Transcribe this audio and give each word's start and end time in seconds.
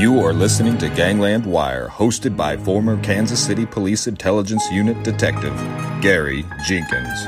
You 0.00 0.18
are 0.20 0.32
listening 0.32 0.78
to 0.78 0.88
Gangland 0.88 1.44
Wire, 1.44 1.86
hosted 1.86 2.34
by 2.34 2.56
former 2.56 2.98
Kansas 3.02 3.38
City 3.38 3.66
Police 3.66 4.06
Intelligence 4.06 4.64
Unit 4.72 5.02
Detective 5.04 5.54
Gary 6.00 6.42
Jenkins. 6.64 7.26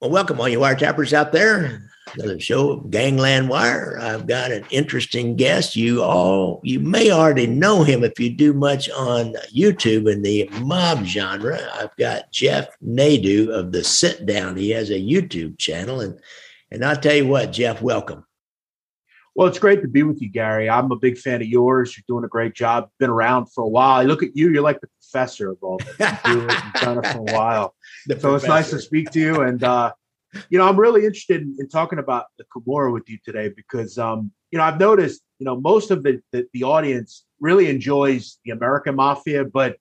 Well, 0.00 0.10
welcome 0.10 0.40
all 0.40 0.48
you 0.48 0.58
wiretappers 0.58 1.12
out 1.12 1.30
there 1.30 1.89
another 2.14 2.40
show, 2.40 2.76
Gangland 2.76 3.48
Wire. 3.48 3.98
I've 4.00 4.26
got 4.26 4.50
an 4.50 4.64
interesting 4.70 5.36
guest. 5.36 5.76
You 5.76 6.02
all, 6.02 6.60
you 6.62 6.80
may 6.80 7.10
already 7.10 7.46
know 7.46 7.82
him 7.82 8.04
if 8.04 8.18
you 8.18 8.30
do 8.30 8.52
much 8.52 8.90
on 8.90 9.34
YouTube 9.54 10.10
in 10.10 10.22
the 10.22 10.48
mob 10.62 11.04
genre. 11.04 11.58
I've 11.74 11.94
got 11.96 12.30
Jeff 12.32 12.68
Nadu 12.84 13.48
of 13.50 13.72
the 13.72 13.84
Sit 13.84 14.26
Down. 14.26 14.56
He 14.56 14.70
has 14.70 14.90
a 14.90 15.00
YouTube 15.00 15.58
channel, 15.58 16.00
and 16.00 16.20
and 16.70 16.84
I'll 16.84 16.96
tell 16.96 17.14
you 17.14 17.26
what, 17.26 17.52
Jeff, 17.52 17.82
welcome. 17.82 18.24
Well, 19.34 19.48
it's 19.48 19.58
great 19.58 19.80
to 19.82 19.88
be 19.88 20.02
with 20.02 20.20
you, 20.20 20.28
Gary. 20.28 20.68
I'm 20.68 20.90
a 20.90 20.96
big 20.96 21.16
fan 21.16 21.40
of 21.40 21.46
yours. 21.46 21.96
You're 21.96 22.04
doing 22.08 22.24
a 22.24 22.28
great 22.28 22.54
job. 22.54 22.90
Been 22.98 23.10
around 23.10 23.46
for 23.46 23.64
a 23.64 23.68
while. 23.68 24.00
I 24.00 24.04
look 24.04 24.22
at 24.22 24.36
you, 24.36 24.50
you're 24.50 24.62
like 24.62 24.80
the 24.80 24.88
professor 25.00 25.50
of 25.50 25.58
all 25.62 25.78
this. 25.78 26.18
You've 26.26 26.48
done 26.74 26.98
it 26.98 27.06
for 27.06 27.18
a 27.18 27.34
while. 27.34 27.74
So 28.08 28.14
professor. 28.14 28.36
it's 28.36 28.46
nice 28.46 28.70
to 28.70 28.78
speak 28.78 29.10
to 29.10 29.20
you. 29.20 29.42
And 29.42 29.62
uh, 29.62 29.92
you 30.48 30.58
know, 30.58 30.68
I'm 30.68 30.78
really 30.78 31.04
interested 31.04 31.42
in, 31.42 31.56
in, 31.58 31.68
talking 31.68 31.98
about 31.98 32.26
the 32.38 32.44
Camorra 32.44 32.92
with 32.92 33.08
you 33.08 33.18
today 33.24 33.48
because, 33.48 33.98
um, 33.98 34.30
you 34.50 34.58
know, 34.58 34.64
I've 34.64 34.78
noticed, 34.78 35.22
you 35.38 35.44
know, 35.44 35.60
most 35.60 35.90
of 35.90 36.02
the, 36.02 36.20
the, 36.32 36.46
the 36.52 36.64
audience 36.64 37.24
really 37.40 37.68
enjoys 37.68 38.38
the 38.44 38.52
American 38.52 38.96
Mafia, 38.96 39.44
but 39.44 39.76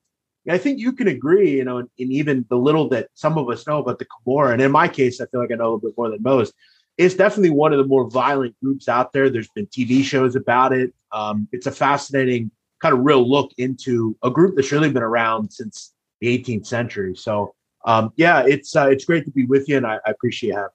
I 0.50 0.58
think 0.58 0.80
you 0.80 0.94
can 0.94 1.08
agree, 1.08 1.58
you 1.58 1.66
know, 1.66 1.80
in, 1.80 1.90
even 1.98 2.46
the 2.50 2.58
little 2.58 2.90
that 2.90 3.10
some 3.14 3.38
of 3.38 3.50
us 3.50 3.68
know 3.68 3.80
about 3.80 4.00
the 4.00 4.06
Camorra, 4.06 4.54
and 4.54 4.62
in 4.62 4.72
my 4.72 4.88
case, 4.88 5.22
I 5.22 5.26
feel 5.28 5.42
like 5.42 5.52
I 5.52 5.56
know 5.56 5.64
a 5.64 5.72
little 5.74 5.90
bit 5.90 5.98
more 5.98 6.10
than 6.10 6.24
most. 6.24 6.54
It's 6.98 7.16
definitely 7.16 7.52
one 7.52 7.72
of 7.72 7.78
the 7.78 7.86
more 7.86 8.10
violent 8.10 8.56
groups 8.62 8.90
out 8.90 9.14
there. 9.14 9.30
There's 9.30 9.50
been 9.50 9.68
TV 9.68 10.04
shows 10.04 10.36
about 10.36 10.74
it. 10.74 10.94
Um, 11.12 11.48
it's 11.52 11.68
a 11.68 11.72
fascinating 11.72 12.52
kind 12.82 12.94
of 12.94 13.02
real 13.02 13.30
look 13.30 13.52
into 13.58 14.18
a 14.24 14.30
group 14.30 14.56
that's 14.56 14.72
really 14.72 14.92
been 14.92 15.04
around 15.04 15.52
since 15.52 15.94
the 16.20 16.38
18th 16.38 16.66
century. 16.66 17.16
So 17.16 17.54
um, 17.86 18.12
yeah, 18.16 18.44
it's 18.46 18.76
uh, 18.76 18.90
it's 18.90 19.06
great 19.06 19.26
to 19.26 19.32
be 19.32 19.46
with 19.46 19.70
you, 19.70 19.78
and 19.78 19.88
I, 19.88 20.00
I 20.06 20.12
appreciate 20.12 20.54
having. 20.54 20.70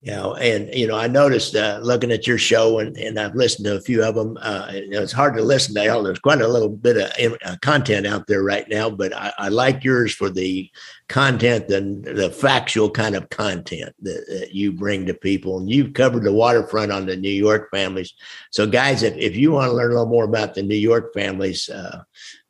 You 0.00 0.12
know, 0.12 0.34
and 0.36 0.72
you 0.72 0.86
know, 0.86 0.96
I 0.96 1.08
noticed 1.08 1.56
uh, 1.56 1.80
looking 1.82 2.12
at 2.12 2.24
your 2.24 2.38
show, 2.38 2.78
and, 2.78 2.96
and 2.96 3.18
I've 3.18 3.34
listened 3.34 3.64
to 3.66 3.76
a 3.76 3.80
few 3.80 4.04
of 4.04 4.14
them. 4.14 4.38
Uh, 4.40 4.70
you 4.72 4.90
know, 4.90 5.02
it's 5.02 5.12
hard 5.12 5.34
to 5.36 5.42
listen 5.42 5.74
to 5.74 5.88
all. 5.88 6.04
There's 6.04 6.20
quite 6.20 6.40
a 6.40 6.46
little 6.46 6.68
bit 6.68 6.96
of 6.96 7.36
uh, 7.44 7.56
content 7.62 8.06
out 8.06 8.28
there 8.28 8.44
right 8.44 8.68
now, 8.68 8.90
but 8.90 9.12
I, 9.12 9.32
I 9.38 9.48
like 9.48 9.82
yours 9.82 10.14
for 10.14 10.30
the 10.30 10.70
content 11.08 11.70
and 11.70 12.04
the 12.04 12.30
factual 12.30 12.90
kind 12.90 13.16
of 13.16 13.28
content 13.30 13.94
that, 14.02 14.26
that, 14.28 14.54
you 14.54 14.72
bring 14.72 15.06
to 15.06 15.14
people. 15.14 15.58
And 15.58 15.70
you've 15.70 15.94
covered 15.94 16.22
the 16.22 16.32
waterfront 16.32 16.92
on 16.92 17.06
the 17.06 17.16
New 17.16 17.30
York 17.30 17.70
families. 17.70 18.12
So, 18.50 18.66
guys, 18.66 19.02
if, 19.02 19.16
if 19.16 19.34
you 19.34 19.52
want 19.52 19.70
to 19.70 19.76
learn 19.76 19.90
a 19.90 19.94
little 19.94 20.06
more 20.06 20.24
about 20.24 20.54
the 20.54 20.62
New 20.62 20.76
York 20.76 21.14
families, 21.14 21.68
uh, 21.70 22.02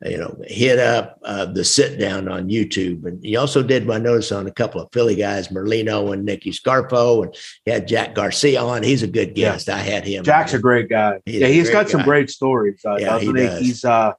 you 0.03 0.17
know, 0.17 0.37
hit 0.45 0.77
up 0.77 1.19
uh, 1.23 1.45
the 1.45 1.63
sit 1.63 1.99
down 1.99 2.27
on 2.27 2.49
YouTube. 2.49 3.05
And 3.05 3.23
he 3.23 3.37
also 3.37 3.63
did, 3.63 3.87
my 3.87 3.97
notice, 3.97 4.31
on 4.31 4.47
a 4.47 4.51
couple 4.51 4.81
of 4.81 4.89
Philly 4.91 5.15
guys, 5.15 5.47
Merlino 5.47 6.13
and 6.13 6.25
Nicky 6.25 6.51
Scarfo, 6.51 7.23
and 7.23 7.35
he 7.65 7.71
had 7.71 7.87
Jack 7.87 8.15
Garcia 8.15 8.61
on. 8.61 8.83
He's 8.83 9.03
a 9.03 9.07
good 9.07 9.35
guest. 9.35 9.67
Yeah. 9.67 9.75
I 9.75 9.79
had 9.79 10.05
him. 10.05 10.23
Jack's 10.23 10.53
on. 10.53 10.59
a 10.59 10.61
great 10.61 10.89
guy. 10.89 11.19
He's 11.25 11.41
yeah, 11.41 11.47
he's 11.47 11.69
got 11.69 11.85
guy. 11.85 11.91
some 11.91 12.03
great 12.03 12.29
stories. 12.29 12.81
Uh, 12.85 12.97
yeah, 12.99 13.19
he 13.19 13.31
does. 13.31 13.59
He's, 13.59 13.85
uh, 13.85 14.13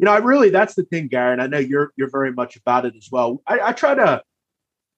you 0.00 0.06
know, 0.06 0.12
I 0.12 0.18
really 0.18 0.48
that's 0.48 0.74
the 0.74 0.84
thing, 0.84 1.08
Gary, 1.08 1.34
and 1.34 1.42
I 1.42 1.46
know 1.46 1.58
you're 1.58 1.92
you're 1.94 2.08
very 2.08 2.32
much 2.32 2.56
about 2.56 2.86
it 2.86 2.94
as 2.96 3.10
well. 3.12 3.42
I, 3.46 3.60
I 3.60 3.72
try 3.72 3.94
to, 3.94 4.22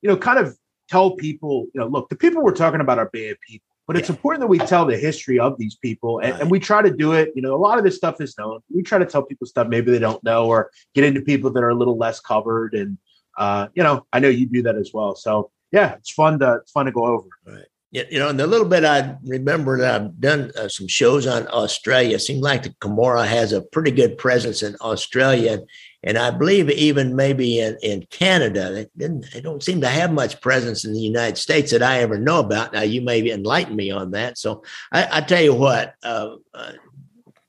you 0.01 0.09
know, 0.09 0.17
kind 0.17 0.39
of 0.39 0.57
tell 0.89 1.17
people, 1.17 1.67
you 1.75 1.81
know, 1.81 1.89
look, 1.89 2.09
the 2.09 2.15
people 2.15 2.41
we're 2.41 2.53
talking 2.53 2.81
about 2.81 3.01
are 3.01 3.11
bad 3.13 3.37
people, 3.45 3.67
but 3.89 3.97
it's 3.97 4.09
important 4.09 4.43
that 4.43 4.47
we 4.47 4.59
tell 4.59 4.87
the 4.87 4.97
history 4.97 5.41
of 5.41 5.59
these 5.59 5.75
people, 5.75 6.21
and, 6.21 6.31
right. 6.31 6.41
and, 6.43 6.51
we 6.53 6.61
try 6.61 6.83
to 6.83 6.91
do 6.91 7.15
it. 7.15 7.33
You 7.35 7.43
know, 7.43 7.53
a 7.53 7.59
lot 7.59 7.79
of 7.79 7.85
this 7.85 7.97
stuff 7.97 8.21
is 8.21 8.39
known. 8.39 8.61
We 8.73 8.85
try 8.85 8.99
to 8.99 9.05
tell 9.05 9.25
people 9.25 9.49
stuff 9.49 9.67
maybe 9.67 9.91
they 9.91 9.99
don't 9.99 10.23
know, 10.23 10.47
or 10.47 10.71
get 10.95 11.03
into 11.03 11.21
people 11.21 11.51
that 11.51 11.65
are 11.65 11.71
a 11.71 11.75
little 11.75 11.99
less 11.99 12.21
covered, 12.21 12.73
and 12.73 12.97
uh, 13.37 13.69
you 13.75 13.83
know, 13.83 14.07
I 14.13 14.21
know 14.21 14.29
you 14.29 14.47
do 14.47 14.63
that 14.63 14.77
as 14.77 14.93
well. 14.95 15.17
So 15.17 15.51
yeah, 15.73 15.95
it's 15.95 16.13
fun 16.13 16.39
to 16.39 16.59
it's 16.63 16.71
fun 16.71 16.87
to 16.87 16.93
go 16.93 17.07
over. 17.07 17.29
Right 17.45 17.72
you 17.93 18.19
know, 18.19 18.31
in 18.31 18.39
the 18.39 18.47
little 18.47 18.67
bit 18.67 18.87
I 18.87 19.17
remember 19.23 19.79
that 19.79 20.01
I've 20.01 20.19
done 20.19 20.51
uh, 20.59 20.69
some 20.69 20.89
shows 20.89 21.27
on 21.27 21.47
Australia, 21.49 22.17
it 22.17 22.21
seems 22.21 22.41
like 22.41 22.63
the 22.63 22.75
Camorra 22.81 23.27
has 23.27 23.53
a 23.53 23.61
pretty 23.61 23.91
good 23.91 24.17
presence 24.17 24.63
in 24.63 24.77
Australia. 24.81 25.53
And, 25.53 25.69
and 26.03 26.19
I 26.19 26.31
believe 26.31 26.71
even 26.71 27.15
maybe 27.15 27.61
in, 27.61 27.77
in 27.83 28.07
Canada, 28.11 28.73
they, 28.73 28.87
didn't, 28.97 29.27
they 29.35 29.43
don't 29.43 29.63
seem 29.63 29.83
to 29.83 29.89
have 29.89 30.11
much 30.11 30.41
presence 30.41 30.87
in 30.87 30.95
the 30.95 31.01
United 31.01 31.37
States 31.37 31.71
that 31.73 31.83
I 31.83 32.01
ever 32.01 32.19
know 32.19 32.41
about. 32.41 32.73
Now, 32.73 32.81
you 32.81 33.03
may 33.03 33.31
enlighten 33.31 33.77
me 33.77 33.91
on 33.91 34.13
that. 34.13 34.39
So 34.39 34.65
I, 34.91 35.19
I 35.19 35.21
tell 35.21 35.43
you 35.43 35.55
what, 35.55 35.95
uh, 36.03 36.37
uh, 36.55 36.73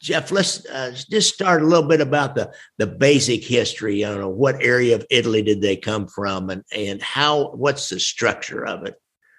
Jeff, 0.02 0.30
let's 0.32 0.66
uh, 0.66 0.94
just 1.10 1.34
start 1.34 1.62
a 1.62 1.66
little 1.66 1.88
bit 1.88 2.02
about 2.02 2.36
the 2.36 2.54
the 2.78 2.86
basic 2.86 3.42
history. 3.42 4.04
I 4.04 4.10
don't 4.10 4.20
know 4.20 4.28
what 4.28 4.62
area 4.62 4.96
of 4.96 5.06
Italy 5.10 5.42
did 5.42 5.62
they 5.62 5.78
come 5.78 6.08
from, 6.08 6.50
and 6.50 6.62
and 6.76 7.02
how 7.02 7.52
what's 7.52 7.88
the 7.88 8.02
structure 8.02 8.66
of 8.66 8.86
it. 8.86 8.96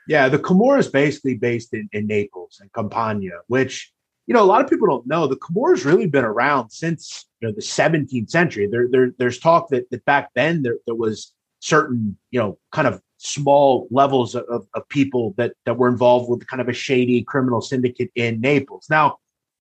Yeah, 0.09 0.29
the 0.29 0.39
Camorra 0.39 0.79
is 0.79 0.89
basically 0.89 1.37
based 1.37 1.73
in, 1.73 1.89
in 1.93 2.07
Naples 2.07 2.59
and 2.61 2.73
Campania, 2.73 3.41
which 3.47 3.93
you 4.27 4.35
know 4.35 4.43
a 4.43 4.47
lot 4.47 4.63
of 4.63 4.69
people 4.69 4.87
don't 4.87 5.07
know. 5.07 5.27
The 5.27 5.37
Camorra's 5.37 5.85
really 5.85 6.07
been 6.07 6.25
around 6.25 6.71
since 6.71 7.27
you 7.41 7.49
know 7.49 7.55
the 7.55 7.63
17th 7.63 8.31
century. 8.31 8.69
There, 8.71 8.89
there 8.91 9.13
there's 9.19 9.39
talk 9.39 9.69
that, 9.71 9.91
that 9.91 10.05
back 10.05 10.31
then 10.35 10.63
there, 10.63 10.79
there 10.87 10.95
was 10.95 11.33
certain 11.61 12.19
you 12.31 12.41
know 12.41 12.59
kind 12.73 12.87
of 12.87 13.01
small 13.19 13.89
levels 13.91 14.35
of, 14.35 14.67
of 14.75 14.89
people 14.89 15.35
that 15.39 15.55
that 15.65 15.79
were 15.79 15.89
involved 15.89 16.29
with 16.29 16.47
kind 16.47 16.61
of 16.61 16.69
a 16.69 16.75
shady 16.75 17.23
criminal 17.23 17.61
syndicate 17.61 18.11
in 18.15 18.41
Naples. 18.41 18.87
Now, 18.91 19.19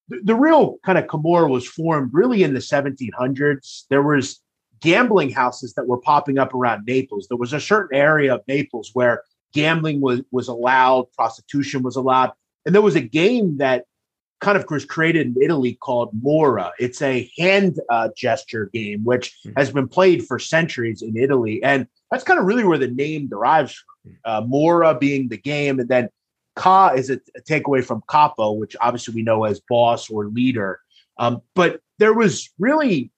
the, 0.09 0.19
the 0.23 0.35
real 0.35 0.77
kind 0.85 0.97
of 0.97 1.07
Camorra 1.07 1.49
was 1.49 1.67
formed 1.67 2.11
really 2.13 2.43
in 2.43 2.53
the 2.53 2.59
1700s. 2.59 3.83
There 3.89 4.03
was 4.03 4.41
gambling 4.81 5.31
houses 5.31 5.73
that 5.75 5.87
were 5.87 5.99
popping 5.99 6.37
up 6.37 6.53
around 6.53 6.83
Naples. 6.85 7.27
There 7.29 7.37
was 7.37 7.53
a 7.53 7.59
certain 7.59 7.97
area 7.97 8.35
of 8.35 8.41
Naples 8.49 8.91
where 8.93 9.23
gambling 9.53 10.01
was 10.01 10.21
was 10.31 10.47
allowed, 10.47 11.11
prostitution 11.13 11.83
was 11.83 11.95
allowed, 11.95 12.31
and 12.65 12.73
there 12.73 12.81
was 12.81 12.95
a 12.95 13.01
game 13.01 13.57
that 13.57 13.85
kind 14.41 14.57
of 14.57 14.65
was 14.69 14.83
created 14.83 15.27
in 15.27 15.41
Italy 15.41 15.75
called 15.75 16.09
Morra. 16.21 16.73
It's 16.77 17.01
a 17.01 17.31
hand 17.37 17.79
uh, 17.89 18.09
gesture 18.15 18.69
game 18.73 19.03
which 19.03 19.33
mm-hmm. 19.39 19.57
has 19.57 19.71
been 19.71 19.87
played 19.87 20.25
for 20.27 20.37
centuries 20.37 21.01
in 21.01 21.15
Italy, 21.17 21.63
and 21.63 21.87
that's 22.11 22.23
kind 22.23 22.39
of 22.39 22.45
really 22.45 22.63
where 22.63 22.77
the 22.77 22.87
name 22.87 23.27
derives 23.27 23.73
from. 23.73 24.17
Uh, 24.25 24.41
Morra 24.45 24.95
being 24.95 25.29
the 25.29 25.37
game, 25.37 25.79
and 25.79 25.87
then 25.87 26.09
Ka 26.55 26.89
is 26.89 27.09
a, 27.09 27.19
a 27.35 27.41
takeaway 27.41 27.83
from 27.83 28.03
capo, 28.09 28.51
which 28.51 28.75
obviously 28.81 29.13
we 29.13 29.23
know 29.23 29.45
as 29.45 29.61
boss 29.69 30.09
or 30.09 30.27
leader. 30.27 30.79
Um, 31.17 31.41
but 31.55 31.79
there 31.99 32.13
was 32.13 32.49
really 32.59 33.11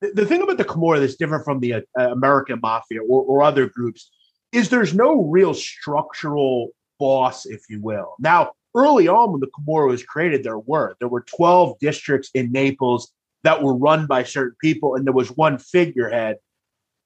the, 0.00 0.10
the, 0.12 0.26
thing 0.26 0.42
about 0.42 0.58
the 0.58 0.64
Camorra 0.64 1.00
that's 1.00 1.16
different 1.16 1.44
from 1.44 1.60
the 1.60 1.74
uh, 1.74 1.80
American 1.96 2.58
mafia 2.60 3.00
or, 3.02 3.22
or 3.22 3.42
other 3.42 3.68
groups 3.68 4.10
is 4.52 4.68
there's 4.68 4.94
no 4.94 5.24
real 5.24 5.54
structural 5.54 6.68
boss, 6.98 7.46
if 7.46 7.62
you 7.68 7.80
will. 7.80 8.14
Now, 8.18 8.52
early 8.74 9.08
on 9.08 9.32
when 9.32 9.40
the 9.40 9.48
Camorra 9.48 9.88
was 9.88 10.04
created, 10.04 10.44
there 10.44 10.58
were 10.58 10.96
there 11.00 11.08
were 11.08 11.22
12 11.22 11.78
districts 11.80 12.30
in 12.34 12.52
Naples 12.52 13.12
that 13.44 13.62
were 13.62 13.76
run 13.76 14.06
by 14.06 14.22
certain 14.22 14.56
people, 14.60 14.94
and 14.94 15.06
there 15.06 15.12
was 15.12 15.30
one 15.30 15.58
figurehead 15.58 16.36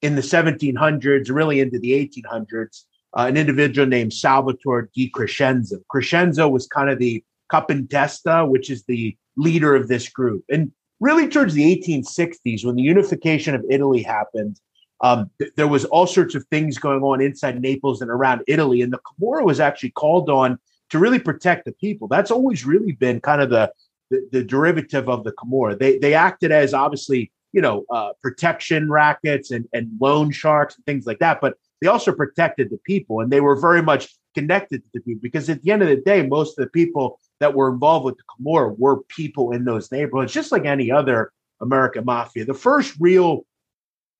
in 0.02 0.14
the 0.14 0.22
1700s, 0.22 1.30
really 1.30 1.60
into 1.60 1.78
the 1.78 1.92
1800s, 1.92 2.82
uh, 3.16 3.22
an 3.22 3.36
individual 3.36 3.86
named 3.86 4.12
Salvatore 4.12 4.90
di 4.94 5.08
Crescenzo. 5.08 5.78
Crescenzo 5.88 6.48
was 6.48 6.66
kind 6.66 6.90
of 6.90 6.98
the 6.98 7.24
capintesta, 7.50 8.48
which 8.48 8.68
is 8.68 8.84
the 8.84 9.16
leader 9.36 9.74
of 9.74 9.88
this 9.88 10.08
group. 10.08 10.44
And 10.50 10.72
really 11.00 11.28
towards 11.28 11.54
the 11.54 11.76
1860s, 11.76 12.64
when 12.64 12.76
the 12.76 12.82
unification 12.82 13.54
of 13.54 13.64
Italy 13.70 14.02
happened, 14.02 14.60
um, 15.00 15.30
th- 15.38 15.52
there 15.56 15.68
was 15.68 15.84
all 15.86 16.06
sorts 16.06 16.34
of 16.34 16.44
things 16.46 16.78
going 16.78 17.02
on 17.02 17.20
inside 17.20 17.60
Naples 17.60 18.00
and 18.00 18.10
around 18.10 18.42
Italy, 18.46 18.82
and 18.82 18.92
the 18.92 18.98
Camorra 18.98 19.44
was 19.44 19.60
actually 19.60 19.90
called 19.90 20.30
on 20.30 20.58
to 20.90 20.98
really 20.98 21.18
protect 21.18 21.64
the 21.64 21.72
people. 21.72 22.08
That's 22.08 22.30
always 22.30 22.64
really 22.64 22.92
been 22.92 23.20
kind 23.20 23.42
of 23.42 23.50
the 23.50 23.72
the, 24.10 24.28
the 24.30 24.44
derivative 24.44 25.08
of 25.08 25.24
the 25.24 25.32
Camorra. 25.32 25.78
They 25.78 25.98
they 25.98 26.14
acted 26.14 26.52
as 26.52 26.72
obviously 26.72 27.30
you 27.52 27.60
know 27.60 27.84
uh, 27.90 28.10
protection 28.22 28.90
rackets 28.90 29.50
and 29.50 29.66
and 29.72 29.90
loan 30.00 30.30
sharks 30.30 30.76
and 30.76 30.86
things 30.86 31.06
like 31.06 31.18
that, 31.18 31.40
but 31.40 31.54
they 31.80 31.88
also 31.88 32.12
protected 32.12 32.70
the 32.70 32.78
people, 32.78 33.20
and 33.20 33.30
they 33.30 33.40
were 33.40 33.56
very 33.56 33.82
much 33.82 34.14
connected 34.34 34.82
to 34.82 34.90
the 34.94 35.00
people 35.00 35.20
because 35.22 35.48
at 35.50 35.62
the 35.62 35.70
end 35.70 35.82
of 35.82 35.88
the 35.88 35.96
day, 35.96 36.26
most 36.26 36.58
of 36.58 36.64
the 36.64 36.70
people 36.70 37.20
that 37.40 37.54
were 37.54 37.70
involved 37.70 38.04
with 38.06 38.16
the 38.16 38.22
Camorra 38.24 38.78
were 38.78 39.02
people 39.08 39.52
in 39.52 39.64
those 39.64 39.92
neighborhoods, 39.92 40.32
just 40.32 40.52
like 40.52 40.64
any 40.64 40.90
other 40.90 41.32
American 41.60 42.04
mafia. 42.04 42.44
The 42.44 42.54
first 42.54 42.96
real 42.98 43.44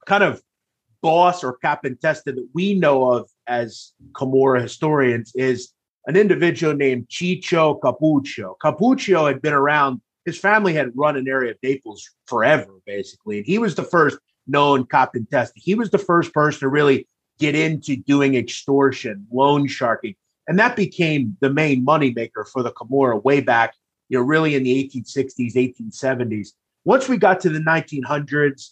kind 0.06 0.22
of 0.22 0.42
boss 1.02 1.44
or 1.44 1.58
capintesta 1.64 2.24
that 2.24 2.48
we 2.54 2.74
know 2.74 3.10
of 3.10 3.28
as 3.46 3.92
Camorra 4.14 4.62
historians 4.62 5.32
is 5.34 5.72
an 6.06 6.16
individual 6.16 6.74
named 6.74 7.08
Ciccio 7.08 7.80
Cappuccio. 7.80 8.56
Cappuccio 8.62 9.26
had 9.26 9.42
been 9.42 9.52
around, 9.52 10.00
his 10.24 10.38
family 10.38 10.72
had 10.74 10.92
run 10.94 11.16
an 11.16 11.28
area 11.28 11.52
of 11.52 11.58
Naples 11.62 12.08
forever, 12.26 12.72
basically. 12.86 13.38
And 13.38 13.46
he 13.46 13.58
was 13.58 13.74
the 13.74 13.82
first 13.82 14.18
known 14.46 14.84
capintesta. 14.84 15.52
He 15.56 15.74
was 15.74 15.90
the 15.90 15.98
first 15.98 16.32
person 16.32 16.60
to 16.60 16.68
really 16.68 17.08
get 17.38 17.54
into 17.54 17.96
doing 17.96 18.34
extortion, 18.34 19.26
loan 19.32 19.66
sharking. 19.66 20.14
And 20.48 20.58
that 20.58 20.76
became 20.76 21.36
the 21.40 21.50
main 21.50 21.84
moneymaker 21.84 22.46
for 22.50 22.62
the 22.62 22.72
Camorra 22.72 23.22
way 23.22 23.40
back, 23.40 23.74
you 24.08 24.18
know, 24.18 24.24
really 24.24 24.54
in 24.54 24.62
the 24.62 24.90
1860s, 24.90 25.54
1870s. 25.54 26.48
Once 26.84 27.08
we 27.08 27.16
got 27.16 27.40
to 27.40 27.48
the 27.48 27.58
1900s, 27.58 28.70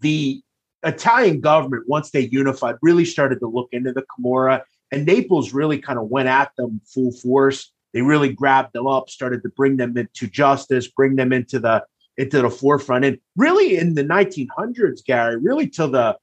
the 0.00 0.42
Italian 0.82 1.40
government, 1.40 1.84
once 1.86 2.10
they 2.10 2.28
unified, 2.28 2.76
really 2.82 3.04
started 3.04 3.40
to 3.40 3.46
look 3.46 3.68
into 3.72 3.92
the 3.92 4.02
Camorra, 4.02 4.62
and 4.90 5.06
Naples 5.06 5.52
really 5.52 5.78
kind 5.78 5.98
of 5.98 6.08
went 6.08 6.28
at 6.28 6.52
them 6.56 6.80
full 6.84 7.12
force. 7.12 7.72
They 7.92 8.02
really 8.02 8.32
grabbed 8.32 8.72
them 8.72 8.86
up, 8.86 9.10
started 9.10 9.42
to 9.42 9.48
bring 9.50 9.76
them 9.76 9.96
into 9.96 10.26
justice, 10.26 10.88
bring 10.88 11.16
them 11.16 11.32
into 11.32 11.58
the 11.58 11.84
into 12.16 12.42
the 12.42 12.50
forefront. 12.50 13.04
And 13.04 13.18
really 13.36 13.76
in 13.76 13.94
the 13.94 14.04
1900s, 14.04 15.04
Gary, 15.04 15.36
really 15.36 15.68
till 15.68 15.90
the 15.90 16.18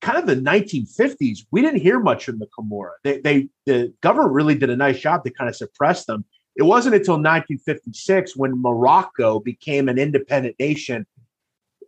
kind 0.00 0.18
of 0.18 0.26
the 0.26 0.36
1950s, 0.36 1.40
we 1.50 1.62
didn't 1.62 1.80
hear 1.80 1.98
much 2.00 2.24
from 2.24 2.38
the 2.38 2.48
Camorra. 2.56 2.92
They, 3.02 3.20
they 3.20 3.48
the 3.66 3.92
government 4.02 4.34
really 4.34 4.54
did 4.54 4.70
a 4.70 4.76
nice 4.76 5.00
job 5.00 5.24
to 5.24 5.30
kind 5.30 5.48
of 5.48 5.56
suppress 5.56 6.04
them. 6.04 6.24
It 6.54 6.64
wasn't 6.64 6.96
until 6.96 7.14
1956 7.14 8.36
when 8.36 8.60
Morocco 8.60 9.40
became 9.40 9.88
an 9.88 9.98
independent 9.98 10.56
nation. 10.58 11.06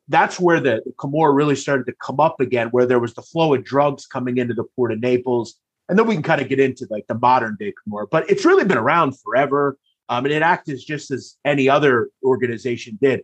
That's 0.09 0.39
where 0.39 0.61
the, 0.61 0.83
the 0.85 0.93
Camorra 0.99 1.35
really 1.35 1.56
started 1.56 1.87
to 1.87 1.95
come 2.03 2.21
up 2.21 2.41
again, 2.41 2.69
where 2.69 2.87
there 2.87 3.01
was 3.01 3.15
the 3.15 3.23
flow 3.23 3.55
of 3.55 3.65
drugs 3.65 4.06
coming 4.06 4.39
into 4.39 4.55
the 4.55 4.65
port 4.77 4.93
of 4.93 5.01
Naples. 5.01 5.55
And 5.89 5.99
then 5.99 6.06
we 6.06 6.15
can 6.15 6.23
kind 6.23 6.41
of 6.41 6.49
get 6.49 6.61
into 6.61 6.87
like 6.91 7.06
the 7.06 7.19
modern 7.19 7.56
day 7.59 7.73
Camorra, 7.73 8.06
but 8.11 8.29
it's 8.31 8.45
really 8.45 8.65
been 8.65 8.79
around 8.79 9.19
forever. 9.21 9.79
Um, 10.09 10.27
and 10.27 10.35
it 10.35 10.43
acted 10.43 10.79
just 10.87 11.11
as 11.11 11.37
any 11.45 11.69
other 11.69 12.11
organization 12.23 12.99
did 13.01 13.23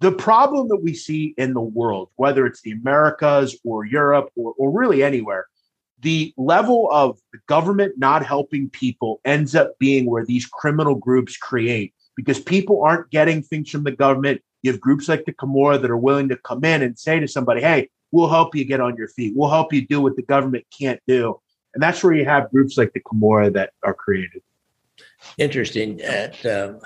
the 0.00 0.10
problem 0.10 0.68
that 0.68 0.82
we 0.82 0.94
see 0.94 1.34
in 1.36 1.52
the 1.52 1.60
world, 1.60 2.08
whether 2.16 2.46
it's 2.46 2.62
the 2.62 2.72
Americas 2.72 3.56
or 3.64 3.84
Europe 3.84 4.30
or, 4.34 4.54
or 4.58 4.70
really 4.70 5.02
anywhere, 5.02 5.46
the 6.00 6.32
level 6.38 6.88
of 6.90 7.18
the 7.32 7.38
government 7.46 7.94
not 7.98 8.24
helping 8.24 8.70
people 8.70 9.20
ends 9.26 9.54
up 9.54 9.78
being 9.78 10.06
where 10.06 10.24
these 10.24 10.46
criminal 10.46 10.94
groups 10.94 11.36
create 11.36 11.92
because 12.16 12.40
people 12.40 12.82
aren't 12.82 13.10
getting 13.10 13.42
things 13.42 13.68
from 13.68 13.84
the 13.84 13.92
government. 13.92 14.40
You 14.62 14.72
have 14.72 14.80
groups 14.80 15.08
like 15.08 15.24
the 15.24 15.32
Camorra 15.32 15.80
that 15.80 15.90
are 15.90 15.96
willing 15.96 16.28
to 16.28 16.36
come 16.36 16.64
in 16.64 16.82
and 16.82 16.98
say 16.98 17.18
to 17.18 17.28
somebody, 17.28 17.60
hey, 17.60 17.88
we'll 18.12 18.28
help 18.28 18.54
you 18.54 18.64
get 18.64 18.80
on 18.80 18.96
your 18.96 19.08
feet. 19.08 19.34
We'll 19.36 19.50
help 19.50 19.72
you 19.72 19.86
do 19.86 20.00
what 20.00 20.16
the 20.16 20.22
government 20.22 20.66
can't 20.76 21.00
do. 21.06 21.40
And 21.74 21.82
that's 21.82 22.02
where 22.02 22.12
you 22.12 22.24
have 22.24 22.50
groups 22.50 22.76
like 22.76 22.92
the 22.92 23.00
Camorra 23.00 23.52
that 23.52 23.70
are 23.82 23.94
created. 23.94 24.42
Interesting. 25.38 26.00
At, 26.00 26.44
um, 26.44 26.80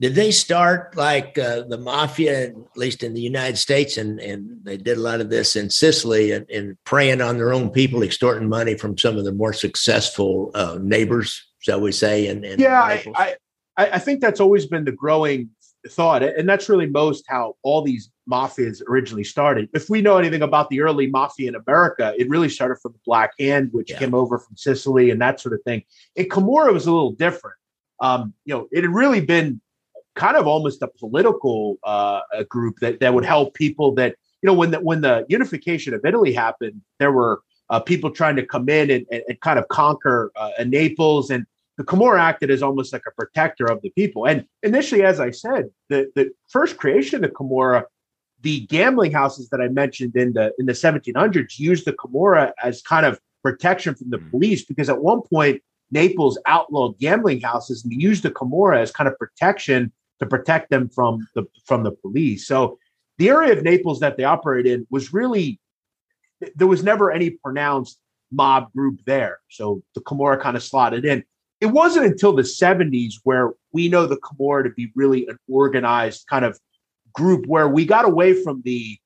did 0.00 0.14
they 0.14 0.30
start 0.30 0.96
like 0.96 1.38
uh, 1.38 1.62
the 1.62 1.78
mafia, 1.78 2.48
at 2.48 2.54
least 2.76 3.02
in 3.02 3.14
the 3.14 3.20
United 3.20 3.56
States, 3.56 3.96
and, 3.96 4.20
and 4.20 4.58
they 4.62 4.76
did 4.76 4.98
a 4.98 5.00
lot 5.00 5.20
of 5.20 5.30
this 5.30 5.56
in 5.56 5.70
Sicily 5.70 6.32
and, 6.32 6.48
and 6.50 6.76
preying 6.84 7.22
on 7.22 7.38
their 7.38 7.54
own 7.54 7.70
people, 7.70 8.02
extorting 8.02 8.48
money 8.48 8.76
from 8.76 8.98
some 8.98 9.16
of 9.16 9.24
the 9.24 9.32
more 9.32 9.52
successful 9.54 10.50
uh, 10.54 10.78
neighbors, 10.82 11.42
shall 11.60 11.80
we 11.80 11.92
say? 11.92 12.26
And, 12.26 12.44
yeah, 12.60 12.82
I, 12.82 13.04
I, 13.16 13.36
I 13.78 13.98
think 13.98 14.20
that's 14.20 14.40
always 14.40 14.66
been 14.66 14.84
the 14.84 14.92
growing 14.92 15.50
thought, 15.88 16.22
and 16.22 16.48
that's 16.48 16.68
really 16.68 16.86
most 16.86 17.24
how 17.28 17.56
all 17.62 17.82
these 17.82 18.10
mafias 18.30 18.80
originally 18.88 19.24
started. 19.24 19.68
If 19.74 19.90
we 19.90 20.00
know 20.00 20.18
anything 20.18 20.42
about 20.42 20.70
the 20.70 20.80
early 20.80 21.06
mafia 21.06 21.48
in 21.48 21.54
America, 21.54 22.14
it 22.18 22.28
really 22.28 22.48
started 22.48 22.76
from 22.76 22.92
the 22.92 23.00
Black 23.04 23.32
Hand, 23.38 23.70
which 23.72 23.90
yeah. 23.90 23.98
came 23.98 24.14
over 24.14 24.38
from 24.38 24.56
Sicily 24.56 25.10
and 25.10 25.20
that 25.20 25.40
sort 25.40 25.54
of 25.54 25.62
thing. 25.62 25.82
In 26.16 26.26
Camorra 26.26 26.72
was 26.72 26.86
a 26.86 26.92
little 26.92 27.12
different. 27.12 27.56
Um, 28.00 28.34
you 28.44 28.54
know, 28.54 28.68
it 28.72 28.82
had 28.82 28.94
really 28.94 29.20
been 29.20 29.60
kind 30.14 30.36
of 30.36 30.46
almost 30.46 30.82
a 30.82 30.88
political 30.88 31.78
uh, 31.84 32.20
a 32.32 32.44
group 32.44 32.78
that 32.80 33.00
that 33.00 33.14
would 33.14 33.24
help 33.24 33.54
people 33.54 33.94
that 33.94 34.16
you 34.42 34.46
know 34.46 34.54
when 34.54 34.70
the 34.70 34.80
when 34.80 35.00
the 35.00 35.26
unification 35.28 35.94
of 35.94 36.04
Italy 36.04 36.32
happened, 36.32 36.80
there 36.98 37.12
were 37.12 37.42
uh, 37.70 37.80
people 37.80 38.10
trying 38.10 38.36
to 38.36 38.46
come 38.46 38.68
in 38.68 38.90
and, 38.90 39.06
and, 39.10 39.22
and 39.28 39.40
kind 39.40 39.58
of 39.58 39.68
conquer 39.68 40.32
uh, 40.36 40.50
Naples, 40.66 41.30
and 41.30 41.46
the 41.76 41.84
Camorra 41.84 42.20
acted 42.20 42.50
as 42.50 42.62
almost 42.62 42.92
like 42.92 43.02
a 43.06 43.10
protector 43.10 43.66
of 43.66 43.82
the 43.82 43.90
people. 43.90 44.26
And 44.26 44.46
initially, 44.62 45.02
as 45.02 45.20
I 45.20 45.30
said, 45.30 45.70
the 45.88 46.10
the 46.14 46.30
first 46.48 46.76
creation 46.76 47.16
of 47.16 47.22
the 47.22 47.34
Camorra, 47.34 47.84
the 48.40 48.60
gambling 48.66 49.12
houses 49.12 49.48
that 49.50 49.60
I 49.60 49.68
mentioned 49.68 50.16
in 50.16 50.32
the 50.32 50.52
in 50.58 50.66
the 50.66 50.72
1700s 50.72 51.58
used 51.58 51.86
the 51.86 51.92
Camorra 51.92 52.52
as 52.62 52.82
kind 52.82 53.06
of 53.06 53.18
protection 53.42 53.94
from 53.94 54.10
the 54.10 54.18
mm. 54.18 54.30
police 54.30 54.64
because 54.64 54.88
at 54.88 55.02
one 55.02 55.22
point 55.22 55.62
Naples 55.90 56.38
outlawed 56.46 56.98
gambling 56.98 57.40
houses 57.40 57.84
and 57.84 57.92
used 57.92 58.22
the 58.22 58.30
Camorra 58.30 58.80
as 58.80 58.90
kind 58.90 59.08
of 59.08 59.18
protection 59.18 59.92
to 60.20 60.26
protect 60.26 60.70
them 60.70 60.88
from 60.88 61.26
the 61.34 61.44
from 61.64 61.82
the 61.82 61.92
police. 61.92 62.46
So 62.46 62.78
the 63.18 63.28
area 63.28 63.52
of 63.52 63.62
Naples 63.62 64.00
that 64.00 64.16
they 64.16 64.24
operated 64.24 64.72
in 64.72 64.86
was 64.90 65.12
really 65.12 65.60
there 66.56 66.66
was 66.66 66.82
never 66.82 67.10
any 67.10 67.30
pronounced 67.30 67.98
mob 68.30 68.72
group 68.72 69.00
there. 69.06 69.38
So 69.50 69.82
the 69.94 70.00
Camorra 70.00 70.40
kind 70.40 70.56
of 70.56 70.62
slotted 70.62 71.04
in. 71.04 71.24
It 71.60 71.66
wasn't 71.66 72.06
until 72.06 72.34
the 72.34 72.42
70s 72.42 73.14
where 73.24 73.52
we 73.72 73.88
know 73.88 74.06
the 74.06 74.18
Camorra 74.18 74.64
to 74.64 74.70
be 74.70 74.92
really 74.94 75.26
an 75.26 75.38
organized 75.48 76.26
kind 76.28 76.44
of 76.44 76.58
group 77.12 77.46
where 77.46 77.68
we 77.68 77.86
got 77.86 78.04
away 78.04 78.34
from 78.42 78.62
the 78.64 78.98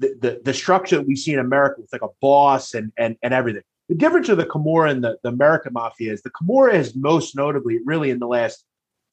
the, 0.00 0.14
the, 0.20 0.40
the 0.44 0.54
structure 0.54 0.96
that 0.96 1.06
we 1.06 1.16
see 1.16 1.32
in 1.32 1.40
America 1.40 1.80
with 1.80 1.92
like 1.92 2.02
a 2.02 2.14
boss 2.20 2.74
and 2.74 2.92
and 2.96 3.16
and 3.22 3.34
everything. 3.34 3.62
The 3.88 3.94
difference 3.94 4.28
of 4.28 4.36
the 4.36 4.46
Camorra 4.46 4.90
and 4.90 5.02
the, 5.02 5.18
the 5.22 5.30
American 5.30 5.72
mafia 5.72 6.12
is 6.12 6.22
the 6.22 6.30
Camorra 6.30 6.74
has 6.74 6.94
most 6.94 7.34
notably, 7.34 7.78
really 7.84 8.10
in 8.10 8.18
the 8.18 8.26
last 8.26 8.64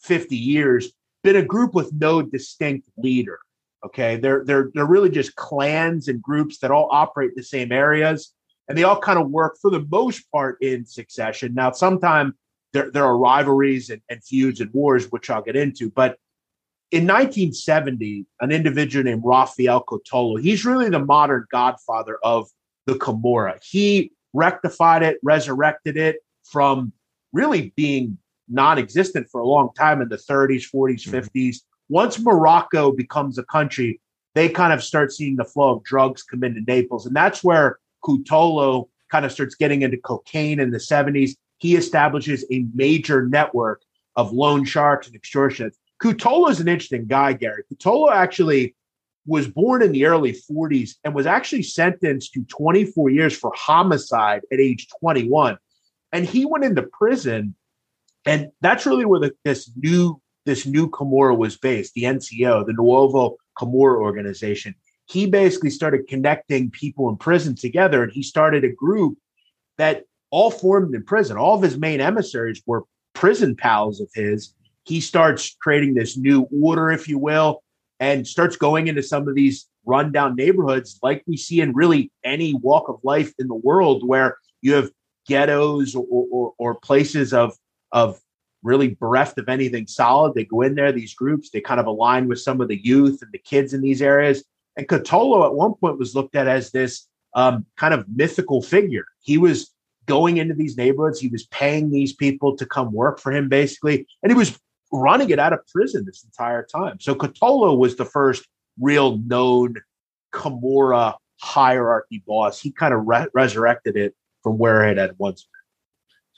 50 0.02 0.36
years 0.36 0.92
been 1.24 1.38
a 1.38 1.42
group 1.42 1.74
with 1.74 1.92
no 1.94 2.22
distinct 2.22 2.88
leader. 2.98 3.40
Okay, 3.86 4.18
they're 4.18 4.44
they're 4.46 4.72
they're 4.74 4.86
really 4.86 5.10
just 5.10 5.36
clans 5.36 6.08
and 6.08 6.22
groups 6.22 6.60
that 6.60 6.72
all 6.72 6.88
operate 6.92 7.36
the 7.36 7.44
same 7.44 7.72
areas, 7.72 8.34
and 8.68 8.78
they 8.78 8.84
all 8.84 9.00
kind 9.00 9.20
of 9.20 9.30
work 9.30 9.58
for 9.62 9.70
the 9.70 9.86
most 9.90 10.30
part 10.32 10.62
in 10.62 10.86
succession. 10.86 11.54
Now, 11.54 11.72
sometimes 11.72 12.34
there 12.74 12.92
there 12.92 13.06
are 13.06 13.18
rivalries 13.18 13.90
and, 13.90 14.02
and 14.10 14.24
feuds 14.24 14.60
and 14.62 14.74
wars, 14.74 15.12
which 15.12 15.30
I'll 15.30 15.42
get 15.42 15.56
into. 15.56 15.90
But 15.90 16.18
in 16.92 17.04
1970, 17.08 18.26
an 18.42 18.52
individual 18.52 19.04
named 19.04 19.24
Raffaele 19.26 19.84
Cutolo, 19.84 20.40
he's 20.40 20.66
really 20.66 20.90
the 20.90 21.00
modern 21.00 21.46
godfather 21.52 22.18
of 22.24 22.48
the 22.86 22.96
Camorra. 22.96 23.60
He 23.64 24.12
rectified 24.34 25.04
it, 25.04 25.18
resurrected 25.24 25.98
it 25.98 26.18
from 26.44 26.94
really 27.34 27.74
being 27.76 28.18
non-existent 28.48 29.28
for 29.32 29.42
a 29.42 29.48
long 29.48 29.70
time 29.76 30.02
in 30.02 30.10
the 30.10 30.18
30s, 30.18 30.66
40s, 30.74 31.08
mm-hmm. 31.08 31.18
50s. 31.18 31.58
Once 31.90 32.20
Morocco 32.20 32.92
becomes 32.92 33.38
a 33.38 33.44
country, 33.44 34.00
they 34.36 34.50
kind 34.50 34.74
of 34.74 34.84
start 34.84 35.12
seeing 35.12 35.36
the 35.36 35.46
flow 35.46 35.78
of 35.78 35.84
drugs 35.84 36.22
come 36.24 36.44
into 36.44 36.62
Naples, 36.62 37.06
and 37.06 37.16
that's 37.16 37.44
where 37.44 37.80
Cutolo 38.06 38.88
kind 39.12 39.26
of 39.26 39.32
starts 39.32 39.56
getting 39.56 39.82
into 39.82 39.98
cocaine 39.98 40.60
in 40.60 40.72
the 40.72 40.78
70s. 40.78 41.32
He 41.58 41.76
establishes 41.76 42.46
a 42.52 42.66
major 42.74 43.28
network 43.28 43.82
of 44.16 44.32
loan 44.32 44.66
sharks 44.66 45.08
and 45.08 45.20
extortionists. 45.20 45.78
Cutolo 46.02 46.50
is 46.50 46.60
an 46.60 46.68
interesting 46.68 47.06
guy, 47.06 47.34
Gary. 47.34 47.64
Cutolo 47.72 48.12
actually 48.12 48.76
was 49.26 49.48
born 49.48 49.82
in 49.82 49.92
the 49.92 50.06
early 50.06 50.34
40s 50.34 50.92
and 51.04 51.16
was 51.16 51.26
actually 51.26 51.64
sentenced 51.64 52.34
to 52.34 52.44
24 52.44 53.10
years 53.10 53.36
for 53.36 53.52
homicide 53.56 54.42
at 54.52 54.60
age 54.60 54.88
21. 55.00 55.58
And 56.12 56.26
he 56.26 56.46
went 56.46 56.64
into 56.64 56.84
prison 56.84 57.56
and 58.26 58.50
that's 58.62 58.86
really 58.86 59.06
where 59.06 59.20
the, 59.20 59.34
this 59.44 59.70
new 59.76 60.22
this 60.46 60.66
new 60.66 60.88
Camorra 60.90 61.36
was 61.36 61.58
based, 61.58 61.94
the 61.96 62.04
NCO, 62.04 62.66
the 62.66 62.74
Nuovo 62.74 63.36
Camorra 63.58 64.00
organization. 64.00 64.76
He 65.06 65.28
basically 65.28 65.70
started 65.70 66.08
connecting 66.08 66.72
people 66.72 67.10
in 67.10 67.18
prison 67.18 67.56
together, 67.56 68.04
and 68.04 68.12
he 68.12 68.24
started 68.24 68.64
a 68.64 68.72
group 68.72 69.18
that 69.78 70.04
all 70.32 70.52
formed 70.52 70.94
in 70.96 71.04
prison. 71.04 71.38
All 71.38 71.56
of 71.56 71.62
his 71.62 71.78
main 71.78 72.02
emissaries 72.02 72.62
were 72.66 72.84
prison 73.14 73.56
pals 73.56 74.02
of 74.02 74.10
his. 74.14 74.54
He 74.84 75.00
starts 75.00 75.56
creating 75.62 75.94
this 75.94 76.18
new 76.18 76.48
order, 76.62 76.92
if 76.92 77.08
you 77.08 77.18
will, 77.18 77.64
and 78.00 78.28
starts 78.28 78.56
going 78.58 78.88
into 78.88 79.04
some 79.04 79.28
of 79.28 79.36
these 79.36 79.68
rundown 79.86 80.36
neighborhoods, 80.36 81.00
like 81.02 81.24
we 81.28 81.38
see 81.38 81.62
in 81.62 81.74
really 81.74 82.12
any 82.24 82.54
walk 82.56 82.90
of 82.90 83.00
life 83.04 83.34
in 83.40 83.48
the 83.48 83.56
world, 83.56 84.08
where 84.08 84.38
you 84.62 84.74
have 84.74 84.90
ghettos 85.28 85.96
or, 85.96 86.06
or, 86.10 86.54
or 86.58 86.76
places 86.76 87.34
of 87.34 87.56
of 87.92 88.20
really 88.64 88.96
bereft 89.00 89.38
of 89.38 89.48
anything 89.48 89.88
solid. 89.88 90.34
They 90.34 90.44
go 90.46 90.62
in 90.62 90.76
there, 90.76 90.92
these 90.92 91.14
groups, 91.14 91.50
they 91.52 91.62
kind 91.62 91.80
of 91.80 91.86
align 91.86 92.28
with 92.28 92.40
some 92.40 92.60
of 92.60 92.68
the 92.68 92.84
youth 92.84 93.22
and 93.22 93.32
the 93.32 93.38
kids 93.38 93.74
in 93.74 93.82
these 93.82 94.02
areas. 94.02 94.44
And 94.78 94.88
Cutolo 94.88 95.46
at 95.46 95.54
one 95.54 95.74
point 95.76 96.00
was 96.00 96.16
looked 96.16 96.36
at 96.36 96.48
as 96.48 96.72
this 96.72 97.08
um, 97.34 97.66
kind 97.78 97.94
of 97.94 98.06
mythical 98.10 98.62
figure. 98.62 99.06
He 99.22 99.38
was 99.38 99.72
going 100.06 100.38
into 100.38 100.54
these 100.54 100.78
neighborhoods, 100.78 101.20
he 101.20 101.28
was 101.28 101.46
paying 101.48 101.90
these 101.90 102.14
people 102.14 102.56
to 102.58 102.66
come 102.66 102.92
work 102.94 103.20
for 103.20 103.32
him, 103.32 103.50
basically, 103.50 104.08
and 104.22 104.32
he 104.32 104.38
was 104.38 104.60
running 104.92 105.30
it 105.30 105.40
out 105.40 105.54
of 105.54 105.60
prison 105.68 106.06
this 106.06 106.24
entire 106.24 106.64
time. 106.64 107.00
So 107.00 107.16
Cutolo 107.16 107.78
was 107.78 107.96
the 107.96 108.06
first 108.06 108.48
real 108.80 109.18
known 109.18 109.76
Camorra 110.32 111.16
hierarchy 111.42 112.24
boss. 112.26 112.62
He 112.62 112.72
kind 112.72 112.94
of 112.94 113.06
re- 113.06 113.28
resurrected 113.34 113.98
it 113.98 114.16
from 114.44 114.58
where 114.58 114.88
it 114.88 114.98
had 114.98 115.16
once 115.18 115.44
been. 115.44 115.55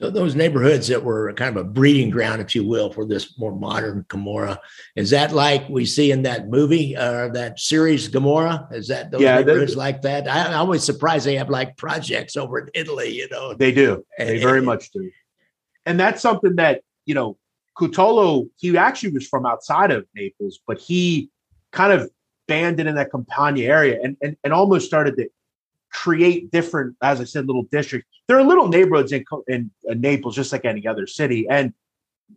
So 0.00 0.10
those 0.10 0.36
neighborhoods 0.36 0.86
that 0.88 1.02
were 1.02 1.32
kind 1.32 1.56
of 1.56 1.66
a 1.66 1.68
breeding 1.68 2.10
ground, 2.10 2.40
if 2.40 2.54
you 2.54 2.64
will, 2.64 2.92
for 2.92 3.04
this 3.04 3.36
more 3.36 3.54
modern 3.54 4.04
Camorra, 4.08 4.58
is 4.94 5.10
that 5.10 5.32
like 5.32 5.68
we 5.68 5.84
see 5.86 6.12
in 6.12 6.22
that 6.22 6.48
movie 6.48 6.96
or 6.96 7.24
uh, 7.24 7.28
that 7.30 7.58
series 7.58 8.06
Gomorrah? 8.06 8.68
Is 8.70 8.86
that 8.88 9.10
those 9.10 9.20
yeah, 9.20 9.38
neighborhoods 9.38 9.74
like 9.74 10.02
that? 10.02 10.28
I, 10.28 10.52
am 10.52 10.60
always 10.60 10.84
surprised 10.84 11.26
they 11.26 11.34
have 11.34 11.50
like 11.50 11.76
projects 11.76 12.36
over 12.36 12.60
in 12.60 12.68
Italy. 12.74 13.08
You 13.08 13.28
know, 13.28 13.54
they 13.54 13.72
do. 13.72 14.04
They 14.18 14.34
and, 14.34 14.40
very 14.40 14.58
and, 14.58 14.66
much 14.66 14.92
do. 14.92 15.10
And 15.84 15.98
that's 15.98 16.22
something 16.22 16.54
that 16.56 16.82
you 17.04 17.14
know, 17.14 17.36
Cutolo. 17.76 18.48
He 18.56 18.76
actually 18.78 19.10
was 19.10 19.26
from 19.26 19.46
outside 19.46 19.90
of 19.90 20.06
Naples, 20.14 20.60
but 20.64 20.78
he 20.78 21.28
kind 21.72 21.92
of 21.92 22.08
banded 22.46 22.86
in 22.86 22.94
that 22.94 23.10
Campania 23.10 23.68
area 23.68 23.98
and 24.00 24.16
and, 24.22 24.36
and 24.44 24.52
almost 24.52 24.86
started 24.86 25.16
to 25.16 25.28
create 26.02 26.50
different, 26.50 26.96
as 27.02 27.20
I 27.20 27.24
said, 27.24 27.46
little 27.46 27.66
districts. 27.76 28.08
There 28.26 28.38
are 28.38 28.44
little 28.52 28.68
neighborhoods 28.68 29.12
in, 29.12 29.24
in, 29.54 29.70
in 29.84 30.00
Naples, 30.00 30.34
just 30.40 30.52
like 30.52 30.64
any 30.64 30.86
other 30.86 31.06
city. 31.06 31.40
And 31.48 31.72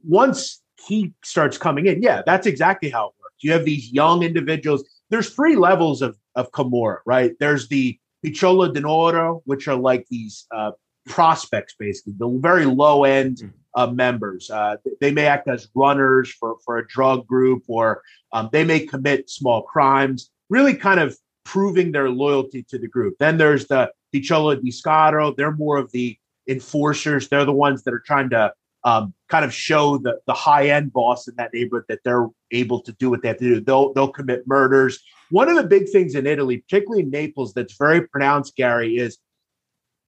once 0.04 0.62
he 0.88 1.14
starts 1.24 1.58
coming 1.58 1.86
in, 1.86 2.02
yeah, 2.02 2.22
that's 2.26 2.48
exactly 2.48 2.90
how 2.90 3.04
it 3.10 3.14
works. 3.22 3.40
You 3.46 3.52
have 3.52 3.66
these 3.66 3.92
young 3.92 4.24
individuals. 4.24 4.82
There's 5.10 5.30
three 5.38 5.56
levels 5.56 6.02
of 6.02 6.14
of 6.36 6.52
Camorra, 6.52 7.00
right? 7.06 7.32
There's 7.40 7.68
the 7.68 8.00
Piccolo 8.24 8.72
d'Oro, 8.72 9.42
which 9.46 9.68
are 9.68 9.76
like 9.76 10.06
these 10.10 10.46
uh, 10.56 10.72
prospects, 11.08 11.76
basically, 11.78 12.14
the 12.18 12.40
very 12.40 12.66
low 12.66 13.04
end 13.04 13.52
uh, 13.76 13.88
members. 13.88 14.50
Uh, 14.50 14.78
they 15.02 15.12
may 15.12 15.26
act 15.26 15.48
as 15.48 15.68
runners 15.76 16.32
for, 16.40 16.58
for 16.64 16.78
a 16.78 16.88
drug 16.88 17.28
group, 17.28 17.64
or 17.68 18.02
um, 18.32 18.50
they 18.52 18.64
may 18.64 18.80
commit 18.94 19.30
small 19.30 19.62
crimes, 19.64 20.30
really 20.50 20.74
kind 20.74 21.00
of 21.00 21.18
proving 21.52 21.92
their 21.92 22.10
loyalty 22.10 22.64
to 22.64 22.80
the 22.80 22.88
group. 22.88 23.14
Then 23.20 23.38
there's 23.38 23.68
the 23.68 23.92
Piccolo 24.14 24.56
di 24.56 24.72
Scaro. 24.72 25.36
They're 25.36 25.52
more 25.52 25.78
of 25.78 25.92
the 25.92 26.18
enforcers. 26.48 27.28
They're 27.28 27.44
the 27.44 27.52
ones 27.52 27.84
that 27.84 27.94
are 27.94 28.04
trying 28.06 28.30
to 28.30 28.54
um, 28.86 29.14
kind 29.28 29.44
of 29.44 29.54
show 29.54 29.98
the, 29.98 30.18
the 30.28 30.34
high 30.34 30.70
end 30.70 30.94
boss 30.94 31.28
in 31.28 31.36
that 31.36 31.54
neighborhood 31.54 31.84
that 31.90 32.00
they're 32.06 32.30
able 32.52 32.80
to 32.84 32.94
do 32.94 33.10
what 33.10 33.22
they 33.22 33.28
have 33.28 33.38
to 33.40 33.56
do. 33.56 33.60
They'll, 33.60 33.92
they'll 33.92 34.14
commit 34.14 34.48
murders. 34.48 35.04
One 35.30 35.50
of 35.50 35.58
the 35.58 35.66
big 35.68 35.90
things 35.90 36.16
in 36.16 36.26
Italy, 36.26 36.60
particularly 36.60 37.04
in 37.04 37.10
Naples, 37.10 37.54
that's 37.54 37.76
very 37.78 38.08
pronounced, 38.08 38.56
Gary, 38.56 38.96
is 38.96 39.18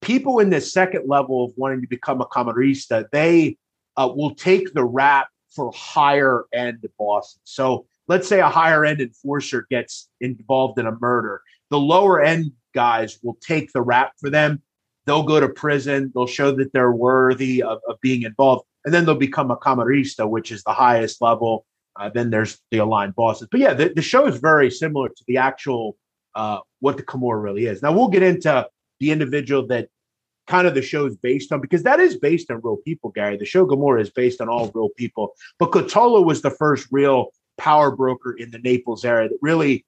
people 0.01 0.39
in 0.39 0.50
this 0.50 0.71
second 0.71 1.09
level 1.09 1.43
of 1.43 1.51
wanting 1.57 1.81
to 1.81 1.88
become 1.88 2.21
a 2.21 2.25
camorrista, 2.25 3.03
they 3.12 3.57
uh, 3.97 4.09
will 4.15 4.33
take 4.33 4.73
the 4.73 4.85
rap 4.85 5.27
for 5.50 5.73
higher 5.75 6.45
end 6.53 6.85
bosses. 6.97 7.41
So 7.43 7.85
let's 8.07 8.27
say 8.27 8.39
a 8.39 8.50
higher 8.50 8.86
end 8.86 9.01
enforcer 9.01 9.65
gets 9.69 10.10
involved 10.22 10.79
in 10.79 10.88
a 10.88 10.98
murder, 11.00 11.41
the 11.69 11.79
lower 11.79 12.22
end 12.22 12.51
guys 12.74 13.19
will 13.24 13.38
take 13.41 13.72
the 13.72 13.81
rap 13.81 14.13
for 14.19 14.29
them. 14.29 14.62
They'll 15.05 15.24
go 15.24 15.39
to 15.39 15.50
prison. 15.50 16.12
They'll 16.13 16.27
show 16.27 16.51
that 16.51 16.72
they're 16.74 16.91
worthy 16.91 17.62
of, 17.62 17.79
of 17.88 18.00
being 18.01 18.24
involved. 18.24 18.65
And 18.86 18.93
then 18.93 19.05
they'll 19.05 19.15
become 19.15 19.51
a 19.51 19.57
camorrista, 19.57 20.29
which 20.29 20.51
is 20.51 20.63
the 20.63 20.74
highest 20.74 21.22
level. 21.22 21.65
Uh, 21.95 22.10
then 22.10 22.29
there's 22.29 22.60
the 22.72 22.79
aligned 22.79 23.15
bosses. 23.15 23.48
But 23.51 23.60
yeah, 23.60 23.74
the, 23.74 23.93
the 23.95 24.01
show 24.01 24.25
is 24.27 24.38
very 24.38 24.72
similar 24.72 25.10
to 25.10 25.24
the 25.27 25.38
actual 25.38 25.98
uh, 26.36 26.60
what 26.79 26.98
the 26.98 27.03
Camorra 27.03 27.41
really 27.41 27.65
is. 27.65 27.81
Now 27.81 27.93
we'll 27.93 28.07
get 28.07 28.24
into 28.24 28.67
the 29.00 29.12
individual 29.12 29.67
that 29.67 29.89
kind 30.48 30.67
of 30.67 30.74
the 30.74 30.81
show 30.81 31.05
is 31.05 31.15
based 31.15 31.51
on 31.51 31.62
because 31.62 31.83
that 31.83 32.00
is 32.00 32.17
based 32.17 32.50
on 32.51 32.62
real 32.63 32.77
people, 32.77 33.12
Gary. 33.12 33.38
The 33.38 33.45
show 33.45 33.65
Gomorrah 33.65 34.01
is 34.01 34.10
based 34.10 34.41
on 34.41 34.50
all 34.50 34.72
real 34.74 34.89
people. 34.98 35.33
But 35.60 35.72
Cutolo 35.72 36.25
was 36.25 36.41
the 36.41 36.50
first 36.50 36.88
real 36.91 37.27
power 37.57 37.95
broker 37.95 38.33
in 38.33 38.51
the 38.51 38.60
Naples 38.60 39.05
area 39.05 39.29
that 39.29 39.38
really 39.41 39.86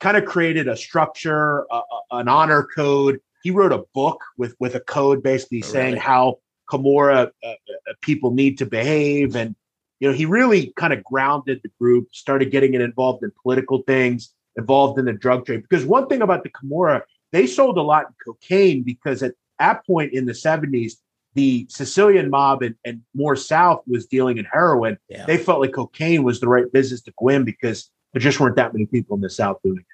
kind 0.00 0.16
of 0.16 0.24
created 0.24 0.68
a 0.68 0.76
structure, 0.76 1.70
uh, 1.72 1.82
an 2.10 2.28
honor 2.28 2.66
code. 2.74 3.20
He 3.42 3.50
wrote 3.50 3.72
a 3.72 3.84
book 3.94 4.22
with 4.36 4.54
with 4.58 4.74
a 4.74 4.80
code 4.80 5.22
basically 5.22 5.62
oh, 5.62 5.66
saying 5.66 5.96
how 5.96 6.38
Camorra 6.70 7.30
uh, 7.44 7.46
uh, 7.48 7.54
people 8.02 8.32
need 8.32 8.58
to 8.58 8.66
behave, 8.66 9.36
and 9.36 9.54
you 10.00 10.08
know 10.08 10.14
he 10.14 10.26
really 10.26 10.72
kind 10.76 10.92
of 10.92 11.02
grounded 11.04 11.60
the 11.62 11.70
group, 11.80 12.08
started 12.12 12.50
getting 12.50 12.74
it 12.74 12.80
involved 12.80 13.22
in 13.22 13.32
political 13.42 13.82
things, 13.82 14.32
involved 14.56 14.98
in 14.98 15.04
the 15.04 15.12
drug 15.12 15.46
trade. 15.46 15.62
Because 15.62 15.84
one 15.84 16.08
thing 16.08 16.22
about 16.22 16.42
the 16.42 16.50
Camorra, 16.50 17.02
they 17.32 17.46
sold 17.46 17.78
a 17.78 17.82
lot 17.82 18.06
in 18.06 18.14
cocaine 18.24 18.82
because 18.82 19.22
at 19.22 19.34
that 19.58 19.86
point 19.86 20.12
in 20.12 20.26
the 20.26 20.34
seventies, 20.34 21.00
the 21.36 21.66
Sicilian 21.68 22.30
mob 22.30 22.62
and, 22.62 22.74
and 22.84 23.02
more 23.14 23.36
south 23.36 23.82
was 23.86 24.06
dealing 24.06 24.38
in 24.38 24.46
heroin. 24.46 24.98
Yeah. 25.08 25.26
They 25.26 25.36
felt 25.36 25.60
like 25.60 25.72
cocaine 25.72 26.24
was 26.24 26.40
the 26.40 26.48
right 26.48 26.70
business 26.72 27.02
to 27.02 27.12
go 27.18 27.28
in 27.28 27.44
because 27.44 27.90
there 28.12 28.20
just 28.20 28.40
weren't 28.40 28.56
that 28.56 28.72
many 28.72 28.86
people 28.86 29.14
in 29.14 29.20
the 29.20 29.30
south 29.30 29.58
doing 29.62 29.78
it. 29.78 29.86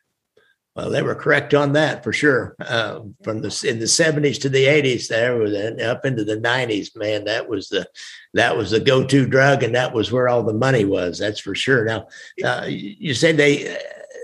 Well, 0.75 0.89
they 0.89 1.03
were 1.03 1.15
correct 1.15 1.53
on 1.53 1.75
that 1.75 2.03
for 2.03 2.15
sure. 2.15 2.57
Uh, 2.59 3.01
from 3.23 3.43
the 3.43 3.67
in 3.69 3.79
the 3.79 3.87
seventies 3.87 4.39
to 4.39 4.49
the 4.49 4.65
eighties, 4.65 5.09
there 5.09 5.37
was 5.37 5.53
up 5.83 6.07
into 6.07 6.25
the 6.25 6.41
nineties. 6.41 6.97
Man, 6.97 7.25
that 7.25 7.47
was 7.47 7.69
the 7.69 7.87
that 8.33 8.57
was 8.57 8.71
the 8.71 8.81
go 8.81 9.05
to 9.05 9.27
drug, 9.27 9.63
and 9.63 9.75
that 9.75 9.93
was 9.93 10.11
where 10.11 10.31
all 10.31 10.43
the 10.43 10.55
money 10.55 10.87
was. 10.87 11.19
That's 11.19 11.41
for 11.41 11.55
sure. 11.55 11.85
Now, 11.85 12.07
uh, 12.43 12.65
you 12.69 13.13
said 13.13 13.37
they 13.37 13.77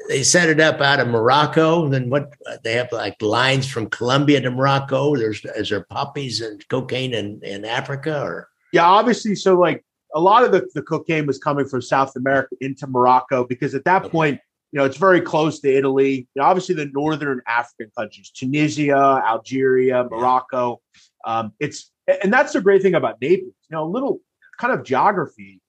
they 0.08 0.22
set 0.22 0.48
it 0.48 0.58
up 0.58 0.80
out 0.80 1.00
of 1.00 1.08
Morocco. 1.08 1.84
And 1.84 1.92
then 1.92 2.10
what 2.10 2.32
they 2.64 2.74
have 2.74 2.90
like 2.90 3.20
lines 3.20 3.68
from 3.68 3.88
Colombia 3.90 4.40
to 4.40 4.50
Morocco. 4.50 5.14
There's 5.16 5.44
is 5.44 5.68
there 5.68 5.84
poppies 5.84 6.40
and 6.40 6.66
cocaine 6.68 7.14
in, 7.14 7.40
in 7.42 7.64
Africa 7.64 8.22
or 8.22 8.48
yeah, 8.72 8.84
obviously. 8.84 9.34
So 9.34 9.58
like 9.58 9.84
a 10.14 10.20
lot 10.20 10.44
of 10.44 10.52
the, 10.52 10.68
the 10.74 10.82
cocaine 10.82 11.26
was 11.26 11.38
coming 11.38 11.66
from 11.66 11.82
South 11.82 12.16
America 12.16 12.56
into 12.60 12.86
Morocco 12.86 13.44
because 13.44 13.74
at 13.74 13.84
that 13.84 14.04
okay. 14.04 14.10
point, 14.10 14.40
you 14.72 14.78
know, 14.78 14.84
it's 14.84 14.96
very 14.96 15.20
close 15.20 15.60
to 15.60 15.74
Italy. 15.74 16.28
You 16.34 16.42
know, 16.42 16.44
obviously 16.44 16.74
the 16.74 16.90
northern 16.92 17.40
African 17.46 17.90
countries, 17.96 18.30
Tunisia, 18.30 19.22
Algeria, 19.26 20.04
Morocco. 20.04 20.80
Um, 21.24 21.52
it's 21.60 21.90
and 22.22 22.32
that's 22.32 22.54
the 22.54 22.60
great 22.60 22.82
thing 22.82 22.94
about 22.94 23.20
Naples. 23.20 23.54
You 23.70 23.76
know, 23.76 23.84
a 23.84 23.90
little 23.90 24.20
kind 24.58 24.72
of 24.72 24.84
geography. 24.84 25.60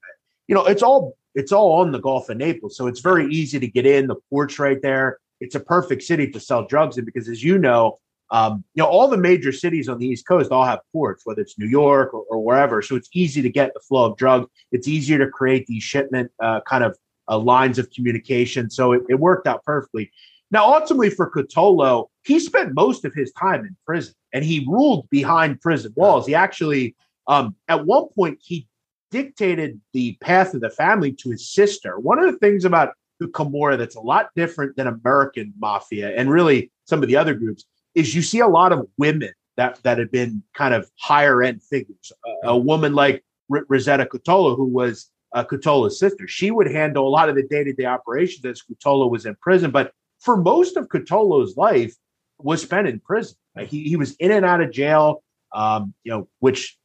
You 0.48 0.55
know, 0.55 0.65
it's 0.65 0.81
all 0.81 1.15
it's 1.39 1.53
all 1.53 1.79
on 1.79 1.93
the 1.93 2.00
Gulf 2.00 2.29
of 2.29 2.36
Naples. 2.38 2.75
So 2.75 2.88
it's 2.88 3.00
very 3.00 3.34
easy 3.34 3.60
to 3.60 3.67
get 3.67 3.86
in. 3.86 4.08
The 4.08 4.17
port's 4.29 4.60
right 4.60 4.81
there. 4.81 5.19
It's 5.39 5.55
a 5.55 5.60
perfect 5.62 6.03
city 6.03 6.29
to 6.31 6.39
sell 6.39 6.67
drugs 6.67 6.98
in 6.98 7.05
because, 7.05 7.29
as 7.29 7.41
you 7.41 7.58
know, 7.58 7.98
um, 8.29 8.63
you 8.75 8.84
know 8.84 8.89
all 8.89 9.08
the 9.08 9.17
major 9.17 9.53
cities 9.53 9.88
on 9.88 9.98
the 10.00 10.05
East 10.05 10.27
Coast 10.27 10.51
all 10.51 10.65
have 10.65 10.81
ports, 10.91 11.22
whether 11.25 11.41
it's 11.41 11.58
New 11.58 11.67
York 11.67 12.13
or, 12.13 12.25
or 12.29 12.43
wherever. 12.43 12.81
So 12.81 12.98
it's 12.98 13.10
easy 13.13 13.41
to 13.41 13.50
get 13.50 13.74
the 13.74 13.79
flow 13.79 14.12
of 14.12 14.17
drugs. 14.17 14.48
It's 14.74 14.88
easier 14.88 15.17
to 15.17 15.27
create 15.27 15.65
these 15.65 15.81
shipment 15.81 16.29
uh, 16.43 16.60
kind 16.67 16.84
of 16.84 16.98
uh, 17.29 17.39
lines 17.39 17.79
of 17.79 17.89
communication. 17.89 18.69
So 18.69 18.91
it, 18.91 19.03
it 19.08 19.15
worked 19.15 19.48
out 19.48 19.63
perfectly. 19.63 20.12
Now, 20.51 20.74
ultimately, 20.74 21.10
for 21.10 21.31
Cutolo, 21.31 22.08
he 22.24 22.39
spent 22.39 22.74
most 22.74 23.05
of 23.05 23.13
his 23.13 23.31
time 23.31 23.62
in 23.62 23.77
prison 23.86 24.13
and 24.34 24.43
he 24.43 24.67
ruled 24.67 25.10
behind 25.10 25.62
prison 25.62 25.93
walls. 25.96 26.27
He 26.27 26.36
actually, 26.36 26.96
um, 27.27 27.55
at 27.69 27.86
one 27.86 28.08
point, 28.10 28.39
he 28.41 28.67
dictated 29.11 29.79
the 29.93 30.17
path 30.21 30.53
of 30.53 30.61
the 30.61 30.69
family 30.69 31.11
to 31.13 31.31
his 31.31 31.49
sister. 31.49 31.99
One 31.99 32.19
of 32.19 32.31
the 32.31 32.37
things 32.39 32.65
about 32.65 32.93
the 33.19 33.27
Camorra 33.27 33.77
that's 33.77 33.95
a 33.95 34.01
lot 34.01 34.29
different 34.35 34.75
than 34.75 34.87
American 34.87 35.53
mafia 35.59 36.15
and 36.15 36.29
really 36.29 36.71
some 36.85 37.01
of 37.03 37.09
the 37.09 37.17
other 37.17 37.33
groups 37.33 37.65
is 37.95 38.15
you 38.15 38.21
see 38.21 38.39
a 38.39 38.47
lot 38.47 38.71
of 38.71 38.87
women 38.97 39.31
that 39.57 39.79
that 39.83 39.97
have 39.97 40.11
been 40.11 40.41
kind 40.53 40.73
of 40.73 40.89
higher 40.97 41.43
end 41.43 41.61
figures. 41.61 42.11
A, 42.43 42.49
a 42.49 42.57
woman 42.57 42.93
like 42.93 43.23
R- 43.51 43.65
Rosetta 43.67 44.05
Cutolo, 44.05 44.55
who 44.55 44.65
was 44.65 45.11
uh, 45.33 45.43
Cutolo's 45.43 45.99
sister, 45.99 46.27
she 46.27 46.49
would 46.49 46.71
handle 46.71 47.07
a 47.07 47.09
lot 47.09 47.29
of 47.29 47.35
the 47.35 47.43
day 47.43 47.63
to 47.63 47.73
day 47.73 47.85
operations 47.85 48.45
as 48.45 48.61
Cutolo 48.61 49.09
was 49.09 49.25
in 49.25 49.35
prison. 49.35 49.69
But 49.71 49.91
for 50.19 50.37
most 50.37 50.77
of 50.77 50.87
Cutolo's 50.87 51.57
life, 51.57 51.95
was 52.41 52.61
spent 52.61 52.87
in 52.87 52.99
prison. 52.99 53.35
he 53.67 53.83
he 53.83 53.95
was 53.95 54.15
in 54.15 54.31
and 54.31 54.45
out 54.45 54.61
of 54.61 54.71
jail, 54.71 55.23
um, 55.53 55.93
you 56.03 56.11
know, 56.11 56.27
which 56.39 56.77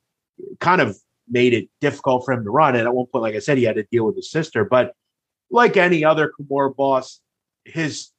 kind 0.61 0.81
of 0.81 0.99
made 1.29 1.55
it 1.55 1.69
difficult 1.81 2.25
for 2.25 2.33
him 2.33 2.45
to 2.45 2.51
run. 2.51 2.77
And 2.77 2.87
at 2.87 2.95
one 2.95 3.07
point, 3.07 3.23
like 3.23 3.35
I 3.35 3.39
said, 3.39 3.59
he 3.59 3.65
had 3.65 3.77
to 3.77 3.85
deal 3.91 4.05
with 4.07 4.17
his 4.17 4.31
sister. 4.31 4.65
But 4.65 4.95
like 5.51 5.77
any 5.77 6.05
other 6.05 6.33
Camorra 6.39 6.75
boss, 6.75 7.21
his 7.65 8.11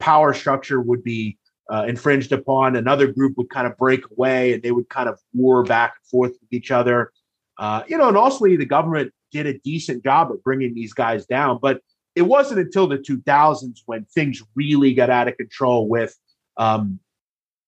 power 0.00 0.34
structure 0.34 0.80
would 0.80 1.02
be 1.02 1.38
uh, 1.72 1.84
infringed 1.88 2.32
upon. 2.32 2.76
Another 2.76 3.06
group 3.06 3.36
would 3.36 3.50
kind 3.50 3.66
of 3.66 3.76
break 3.76 4.04
away 4.10 4.52
and 4.52 4.62
they 4.62 4.72
would 4.72 4.88
kind 4.88 5.08
of 5.08 5.18
war 5.32 5.62
back 5.62 5.94
and 5.96 6.08
forth 6.08 6.32
with 6.40 6.52
each 6.52 6.70
other. 6.70 7.12
Uh, 7.58 7.82
you 7.86 7.96
know, 7.96 8.08
and 8.08 8.16
also 8.16 8.44
the 8.44 8.64
government 8.64 9.12
did 9.30 9.46
a 9.46 9.58
decent 9.60 10.02
job 10.02 10.30
of 10.30 10.42
bringing 10.42 10.74
these 10.74 10.92
guys 10.92 11.26
down. 11.26 11.58
But 11.60 11.80
it 12.14 12.22
wasn't 12.22 12.60
until 12.60 12.86
the 12.86 12.98
2000s 12.98 13.80
when 13.86 14.04
things 14.06 14.42
really 14.54 14.92
got 14.94 15.10
out 15.10 15.28
of 15.28 15.36
control 15.36 15.88
with 15.88 16.16
um, 16.56 16.98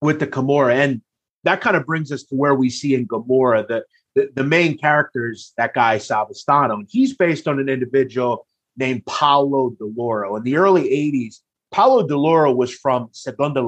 with 0.01 0.21
the 0.21 0.27
Camorra. 0.27 0.75
And 0.75 1.01
that 1.45 1.61
kind 1.61 1.77
of 1.77 1.87
brings 1.87 2.13
us 2.13 2.25
to 2.25 2.35
where 2.35 2.55
we 2.55 2.69
see 2.69 2.95
in 2.95 3.07
Gomorrah 3.07 3.67
that 3.69 3.85
the, 4.15 4.31
the 4.35 4.45
main 4.45 4.79
character 4.79 5.31
is 5.31 5.53
that 5.57 5.75
guy 5.75 5.97
Savastano, 5.97 6.75
and 6.75 6.89
he's 6.89 7.17
based 7.17 7.49
on 7.49 7.59
an 7.59 7.69
individual 7.69 8.47
named 8.77 9.05
Paolo 9.07 9.71
Di 9.71 9.93
Lauro. 9.97 10.37
In 10.37 10.43
the 10.43 10.57
early 10.57 10.85
80s, 10.85 11.37
Paolo 11.71 12.07
Di 12.07 12.15
Lauro 12.15 12.53
was 12.53 12.73
from 12.73 13.09
Seconda 13.13 13.63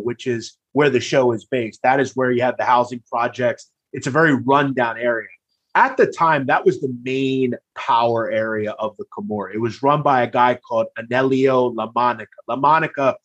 which 0.00 0.26
is 0.26 0.56
where 0.72 0.90
the 0.90 1.00
show 1.00 1.32
is 1.32 1.44
based. 1.44 1.80
That 1.82 2.00
is 2.00 2.14
where 2.14 2.30
you 2.30 2.42
have 2.42 2.56
the 2.56 2.64
housing 2.64 3.02
projects. 3.10 3.70
It's 3.92 4.06
a 4.06 4.12
very 4.12 4.34
rundown 4.34 4.98
area. 4.98 5.28
At 5.74 5.96
the 5.96 6.06
time, 6.06 6.46
that 6.46 6.64
was 6.64 6.80
the 6.80 6.94
main 7.02 7.54
power 7.76 8.30
area 8.30 8.72
of 8.72 8.96
the 8.96 9.04
Camorra. 9.16 9.54
It 9.54 9.60
was 9.60 9.82
run 9.82 10.02
by 10.02 10.22
a 10.22 10.30
guy 10.30 10.56
called 10.56 10.86
Aniello 10.98 11.74
La 11.74 11.90
Monica. 11.94 12.30
La 12.48 12.56
Monica, 12.56 13.16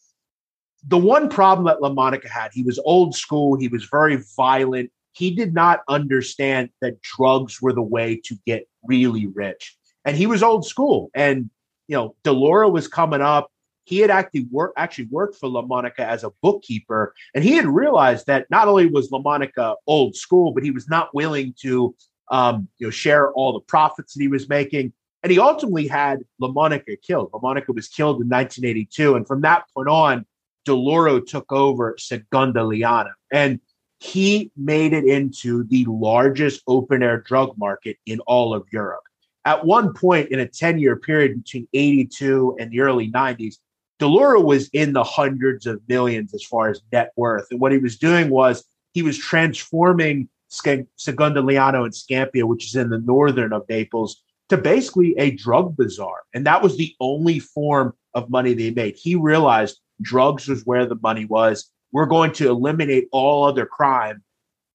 the 0.88 0.98
one 0.98 1.30
problem 1.30 1.66
that 1.66 1.82
La 1.82 1.92
Monica 1.92 2.30
had, 2.30 2.52
he 2.54 2.64
was 2.64 2.80
old 2.86 3.16
school, 3.16 3.58
he 3.58 3.68
was 3.68 3.86
very 3.86 4.24
violent, 4.36 4.92
he 5.14 5.32
did 5.32 5.54
not 5.54 5.82
understand 5.88 6.70
that 6.82 7.02
drugs 7.02 7.62
were 7.62 7.74
the 7.74 7.82
way 7.82 8.20
to 8.26 8.36
get 8.46 8.68
really 8.84 9.28
rich. 9.28 9.78
And 10.06 10.18
he 10.18 10.28
was 10.28 10.44
old 10.44 10.66
school. 10.66 11.10
And, 11.16 11.50
you 11.88 11.96
know, 11.96 12.16
Di 12.24 12.32
Lauro 12.32 12.70
was 12.70 12.88
coming 12.88 13.22
up. 13.22 13.50
He 13.86 14.00
had 14.00 14.10
actually 14.10 14.48
worked 14.50 14.78
actually 14.78 15.08
worked 15.12 15.38
for 15.38 15.50
La 15.50 15.62
Monica 15.62 16.06
as 16.06 16.24
a 16.24 16.32
bookkeeper, 16.42 17.14
and 17.36 17.44
he 17.44 17.58
had 17.58 17.66
realized 17.66 18.28
that 18.28 18.50
not 18.50 18.70
only 18.70 18.86
was 18.86 19.12
La 19.12 19.20
Monica 19.20 19.76
old 19.88 20.16
school, 20.16 20.54
but 20.54 20.64
he 20.64 20.72
was 20.72 20.88
not 20.88 21.14
willing 21.14 21.54
to 21.64 21.94
um, 22.32 22.70
you 22.78 22.88
know 22.88 22.92
share 22.92 23.34
all 23.34 23.52
the 23.52 23.60
profits 23.60 24.14
that 24.14 24.22
he 24.22 24.30
was 24.30 24.48
making. 24.48 24.94
And 25.22 25.34
he 25.34 25.40
ultimately 25.40 25.88
had 25.88 26.20
La 26.40 26.50
Monica 26.50 26.96
killed. 26.96 27.32
La 27.34 27.42
Monica 27.42 27.74
was 27.74 27.90
killed 27.90 28.22
in 28.22 28.30
1982, 28.30 29.16
and 29.16 29.28
from 29.28 29.42
that 29.42 29.66
point 29.76 29.90
on, 29.90 30.26
Di 30.64 30.72
Lauro 30.72 31.20
took 31.20 31.52
over 31.52 31.98
Secondigliano. 32.00 33.12
And 33.34 33.60
he 34.04 34.52
made 34.58 34.92
it 34.92 35.06
into 35.06 35.64
the 35.64 35.86
largest 35.86 36.62
open 36.68 37.02
air 37.02 37.22
drug 37.22 37.58
market 37.58 37.96
in 38.06 38.20
all 38.22 38.54
of 38.54 38.68
Europe. 38.70 39.04
At 39.46 39.66
one 39.66 39.94
point 39.94 40.30
in 40.30 40.42
a 40.42 40.48
10 40.48 40.78
year 40.78 40.98
period 40.98 41.42
between 41.42 41.70
82 41.74 42.58
and 42.60 42.70
the 42.70 42.82
early 42.82 43.10
90s, 43.10 43.56
Di 44.00 44.06
Lauro 44.06 44.42
was 44.42 44.68
in 44.74 44.92
the 44.92 45.06
hundreds 45.06 45.66
of 45.66 45.82
millions 45.88 46.34
as 46.34 46.44
far 46.44 46.70
as 46.70 46.82
net 46.92 47.14
worth. 47.16 47.48
And 47.50 47.62
what 47.62 47.72
he 47.72 47.78
was 47.78 47.98
doing 47.98 48.30
was 48.30 48.66
he 48.94 49.04
was 49.04 49.18
transforming 49.18 50.28
Liana 50.66 51.84
and 51.84 51.94
Scampia, 51.94 52.44
which 52.44 52.66
is 52.66 52.76
in 52.76 52.90
the 52.90 53.00
northern 53.00 53.54
of 53.54 53.64
Naples, 53.70 54.22
to 54.50 54.58
basically 54.58 55.16
a 55.18 55.32
drug 55.32 55.78
bazaar. 55.78 56.24
And 56.34 56.46
that 56.46 56.62
was 56.62 56.76
the 56.76 56.94
only 57.00 57.40
form 57.40 57.94
of 58.14 58.30
money 58.30 58.54
they 58.54 58.72
made. 58.72 58.98
He 58.98 59.16
realized 59.16 59.80
drugs 60.02 60.50
was 60.50 60.66
where 60.66 60.86
the 60.86 61.00
money 61.02 61.24
was 61.24 61.72
we're 61.94 62.08
going 62.08 62.34
to 62.34 62.50
eliminate 62.50 63.08
all 63.12 63.46
other 63.46 63.66
crime 63.66 64.22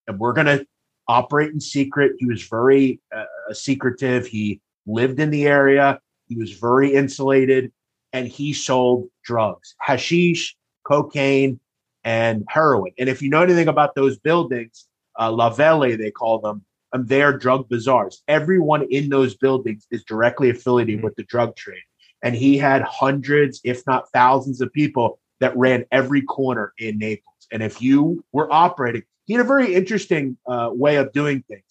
and 0.07 0.19
we're 0.19 0.33
going 0.33 0.47
to 0.47 0.65
operate 1.09 1.53
in 1.53 1.61
secret. 1.61 2.13
He 2.19 2.27
was 2.27 2.45
very 2.45 3.01
uh, 3.15 3.25
secretive. 3.53 4.27
He 4.27 4.61
lived 4.87 5.21
in 5.21 5.31
the 5.31 5.47
area. 5.47 6.01
He 6.27 6.37
was 6.37 6.53
very 6.53 6.95
insulated 6.95 7.73
and 8.13 8.27
he 8.27 8.53
sold 8.53 9.09
drugs, 9.25 9.75
hashish, 9.81 10.57
cocaine, 10.87 11.61
and 12.05 12.45
heroin. 12.49 12.93
And 12.99 13.09
if 13.09 13.21
you 13.21 13.29
know 13.29 13.43
anything 13.43 13.69
about 13.69 13.95
those 13.95 14.19
buildings, 14.19 14.87
uh, 15.19 15.31
La 15.33 15.51
Vele, 15.51 15.97
they 15.97 16.11
call 16.11 16.39
them, 16.39 16.65
um, 16.93 17.05
they're 17.05 17.37
drug 17.37 17.69
bazaars. 17.69 18.23
Everyone 18.29 18.87
in 18.91 19.11
those 19.11 19.37
buildings 19.37 19.87
is 19.91 20.05
directly 20.05 20.51
affiliated 20.51 20.97
mm-hmm. 20.97 21.05
with 21.05 21.17
the 21.17 21.25
drug 21.25 21.57
trade. 21.57 21.83
And 22.23 22.35
he 22.35 22.57
had 22.57 22.83
hundreds, 22.83 23.61
if 23.65 23.87
not 23.87 24.11
thousands, 24.13 24.61
of 24.61 24.73
people 24.73 25.21
that 25.41 25.57
ran 25.57 25.85
every 25.93 26.23
corner 26.23 26.73
in 26.79 26.99
Naples. 26.99 27.47
And 27.53 27.63
if 27.63 27.81
you 27.81 28.25
were 28.33 28.53
operating, 28.53 29.03
he 29.27 29.35
had 29.35 29.45
a 29.45 29.49
very 29.49 29.75
interesting 29.75 30.37
uh, 30.47 30.71
way 30.73 30.97
of 30.97 31.13
doing 31.13 31.45
things. 31.49 31.63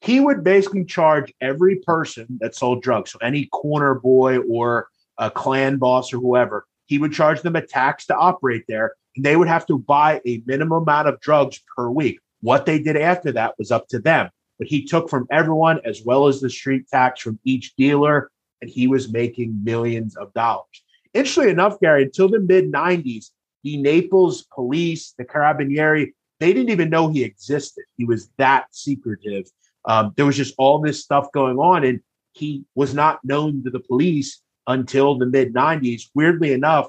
He 0.00 0.20
would 0.20 0.44
basically 0.44 0.84
charge 0.84 1.32
every 1.40 1.76
person 1.76 2.26
that 2.40 2.54
sold 2.54 2.82
drugs, 2.82 3.12
so 3.12 3.18
any 3.20 3.46
corner 3.46 3.94
boy 3.96 4.38
or 4.38 4.88
a 5.18 5.30
clan 5.30 5.78
boss 5.78 6.12
or 6.12 6.18
whoever, 6.18 6.66
he 6.86 6.98
would 6.98 7.12
charge 7.12 7.42
them 7.42 7.56
a 7.56 7.62
tax 7.62 8.06
to 8.06 8.16
operate 8.16 8.64
there, 8.66 8.94
and 9.14 9.24
they 9.24 9.36
would 9.36 9.48
have 9.48 9.66
to 9.66 9.78
buy 9.78 10.20
a 10.26 10.42
minimum 10.46 10.82
amount 10.82 11.08
of 11.08 11.20
drugs 11.20 11.60
per 11.76 11.90
week. 11.90 12.18
What 12.40 12.66
they 12.66 12.80
did 12.80 12.96
after 12.96 13.32
that 13.32 13.54
was 13.58 13.70
up 13.70 13.88
to 13.88 13.98
them. 13.98 14.30
But 14.58 14.68
he 14.68 14.84
took 14.84 15.08
from 15.08 15.26
everyone 15.30 15.80
as 15.84 16.02
well 16.04 16.26
as 16.26 16.40
the 16.40 16.50
street 16.50 16.88
tax 16.88 17.20
from 17.20 17.38
each 17.44 17.76
dealer, 17.76 18.30
and 18.60 18.70
he 18.70 18.88
was 18.88 19.12
making 19.12 19.62
millions 19.62 20.16
of 20.16 20.32
dollars. 20.34 20.82
Interestingly 21.14 21.50
enough, 21.50 21.80
Gary, 21.80 22.04
until 22.04 22.28
the 22.28 22.40
mid 22.40 22.70
90s, 22.72 23.30
the 23.64 23.76
Naples 23.76 24.46
police, 24.54 25.14
the 25.18 25.24
Carabinieri, 25.24 26.12
they 26.40 26.52
didn't 26.52 26.70
even 26.70 26.90
know 26.90 27.08
he 27.08 27.24
existed. 27.24 27.84
He 27.96 28.04
was 28.04 28.30
that 28.38 28.66
secretive. 28.72 29.46
Um, 29.84 30.12
there 30.16 30.26
was 30.26 30.36
just 30.36 30.54
all 30.58 30.80
this 30.80 31.02
stuff 31.02 31.32
going 31.32 31.58
on, 31.58 31.84
and 31.84 32.00
he 32.32 32.64
was 32.74 32.94
not 32.94 33.24
known 33.24 33.64
to 33.64 33.70
the 33.70 33.80
police 33.80 34.42
until 34.66 35.18
the 35.18 35.26
mid 35.26 35.54
90s. 35.54 36.02
Weirdly 36.14 36.52
enough, 36.52 36.88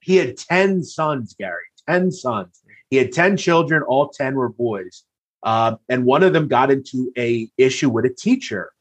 he 0.00 0.16
had 0.16 0.36
10 0.36 0.84
sons, 0.84 1.34
Gary, 1.38 1.62
10 1.88 2.10
sons. 2.10 2.60
He 2.90 2.96
had 2.96 3.12
10 3.12 3.36
children, 3.36 3.82
all 3.82 4.08
10 4.08 4.34
were 4.34 4.48
boys. 4.48 5.04
Uh, 5.42 5.76
and 5.88 6.04
one 6.04 6.22
of 6.22 6.32
them 6.32 6.48
got 6.48 6.70
into 6.70 7.12
a 7.16 7.48
issue 7.56 7.88
with 7.88 8.04
a 8.04 8.10
teacher. 8.10 8.72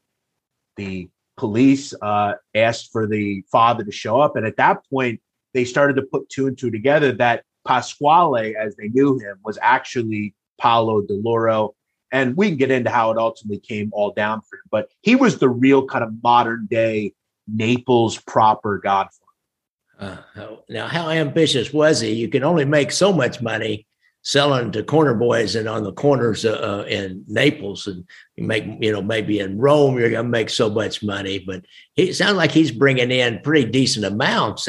The 0.75 1.09
police 1.37 1.93
uh, 2.01 2.33
asked 2.55 2.91
for 2.91 3.07
the 3.07 3.43
father 3.51 3.83
to 3.83 3.91
show 3.91 4.19
up. 4.19 4.35
And 4.35 4.45
at 4.45 4.57
that 4.57 4.81
point, 4.89 5.21
they 5.53 5.63
started 5.63 5.95
to 5.95 6.01
put 6.01 6.29
two 6.29 6.47
and 6.47 6.57
two 6.57 6.71
together 6.71 7.11
that 7.13 7.43
Pasquale, 7.65 8.55
as 8.55 8.75
they 8.75 8.89
knew 8.89 9.17
him, 9.19 9.37
was 9.43 9.57
actually 9.61 10.33
Paolo 10.59 11.01
Di 11.01 11.13
Lauro. 11.13 11.75
And 12.11 12.35
we 12.37 12.49
can 12.49 12.57
get 12.57 12.71
into 12.71 12.89
how 12.89 13.11
it 13.11 13.17
ultimately 13.17 13.59
came 13.59 13.89
all 13.93 14.11
down 14.11 14.41
for 14.41 14.57
him. 14.57 14.63
But 14.71 14.89
he 15.01 15.15
was 15.15 15.39
the 15.39 15.49
real 15.49 15.85
kind 15.85 16.03
of 16.03 16.11
modern 16.23 16.67
day 16.69 17.13
Naples 17.47 18.17
proper 18.17 18.77
godfather. 18.77 19.23
Uh, 19.99 20.17
now, 20.69 20.87
how 20.87 21.09
ambitious 21.09 21.73
was 21.73 21.99
he? 22.01 22.11
You 22.11 22.29
can 22.29 22.43
only 22.43 22.65
make 22.65 22.91
so 22.91 23.11
much 23.11 23.41
money 23.41 23.86
selling 24.27 24.73
to 24.73 24.83
corner 24.83 25.13
boys 25.13 25.55
and 25.55 25.69
on 25.69 25.85
the 25.85 25.93
corners 25.93 26.43
uh, 26.43 26.51
uh, 26.51 26.85
in 26.89 27.23
Naples 27.29 27.87
and 27.87 28.03
you 28.35 28.43
make 28.43 28.65
you 28.81 28.91
know 28.91 29.01
maybe 29.01 29.39
in 29.39 29.57
Rome 29.57 29.97
you're 29.97 30.09
going 30.09 30.25
to 30.25 30.29
make 30.29 30.49
so 30.49 30.69
much 30.69 31.01
money 31.01 31.39
but 31.39 31.63
it 31.95 32.13
sounds 32.13 32.35
like 32.35 32.51
he's 32.51 32.69
bringing 32.69 33.09
in 33.09 33.39
pretty 33.39 33.71
decent 33.71 34.03
amounts 34.03 34.67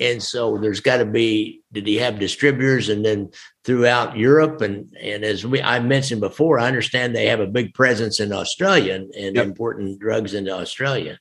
and 0.00 0.20
so 0.20 0.58
there's 0.58 0.80
got 0.80 0.96
to 0.96 1.04
be 1.04 1.62
did 1.70 1.86
he 1.86 1.94
have 1.98 2.18
distributors 2.18 2.88
and 2.88 3.04
then 3.04 3.30
throughout 3.62 4.16
Europe 4.16 4.60
and 4.60 4.92
and 5.00 5.22
as 5.22 5.46
we 5.46 5.62
I 5.62 5.78
mentioned 5.78 6.20
before 6.20 6.58
I 6.58 6.66
understand 6.66 7.14
they 7.14 7.26
have 7.26 7.38
a 7.38 7.46
big 7.46 7.74
presence 7.74 8.18
in 8.18 8.32
Australia 8.32 8.94
and, 8.94 9.14
and 9.14 9.36
yep. 9.36 9.46
importing 9.46 9.98
drugs 9.98 10.34
into 10.34 10.50
Australia 10.50 11.16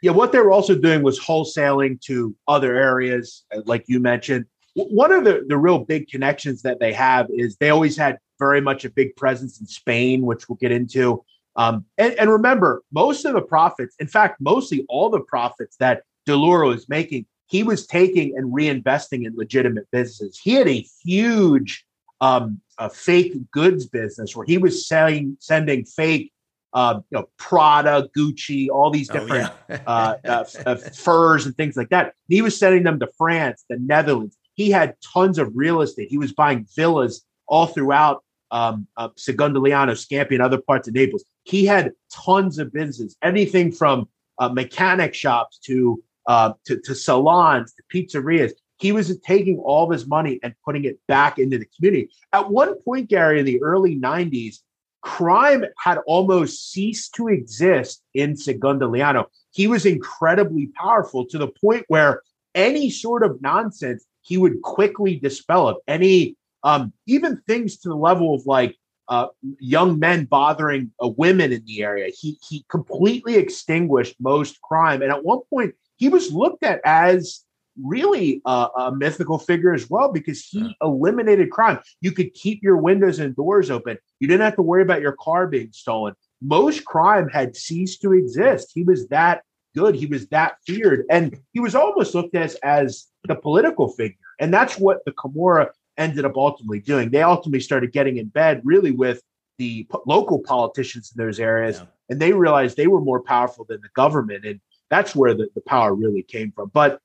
yeah 0.00 0.12
what 0.12 0.32
they 0.32 0.38
were 0.38 0.52
also 0.52 0.74
doing 0.74 1.02
was 1.02 1.20
wholesaling 1.20 2.00
to 2.06 2.34
other 2.48 2.74
areas 2.78 3.44
like 3.66 3.84
you 3.88 4.00
mentioned 4.00 4.46
one 4.76 5.10
of 5.10 5.24
the, 5.24 5.44
the 5.48 5.56
real 5.56 5.78
big 5.78 6.08
connections 6.08 6.62
that 6.62 6.80
they 6.80 6.92
have 6.92 7.28
is 7.30 7.56
they 7.56 7.70
always 7.70 7.96
had 7.96 8.18
very 8.38 8.60
much 8.60 8.84
a 8.84 8.90
big 8.90 9.16
presence 9.16 9.58
in 9.60 9.66
Spain, 9.66 10.22
which 10.22 10.48
we'll 10.48 10.56
get 10.56 10.70
into. 10.70 11.24
Um, 11.56 11.86
and, 11.96 12.12
and, 12.14 12.30
remember, 12.30 12.82
most 12.92 13.24
of 13.24 13.32
the 13.32 13.40
profits, 13.40 13.96
in 13.98 14.06
fact, 14.06 14.40
mostly 14.40 14.84
all 14.90 15.08
the 15.08 15.20
profits 15.20 15.76
that 15.78 16.02
Di 16.26 16.34
Lauro 16.34 16.70
is 16.70 16.86
making, 16.88 17.24
he 17.46 17.62
was 17.62 17.86
taking 17.86 18.36
and 18.36 18.52
reinvesting 18.52 19.24
in 19.24 19.34
legitimate 19.36 19.86
businesses. 19.90 20.38
He 20.38 20.52
had 20.52 20.68
a 20.68 20.86
huge 21.02 21.86
um, 22.20 22.60
a 22.78 22.90
fake 22.90 23.34
goods 23.50 23.86
business 23.86 24.36
where 24.36 24.46
he 24.46 24.58
was 24.58 24.86
selling, 24.86 25.36
sending 25.40 25.84
fake, 25.84 26.32
uh, 26.72 27.00
you 27.10 27.18
know, 27.18 27.28
Prada, 27.38 28.08
Gucci, 28.16 28.68
all 28.68 28.90
these 28.90 29.10
oh, 29.10 29.14
different 29.14 29.50
oh, 29.50 29.54
yeah. 29.70 29.80
uh, 29.86 30.16
uh, 30.24 30.44
uh, 30.66 30.74
furs 30.76 31.46
and 31.46 31.56
things 31.56 31.76
like 31.76 31.88
that. 31.90 32.14
He 32.28 32.42
was 32.42 32.58
sending 32.58 32.82
them 32.82 32.98
to 33.00 33.08
France, 33.16 33.64
the 33.68 33.78
Netherlands, 33.78 34.36
he 34.56 34.70
had 34.70 34.96
tons 35.00 35.38
of 35.38 35.52
real 35.54 35.82
estate. 35.82 36.08
He 36.10 36.18
was 36.18 36.32
buying 36.32 36.66
villas 36.74 37.24
all 37.46 37.66
throughout 37.66 38.24
um, 38.50 38.86
uh, 38.96 39.10
Secondigliano, 39.10 39.92
Scampia, 39.92 40.32
and 40.32 40.42
other 40.42 40.60
parts 40.60 40.88
of 40.88 40.94
Naples. 40.94 41.24
He 41.44 41.66
had 41.66 41.92
tons 42.12 42.58
of 42.58 42.72
businesses, 42.72 43.16
anything 43.22 43.70
from 43.70 44.08
uh, 44.38 44.48
mechanic 44.48 45.14
shops 45.14 45.58
to, 45.64 46.02
uh, 46.26 46.52
to, 46.64 46.80
to 46.80 46.94
salons 46.94 47.74
to 47.74 47.82
pizzerias. 47.92 48.52
He 48.78 48.92
was 48.92 49.18
taking 49.20 49.58
all 49.58 49.84
of 49.84 49.92
his 49.92 50.06
money 50.06 50.38
and 50.42 50.54
putting 50.64 50.84
it 50.84 50.98
back 51.06 51.38
into 51.38 51.58
the 51.58 51.66
community. 51.76 52.10
At 52.32 52.50
one 52.50 52.80
point, 52.82 53.08
Gary, 53.08 53.40
in 53.40 53.46
the 53.46 53.62
early 53.62 53.96
90s, 53.98 54.56
crime 55.00 55.64
had 55.78 55.98
almost 56.06 56.72
ceased 56.72 57.14
to 57.14 57.28
exist 57.28 58.02
in 58.14 58.34
Secondigliano. 58.34 59.26
He 59.52 59.66
was 59.66 59.86
incredibly 59.86 60.68
powerful 60.78 61.26
to 61.26 61.38
the 61.38 61.48
point 61.48 61.84
where 61.88 62.22
any 62.54 62.90
sort 62.90 63.22
of 63.22 63.40
nonsense 63.40 64.04
he 64.26 64.36
would 64.36 64.62
quickly 64.62 65.16
dispel 65.16 65.68
it. 65.70 65.76
Any, 65.86 66.36
um, 66.62 66.92
even 67.06 67.40
things 67.46 67.78
to 67.78 67.88
the 67.88 67.96
level 67.96 68.34
of 68.34 68.44
like 68.46 68.76
uh, 69.08 69.28
young 69.60 69.98
men 69.98 70.24
bothering 70.24 70.90
uh, 71.02 71.08
women 71.08 71.52
in 71.52 71.64
the 71.64 71.82
area. 71.82 72.10
He 72.18 72.38
he 72.48 72.64
completely 72.68 73.36
extinguished 73.36 74.16
most 74.18 74.60
crime, 74.62 75.02
and 75.02 75.12
at 75.12 75.24
one 75.24 75.40
point 75.48 75.74
he 75.96 76.08
was 76.08 76.32
looked 76.32 76.64
at 76.64 76.80
as 76.84 77.44
really 77.82 78.40
a, 78.46 78.68
a 78.76 78.92
mythical 78.96 79.38
figure 79.38 79.74
as 79.74 79.88
well 79.90 80.10
because 80.10 80.44
he 80.44 80.74
eliminated 80.80 81.50
crime. 81.50 81.78
You 82.00 82.10
could 82.10 82.32
keep 82.32 82.62
your 82.62 82.78
windows 82.78 83.18
and 83.18 83.36
doors 83.36 83.70
open. 83.70 83.98
You 84.18 84.28
didn't 84.28 84.44
have 84.44 84.56
to 84.56 84.62
worry 84.62 84.82
about 84.82 85.02
your 85.02 85.12
car 85.12 85.46
being 85.46 85.72
stolen. 85.72 86.14
Most 86.40 86.84
crime 86.84 87.28
had 87.28 87.54
ceased 87.54 88.02
to 88.02 88.12
exist. 88.12 88.72
He 88.74 88.82
was 88.82 89.08
that 89.08 89.42
good. 89.74 89.94
He 89.94 90.06
was 90.06 90.26
that 90.28 90.56
feared, 90.66 91.04
and 91.10 91.38
he 91.52 91.60
was 91.60 91.74
almost 91.74 92.14
looked 92.14 92.34
at 92.34 92.42
as, 92.42 92.58
as 92.64 93.06
the 93.26 93.34
political 93.34 93.88
figure. 93.88 94.16
And 94.38 94.52
that's 94.52 94.78
what 94.78 95.04
the 95.04 95.12
Camorra 95.12 95.70
ended 95.96 96.24
up 96.24 96.36
ultimately 96.36 96.80
doing. 96.80 97.10
They 97.10 97.22
ultimately 97.22 97.60
started 97.60 97.92
getting 97.92 98.18
in 98.18 98.26
bed 98.26 98.60
really 98.64 98.90
with 98.90 99.22
the 99.58 99.86
local 100.06 100.38
politicians 100.40 101.12
in 101.16 101.24
those 101.24 101.40
areas, 101.40 101.78
yeah. 101.78 101.86
and 102.10 102.20
they 102.20 102.32
realized 102.32 102.76
they 102.76 102.88
were 102.88 103.00
more 103.00 103.22
powerful 103.22 103.64
than 103.66 103.80
the 103.80 103.88
government. 103.94 104.44
And 104.44 104.60
that's 104.90 105.16
where 105.16 105.34
the, 105.34 105.48
the 105.54 105.62
power 105.62 105.94
really 105.94 106.22
came 106.22 106.52
from. 106.52 106.70
But 106.74 107.00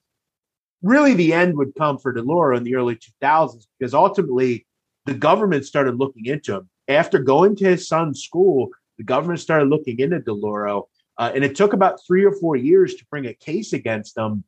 really, 0.82 1.14
the 1.14 1.34
end 1.34 1.58
would 1.58 1.74
come 1.78 1.98
for 1.98 2.12
Di 2.12 2.22
Lauro 2.22 2.58
in 2.58 2.64
the 2.64 2.76
early 2.76 2.96
2000s 2.96 3.68
because 3.80 3.94
ultimately 3.94 4.66
the 5.06 5.14
government 5.14 5.66
started 5.66 5.98
looking 5.98 6.26
into 6.26 6.56
him. 6.56 6.70
after 6.88 7.20
going 7.20 7.56
to 7.56 7.66
his 7.66 7.88
son's 7.88 8.22
school, 8.22 8.70
the 8.98 9.04
government 9.04 9.40
started 9.40 9.70
looking 9.70 10.00
into 10.00 10.20
Di 10.20 10.32
Lauro. 10.32 10.90
Uh, 11.18 11.32
and 11.34 11.44
it 11.44 11.56
took 11.56 11.74
about 11.74 12.00
three 12.06 12.24
or 12.24 12.32
four 12.32 12.56
years 12.56 12.96
to 12.96 13.06
bring 13.10 13.26
a 13.26 13.34
case 13.34 13.74
against 13.74 14.18
him. 14.18 14.44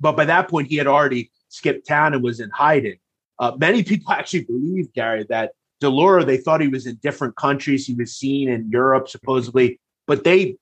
But 0.00 0.16
by 0.16 0.24
that 0.26 0.48
point, 0.48 0.68
he 0.68 0.76
had 0.76 0.86
already 0.86 1.30
skipped 1.48 1.86
town 1.86 2.14
and 2.14 2.22
was 2.22 2.40
in 2.40 2.50
hiding. 2.50 2.98
Uh, 3.38 3.52
many 3.58 3.82
people 3.82 4.12
actually 4.12 4.44
believe, 4.44 4.92
Gary, 4.92 5.26
that 5.28 5.52
Di 5.80 5.88
Lauro, 5.88 6.24
they 6.24 6.36
thought 6.36 6.60
he 6.60 6.68
was 6.68 6.86
in 6.86 6.96
different 6.96 7.36
countries. 7.36 7.86
He 7.86 7.94
was 7.94 8.14
seen 8.14 8.48
in 8.48 8.68
Europe, 8.70 9.08
supposedly, 9.08 9.80
but 10.06 10.24
they 10.24 10.56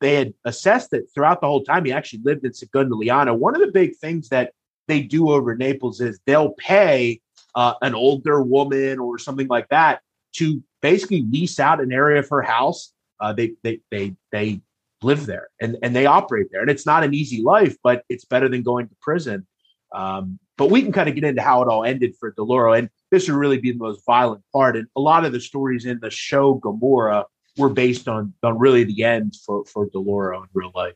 they 0.00 0.14
had 0.14 0.34
assessed 0.46 0.90
that 0.92 1.12
throughout 1.12 1.40
the 1.40 1.46
whole 1.46 1.62
time 1.62 1.84
he 1.84 1.92
actually 1.92 2.22
lived 2.24 2.44
in 2.44 2.52
Secondigliano. 2.52 3.36
One 3.36 3.54
of 3.54 3.60
the 3.60 3.70
big 3.70 3.96
things 3.96 4.30
that 4.30 4.52
they 4.88 5.02
do 5.02 5.30
over 5.30 5.54
Naples 5.54 6.00
is 6.00 6.18
they'll 6.26 6.52
pay 6.52 7.20
uh, 7.54 7.74
an 7.82 7.94
older 7.94 8.42
woman 8.42 8.98
or 8.98 9.18
something 9.18 9.48
like 9.48 9.68
that 9.68 10.00
to 10.36 10.62
basically 10.80 11.22
lease 11.30 11.60
out 11.60 11.80
an 11.80 11.92
area 11.92 12.20
of 12.20 12.28
her 12.30 12.42
house. 12.42 12.92
Uh, 13.20 13.32
they 13.32 13.52
they 13.62 13.80
they 13.90 14.14
they 14.32 14.60
live 15.02 15.26
there 15.26 15.48
and 15.60 15.76
and 15.82 15.94
they 15.94 16.06
operate 16.06 16.48
there, 16.50 16.60
and 16.60 16.70
it's 16.70 16.86
not 16.86 17.04
an 17.04 17.14
easy 17.14 17.42
life, 17.42 17.76
but 17.82 18.04
it's 18.08 18.24
better 18.24 18.48
than 18.48 18.62
going 18.62 18.88
to 18.88 18.94
prison. 19.00 19.46
Um, 19.92 20.38
but 20.56 20.70
we 20.70 20.82
can 20.82 20.92
kind 20.92 21.08
of 21.08 21.14
get 21.14 21.24
into 21.24 21.42
how 21.42 21.62
it 21.62 21.68
all 21.68 21.84
ended 21.84 22.14
for 22.18 22.32
Di 22.32 22.42
Lauro, 22.42 22.74
and 22.74 22.90
this 23.10 23.28
would 23.28 23.36
really 23.36 23.58
be 23.58 23.72
the 23.72 23.78
most 23.78 24.04
violent 24.04 24.42
part. 24.52 24.76
And 24.76 24.86
a 24.94 25.00
lot 25.00 25.24
of 25.24 25.32
the 25.32 25.40
stories 25.40 25.86
in 25.86 25.98
the 26.00 26.10
show 26.10 26.54
Gomorrah 26.54 27.26
were 27.56 27.70
based 27.70 28.08
on 28.08 28.34
on 28.42 28.58
really 28.58 28.84
the 28.84 29.04
end 29.04 29.36
for 29.44 29.64
for 29.64 29.86
Di 29.86 29.98
Lauro 29.98 30.42
in 30.42 30.48
real 30.52 30.72
life. 30.74 30.94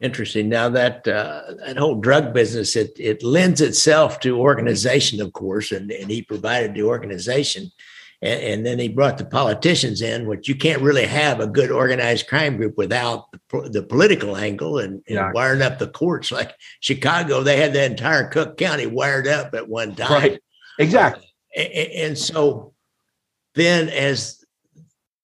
Interesting. 0.00 0.48
Now 0.48 0.68
that 0.68 1.08
uh, 1.08 1.54
that 1.64 1.78
whole 1.78 1.94
drug 1.94 2.34
business, 2.34 2.76
it 2.76 2.92
it 2.98 3.22
lends 3.22 3.60
itself 3.60 4.20
to 4.20 4.38
organization, 4.38 5.20
of 5.20 5.32
course, 5.32 5.72
and, 5.72 5.90
and 5.90 6.10
he 6.10 6.20
provided 6.20 6.74
the 6.74 6.82
organization, 6.82 7.70
and, 8.22 8.40
and, 8.40 8.66
then 8.66 8.78
he 8.78 8.88
brought 8.88 9.18
the 9.18 9.24
politicians 9.24 10.00
in, 10.00 10.26
which 10.26 10.48
you 10.48 10.54
can't 10.54 10.82
really 10.82 11.06
have 11.06 11.40
a 11.40 11.46
good 11.46 11.70
organized 11.70 12.26
crime 12.26 12.56
group 12.56 12.76
without 12.76 13.26
the, 13.32 13.68
the 13.70 13.82
political 13.82 14.36
angle 14.36 14.78
and, 14.78 14.94
and 15.06 15.16
yeah. 15.16 15.32
wiring 15.32 15.62
up 15.62 15.78
the 15.78 15.88
courts. 15.88 16.32
Like 16.32 16.54
Chicago, 16.80 17.42
they 17.42 17.56
had 17.56 17.72
the 17.72 17.84
entire 17.84 18.28
Cook 18.28 18.56
County 18.56 18.86
wired 18.86 19.26
up 19.26 19.54
at 19.54 19.68
one 19.68 19.94
time. 19.94 20.10
Right. 20.10 20.40
Exactly. 20.78 21.26
Uh, 21.56 21.60
and, 21.60 21.92
and 21.92 22.18
so 22.18 22.74
then, 23.54 23.88
as 23.88 24.44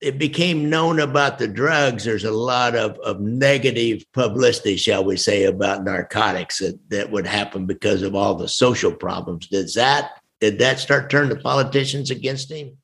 it 0.00 0.18
became 0.18 0.70
known 0.70 1.00
about 1.00 1.38
the 1.38 1.48
drugs, 1.48 2.04
there's 2.04 2.24
a 2.24 2.30
lot 2.30 2.74
of, 2.74 2.98
of 3.00 3.20
negative 3.20 4.02
publicity, 4.14 4.76
shall 4.76 5.04
we 5.04 5.16
say, 5.16 5.44
about 5.44 5.84
narcotics 5.84 6.58
that, 6.58 6.78
that 6.88 7.10
would 7.10 7.26
happen 7.26 7.66
because 7.66 8.02
of 8.02 8.14
all 8.14 8.34
the 8.34 8.48
social 8.48 8.92
problems. 8.92 9.46
Does 9.48 9.74
that 9.74 10.12
did 10.40 10.58
that 10.58 10.78
start 10.78 11.10
turning 11.10 11.28
the 11.28 11.36
politicians 11.36 12.10
against 12.10 12.50
him? 12.50 12.76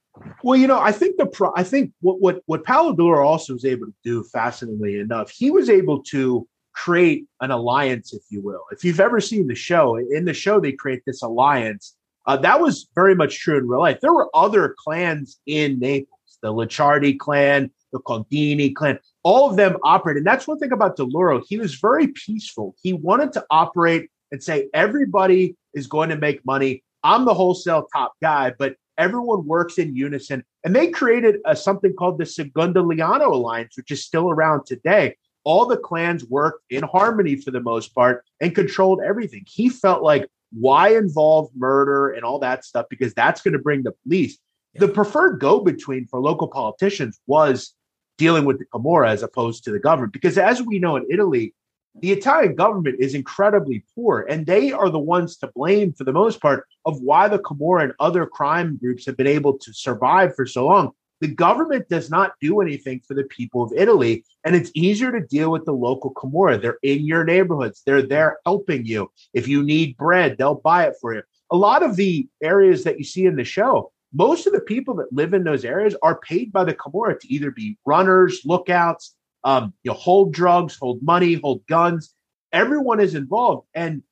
Well, 0.42 0.58
you 0.58 0.66
know, 0.66 0.80
I 0.80 0.92
think 0.92 1.16
the 1.16 1.26
pro- 1.26 1.52
I 1.56 1.62
think 1.62 1.92
what 2.00 2.20
what 2.20 2.42
what 2.46 2.64
Paolo 2.64 2.94
also 3.22 3.52
was 3.52 3.64
able 3.64 3.86
to 3.86 3.94
do, 4.04 4.22
fascinatingly 4.24 4.98
enough, 4.98 5.30
he 5.30 5.50
was 5.50 5.68
able 5.68 6.02
to 6.04 6.46
create 6.72 7.26
an 7.40 7.50
alliance, 7.50 8.12
if 8.12 8.22
you 8.30 8.42
will. 8.42 8.64
If 8.70 8.84
you've 8.84 9.00
ever 9.00 9.20
seen 9.20 9.46
the 9.46 9.54
show, 9.54 9.96
in 9.96 10.24
the 10.24 10.34
show 10.34 10.60
they 10.60 10.72
create 10.72 11.02
this 11.06 11.22
alliance. 11.22 11.94
Uh, 12.26 12.36
that 12.36 12.60
was 12.60 12.88
very 12.96 13.14
much 13.14 13.38
true 13.38 13.56
in 13.56 13.68
real 13.68 13.78
life. 13.78 14.00
There 14.00 14.12
were 14.12 14.28
other 14.34 14.74
clans 14.84 15.38
in 15.46 15.78
Naples 15.78 16.16
the 16.42 16.52
Licciardi 16.52 17.18
clan, 17.18 17.70
the 17.92 18.00
Contini 18.00 18.74
clan, 18.74 18.98
all 19.22 19.50
of 19.50 19.56
them 19.56 19.76
operated. 19.82 20.20
And 20.20 20.26
that's 20.26 20.46
one 20.46 20.58
thing 20.58 20.72
about 20.72 20.96
Di 20.96 21.04
Lauro. 21.04 21.42
He 21.46 21.58
was 21.58 21.74
very 21.76 22.08
peaceful. 22.08 22.74
He 22.82 22.92
wanted 22.92 23.32
to 23.34 23.44
operate 23.50 24.10
and 24.32 24.42
say, 24.42 24.68
everybody 24.74 25.56
is 25.74 25.86
going 25.86 26.10
to 26.10 26.16
make 26.16 26.44
money. 26.44 26.82
I'm 27.02 27.24
the 27.24 27.34
wholesale 27.34 27.86
top 27.92 28.14
guy, 28.20 28.52
but 28.58 28.76
everyone 28.98 29.46
works 29.46 29.78
in 29.78 29.94
unison. 29.94 30.44
And 30.64 30.74
they 30.74 30.88
created 30.88 31.36
a, 31.44 31.56
something 31.56 31.94
called 31.94 32.18
the 32.18 32.24
Secondigliano 32.24 33.26
Alliance, 33.32 33.76
which 33.76 33.90
is 33.90 34.04
still 34.04 34.30
around 34.30 34.66
today. 34.66 35.16
All 35.44 35.66
the 35.66 35.76
clans 35.76 36.24
worked 36.24 36.64
in 36.70 36.82
harmony 36.82 37.36
for 37.36 37.50
the 37.50 37.60
most 37.60 37.94
part 37.94 38.24
and 38.40 38.54
controlled 38.54 39.00
everything. 39.04 39.44
He 39.46 39.68
felt 39.68 40.02
like, 40.02 40.26
why 40.52 40.96
involve 40.96 41.50
murder 41.56 42.10
and 42.10 42.24
all 42.24 42.38
that 42.40 42.64
stuff? 42.64 42.86
Because 42.88 43.14
that's 43.14 43.42
going 43.42 43.52
to 43.52 43.58
bring 43.58 43.82
the 43.82 43.92
police 44.04 44.38
the 44.78 44.88
preferred 44.88 45.40
go 45.40 45.60
between 45.60 46.06
for 46.06 46.20
local 46.20 46.48
politicians 46.48 47.20
was 47.26 47.74
dealing 48.18 48.44
with 48.44 48.58
the 48.58 48.64
Camorra 48.66 49.10
as 49.10 49.22
opposed 49.22 49.64
to 49.64 49.70
the 49.70 49.78
government. 49.78 50.12
Because 50.12 50.38
as 50.38 50.62
we 50.62 50.78
know 50.78 50.96
in 50.96 51.06
Italy, 51.10 51.54
the 52.00 52.12
Italian 52.12 52.54
government 52.54 52.96
is 52.98 53.14
incredibly 53.14 53.84
poor, 53.94 54.26
and 54.28 54.44
they 54.44 54.72
are 54.72 54.90
the 54.90 54.98
ones 54.98 55.36
to 55.38 55.50
blame 55.54 55.92
for 55.92 56.04
the 56.04 56.12
most 56.12 56.40
part 56.40 56.66
of 56.84 57.00
why 57.00 57.28
the 57.28 57.38
Camorra 57.38 57.84
and 57.84 57.92
other 57.98 58.26
crime 58.26 58.76
groups 58.76 59.06
have 59.06 59.16
been 59.16 59.26
able 59.26 59.56
to 59.58 59.72
survive 59.72 60.34
for 60.34 60.46
so 60.46 60.66
long. 60.66 60.92
The 61.20 61.28
government 61.28 61.88
does 61.88 62.10
not 62.10 62.34
do 62.42 62.60
anything 62.60 63.00
for 63.06 63.14
the 63.14 63.24
people 63.24 63.62
of 63.62 63.72
Italy, 63.74 64.24
and 64.44 64.54
it's 64.54 64.70
easier 64.74 65.10
to 65.10 65.26
deal 65.26 65.50
with 65.50 65.64
the 65.64 65.72
local 65.72 66.12
Camorra. 66.12 66.60
They're 66.60 66.78
in 66.82 67.06
your 67.06 67.24
neighborhoods, 67.24 67.82
they're 67.86 68.02
there 68.02 68.38
helping 68.44 68.84
you. 68.84 69.10
If 69.32 69.48
you 69.48 69.62
need 69.62 69.96
bread, 69.96 70.36
they'll 70.36 70.56
buy 70.56 70.86
it 70.86 70.96
for 71.00 71.14
you. 71.14 71.22
A 71.50 71.56
lot 71.56 71.82
of 71.82 71.96
the 71.96 72.28
areas 72.42 72.84
that 72.84 72.98
you 72.98 73.04
see 73.04 73.24
in 73.24 73.36
the 73.36 73.44
show, 73.44 73.92
most 74.12 74.46
of 74.46 74.52
the 74.52 74.60
people 74.60 74.94
that 74.96 75.12
live 75.12 75.32
in 75.32 75.44
those 75.44 75.64
areas 75.64 75.96
are 76.02 76.20
paid 76.20 76.52
by 76.52 76.64
the 76.64 76.74
Camorra 76.74 77.18
to 77.18 77.32
either 77.32 77.50
be 77.50 77.78
runners, 77.86 78.42
lookouts, 78.44 79.14
um, 79.46 79.72
you 79.84 79.92
know, 79.92 79.96
hold 79.96 80.32
drugs, 80.32 80.76
hold 80.76 81.00
money, 81.02 81.34
hold 81.34 81.64
guns. 81.68 82.12
Everyone 82.52 83.00
is 83.00 83.14
involved, 83.14 83.68
and 83.74 84.02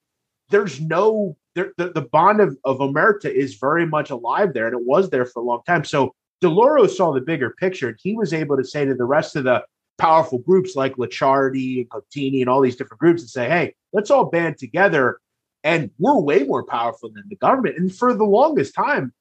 there's 0.49 0.81
no 0.81 1.37
the, 1.55 1.73
the 1.77 2.09
bond 2.11 2.40
of, 2.40 2.57
of 2.64 2.79
Omerta 2.79 3.31
is 3.33 3.55
very 3.55 3.85
much 3.87 4.11
alive 4.11 4.55
there, 4.55 4.66
and 4.66 4.75
it 4.75 4.87
was 4.87 5.11
there 5.11 5.27
for 5.27 5.40
a 5.40 5.44
long 5.44 5.62
time. 5.66 5.85
So 5.85 6.14
Di 6.40 6.49
Lauro 6.49 6.87
saw 6.87 7.12
the 7.12 7.20
bigger 7.20 7.51
picture, 7.51 7.88
and 7.88 7.99
he 8.01 8.14
was 8.14 8.33
able 8.33 8.57
to 8.57 8.64
say 8.64 8.85
to 8.85 8.94
the 8.94 9.05
rest 9.05 9.35
of 9.35 9.44
the 9.44 9.64
powerful 9.99 10.38
groups 10.38 10.77
like 10.77 10.97
Licciardi 10.97 11.81
and 11.81 11.90
Contini 11.90 12.40
and 12.40 12.49
all 12.49 12.61
these 12.61 12.77
different 12.77 13.01
groups 13.01 13.23
and 13.23 13.31
say, 13.31 13.49
hey, 13.49 13.75
let's 13.92 14.11
all 14.11 14.27
band 14.27 14.59
together. 14.59 15.18
And 15.62 15.90
we're 15.99 16.20
way 16.20 16.44
more 16.44 16.64
powerful 16.64 17.11
than 17.12 17.25
the 17.29 17.37
government. 17.37 17.79
And 17.79 17.94
for 17.94 18.14
the 18.14 18.25
longest 18.25 18.75
time, 18.75 19.12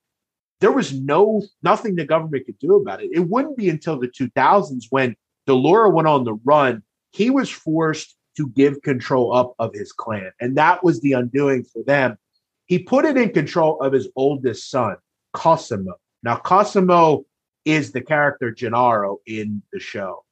there 0.60 0.71
was 0.71 0.93
no 0.93 1.43
nothing 1.62 1.95
the 1.95 2.06
government 2.06 2.45
could 2.45 2.60
do 2.60 2.76
about 2.76 3.04
it. 3.04 3.10
It 3.13 3.30
wouldn't 3.30 3.58
be 3.58 3.69
until 3.69 3.99
the 3.99 4.08
2000s 4.08 4.86
when 4.89 5.15
Di 5.45 5.53
Lauro 5.53 5.89
went 5.89 6.08
on 6.08 6.23
the 6.23 6.36
run, 6.43 6.84
he 7.12 7.29
was 7.29 7.49
forced 7.49 8.15
to 8.38 8.47
give 8.49 8.82
control 8.82 9.34
up 9.34 9.53
of 9.60 9.73
his 9.73 9.91
clan, 9.91 10.32
and 10.39 10.58
that 10.58 10.84
was 10.84 11.01
the 11.01 11.13
undoing 11.13 11.63
for 11.63 11.84
them. 11.84 12.17
He 12.65 12.79
put 12.79 13.06
it 13.06 13.17
in 13.17 13.29
control 13.29 13.79
of 13.82 13.93
his 13.93 14.10
oldest 14.15 14.69
son, 14.69 14.95
Cosimo. 15.34 15.93
Now, 16.23 16.38
Cosimo 16.38 17.25
is 17.65 17.91
the 17.91 18.01
character 18.01 18.51
Gennaro 18.51 19.19
in 19.25 19.62
the 19.71 19.79
show. 19.79 20.23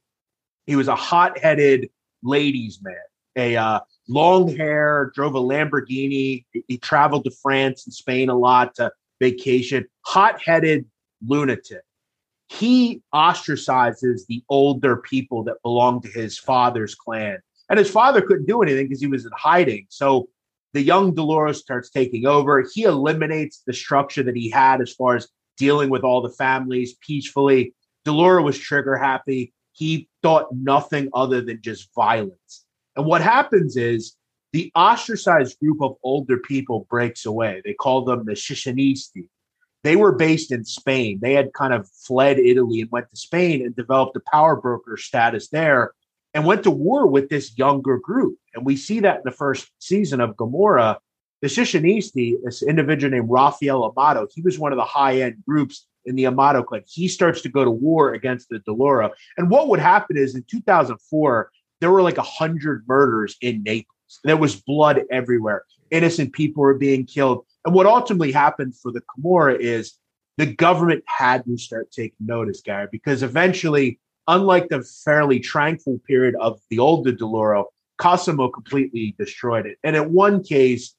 He 0.65 0.75
was 0.75 0.87
a 0.87 0.95
hot-headed 0.95 1.89
ladies' 2.23 2.79
man, 2.81 2.95
a 3.35 3.55
uh, 3.57 3.79
long 4.07 4.55
hair, 4.55 5.11
drove 5.13 5.35
a 5.35 5.39
Lamborghini. 5.39 6.45
He 6.67 6.77
traveled 6.77 7.25
to 7.25 7.31
France 7.41 7.85
and 7.85 7.93
Spain 7.93 8.29
a 8.29 8.37
lot 8.37 8.75
to 8.75 8.91
vacation, 9.19 9.85
hot 10.05 10.41
headed 10.41 10.85
lunatic. 11.25 11.81
He 12.51 13.01
ostracizes 13.13 14.25
the 14.27 14.43
older 14.49 14.97
people 14.97 15.41
that 15.45 15.61
belong 15.63 16.01
to 16.01 16.09
his 16.09 16.37
father's 16.37 16.95
clan. 16.95 17.39
And 17.69 17.79
his 17.79 17.89
father 17.89 18.21
couldn't 18.21 18.45
do 18.45 18.61
anything 18.61 18.87
because 18.87 18.99
he 18.99 19.07
was 19.07 19.25
in 19.25 19.31
hiding. 19.33 19.85
So 19.87 20.27
the 20.73 20.81
young 20.81 21.15
Di 21.15 21.21
Lauro 21.21 21.53
starts 21.53 21.89
taking 21.89 22.25
over. 22.25 22.65
He 22.73 22.83
eliminates 22.83 23.63
the 23.65 23.71
structure 23.71 24.21
that 24.23 24.35
he 24.35 24.49
had 24.49 24.81
as 24.81 24.93
far 24.93 25.15
as 25.15 25.29
dealing 25.55 25.89
with 25.89 26.03
all 26.03 26.21
the 26.21 26.29
families 26.29 26.95
peacefully. 26.95 27.73
Di 28.03 28.11
Lauro 28.11 28.43
was 28.43 28.59
trigger 28.59 28.97
happy. 28.97 29.53
He 29.71 30.09
thought 30.21 30.53
nothing 30.53 31.07
other 31.13 31.39
than 31.41 31.61
just 31.61 31.87
violence. 31.95 32.65
And 32.97 33.05
what 33.05 33.21
happens 33.21 33.77
is 33.77 34.17
the 34.51 34.73
ostracized 34.75 35.57
group 35.59 35.81
of 35.81 35.95
older 36.03 36.37
people 36.37 36.85
breaks 36.89 37.25
away. 37.25 37.61
They 37.63 37.73
call 37.73 38.03
them 38.03 38.25
the 38.25 38.33
Scissionisti. 38.33 39.29
They 39.83 39.95
were 39.95 40.11
based 40.11 40.51
in 40.51 40.63
Spain. 40.63 41.19
They 41.21 41.33
had 41.33 41.53
kind 41.53 41.73
of 41.73 41.89
fled 41.89 42.39
Italy 42.39 42.81
and 42.81 42.91
went 42.91 43.09
to 43.09 43.15
Spain 43.15 43.65
and 43.65 43.75
developed 43.75 44.15
a 44.15 44.21
power 44.31 44.55
broker 44.55 44.97
status 44.97 45.49
there 45.49 45.93
and 46.33 46.45
went 46.45 46.63
to 46.63 46.71
war 46.71 47.07
with 47.07 47.29
this 47.29 47.57
younger 47.57 47.97
group. 47.97 48.37
And 48.53 48.65
we 48.65 48.75
see 48.77 48.99
that 49.01 49.17
in 49.17 49.21
the 49.25 49.31
first 49.31 49.69
season 49.79 50.21
of 50.21 50.37
Gomorrah. 50.37 50.99
The 51.41 51.47
Scissionisti, 51.47 52.35
this 52.43 52.61
individual 52.61 53.11
named 53.11 53.29
Raffaele 53.29 53.83
Amato, 53.83 54.27
he 54.31 54.41
was 54.41 54.59
one 54.59 54.71
of 54.71 54.77
the 54.77 54.85
high 54.85 55.21
end 55.21 55.43
groups 55.47 55.87
in 56.05 56.15
the 56.15 56.27
Amato 56.27 56.61
clan. 56.61 56.83
He 56.87 57.07
starts 57.07 57.41
to 57.41 57.49
go 57.49 57.63
to 57.63 57.71
war 57.71 58.13
against 58.13 58.49
the 58.49 58.59
Di 58.59 58.71
Lauro. 58.71 59.11
And 59.37 59.49
what 59.49 59.67
would 59.67 59.79
happen 59.79 60.17
is 60.17 60.35
in 60.35 60.43
2004, 60.43 61.51
there 61.79 61.91
were 61.91 62.03
like 62.03 62.17
100 62.17 62.87
murders 62.87 63.35
in 63.41 63.63
Naples. 63.63 64.19
There 64.23 64.37
was 64.37 64.61
blood 64.61 65.01
everywhere. 65.09 65.63
Innocent 65.89 66.33
people 66.33 66.61
were 66.61 66.75
being 66.75 67.05
killed. 67.05 67.45
And 67.65 67.73
what 67.73 67.85
ultimately 67.85 68.31
happened 68.31 68.75
for 68.75 68.91
the 68.91 69.01
Camorra 69.01 69.57
is 69.59 69.93
the 70.37 70.45
government 70.45 71.03
had 71.05 71.45
to 71.45 71.57
start 71.57 71.91
taking 71.91 72.15
notice, 72.19 72.61
Gary, 72.61 72.87
because 72.91 73.21
eventually, 73.21 73.99
unlike 74.27 74.69
the 74.69 74.81
fairly 74.81 75.39
tranquil 75.39 75.99
period 76.07 76.35
of 76.39 76.59
the 76.69 76.79
older 76.79 77.11
Di 77.11 77.25
Lauro, 77.25 77.67
Cosimo 77.97 78.49
completely 78.49 79.15
destroyed 79.19 79.67
it. 79.67 79.77
And 79.83 79.95
in 79.95 80.11
one 80.11 80.43
case, 80.43 80.95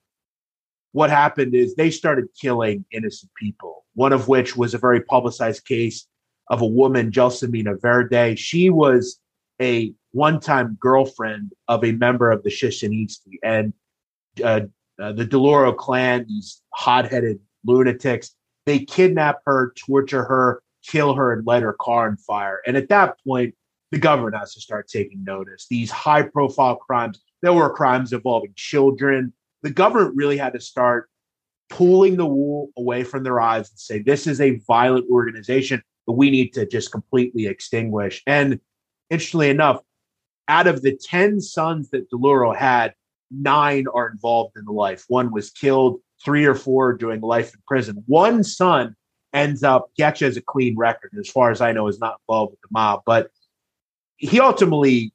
what 0.93 1.11
happened 1.11 1.55
is 1.55 1.75
they 1.75 1.91
started 1.91 2.27
killing 2.41 2.85
innocent 2.93 3.33
people, 3.35 3.85
one 3.95 4.13
of 4.13 4.29
which 4.29 4.57
was 4.57 4.75
a 4.75 4.79
very 4.79 5.01
publicized 5.01 5.65
case 5.65 6.07
of 6.49 6.61
a 6.61 6.67
woman, 6.67 7.11
Gelsomina 7.11 7.81
Verde. 7.81 8.37
She 8.37 8.71
was 8.71 9.19
a 9.61 9.93
one 10.13 10.39
time 10.39 10.77
girlfriend 10.79 11.53
of 11.67 11.83
a 11.83 11.93
member 11.93 12.31
of 12.31 12.43
the 12.43 12.51
Scissionisti. 12.51 13.39
And 13.43 13.73
uh, 14.45 14.61
uh, 15.01 15.13
the 15.13 15.25
Di 15.25 15.37
Lauro 15.37 15.73
clan, 15.73 16.27
these 16.29 16.63
hot 16.75 17.11
headed 17.11 17.39
lunatics, 17.65 18.35
they 18.67 18.81
kidnap 18.81 19.41
her, 19.47 19.73
torture 19.77 20.25
her, 20.25 20.63
kill 20.87 21.15
her, 21.15 21.33
and 21.33 21.47
light 21.47 21.63
her 21.63 21.75
car 21.75 22.09
on 22.09 22.17
fire. 22.17 22.61
And 22.67 22.77
at 22.77 22.89
that 22.89 23.17
point, 23.27 23.55
the 23.91 23.99
government 23.99 24.37
has 24.37 24.55
to 24.55 24.61
start 24.61 24.89
taking 24.89 25.23
notice. 25.25 25.67
These 25.69 25.91
high 25.91 26.23
profile 26.23 26.77
crimes, 26.77 27.21
there 27.43 27.53
were 27.53 27.71
crimes 27.71 28.13
involving 28.13 28.53
children. 28.57 29.33
The 29.63 29.71
government 29.71 30.17
really 30.17 30.39
had 30.39 30.55
to 30.55 30.61
start 30.61 31.09
pulling 31.69 32.17
the 32.17 32.27
wool 32.27 32.71
away 32.77 33.05
from 33.05 33.23
their 33.23 33.41
eyes 33.41 33.71
and 33.71 33.79
say, 33.79 34.03
this 34.03 34.27
is 34.27 34.41
a 34.41 34.61
violent 34.67 35.11
organization 35.11 35.83
that 36.07 36.13
we 36.13 36.31
need 36.31 36.53
to 36.55 36.67
just 36.67 36.93
completely 36.93 37.47
extinguish. 37.47 38.23
And 38.27 38.61
interestingly 39.11 39.51
enough, 39.51 39.81
out 40.49 40.67
of 40.67 40.83
the 40.83 40.97
10 40.97 41.41
sons 41.41 41.91
that 41.91 42.11
Di 42.11 42.17
Lauro 42.19 42.53
had, 42.53 42.95
nine 43.33 43.87
are 43.95 44.09
involved 44.09 44.57
in 44.57 44.65
the 44.65 44.73
life. 44.73 45.05
One 45.09 45.33
was 45.33 45.51
killed, 45.51 46.01
three 46.25 46.45
or 46.45 46.55
four 46.55 46.93
doing 46.93 47.21
life 47.21 47.55
in 47.55 47.61
prison. 47.67 48.03
One 48.07 48.45
son 48.45 48.95
ends 49.33 49.63
up, 49.63 49.91
Getcha 49.99 50.27
has 50.27 50.37
a 50.37 50.43
clean 50.43 50.77
record, 50.77 51.13
as 51.19 51.29
far 51.29 51.51
as 51.51 51.61
I 51.61 51.73
know, 51.73 51.89
is 51.89 51.99
not 51.99 52.21
involved 52.29 52.53
with 52.53 52.61
the 52.61 52.69
mob, 52.71 53.03
but 53.07 53.31
he 54.17 54.41
ultimately 54.41 55.13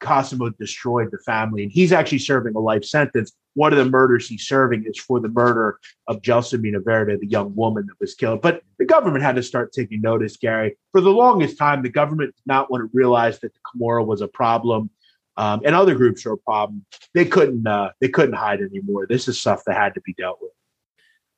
Cosimo 0.00 0.50
destroyed 0.50 1.10
the 1.10 1.18
family, 1.18 1.62
and 1.62 1.72
he's 1.72 1.92
actually 1.92 2.18
serving 2.18 2.54
a 2.54 2.60
life 2.60 2.84
sentence. 2.84 3.32
One 3.54 3.72
of 3.72 3.78
the 3.78 3.90
murders 3.90 4.28
he's 4.28 4.46
serving 4.46 4.84
is 4.84 4.98
for 4.98 5.20
the 5.20 5.30
murder 5.30 5.78
of 6.08 6.20
Gelsomina 6.20 6.84
Verde, 6.84 7.16
the 7.16 7.26
young 7.26 7.54
woman 7.56 7.86
that 7.86 7.98
was 7.98 8.14
killed. 8.14 8.42
But 8.42 8.62
the 8.78 8.84
government 8.84 9.24
had 9.24 9.36
to 9.36 9.42
start 9.42 9.72
taking 9.72 10.02
notice, 10.02 10.36
Gary. 10.36 10.76
For 10.92 11.00
the 11.00 11.10
longest 11.10 11.56
time, 11.56 11.82
the 11.82 11.88
government 11.88 12.36
did 12.36 12.46
not 12.46 12.70
want 12.70 12.82
to 12.82 12.90
realize 12.92 13.38
that 13.40 13.54
the 13.54 13.60
Camorra 13.64 14.04
was 14.04 14.20
a 14.20 14.28
problem. 14.28 14.90
Um, 15.38 15.60
and 15.64 15.74
other 15.74 15.94
groups 15.94 16.24
are 16.24 16.32
a 16.32 16.38
problem. 16.38 16.86
They 17.14 17.24
couldn't 17.24 17.66
uh, 17.66 17.90
they 18.00 18.08
couldn't 18.08 18.34
hide 18.34 18.60
anymore. 18.60 19.06
This 19.06 19.28
is 19.28 19.38
stuff 19.38 19.62
that 19.66 19.76
had 19.76 19.94
to 19.94 20.00
be 20.00 20.14
dealt 20.14 20.38
with 20.40 20.52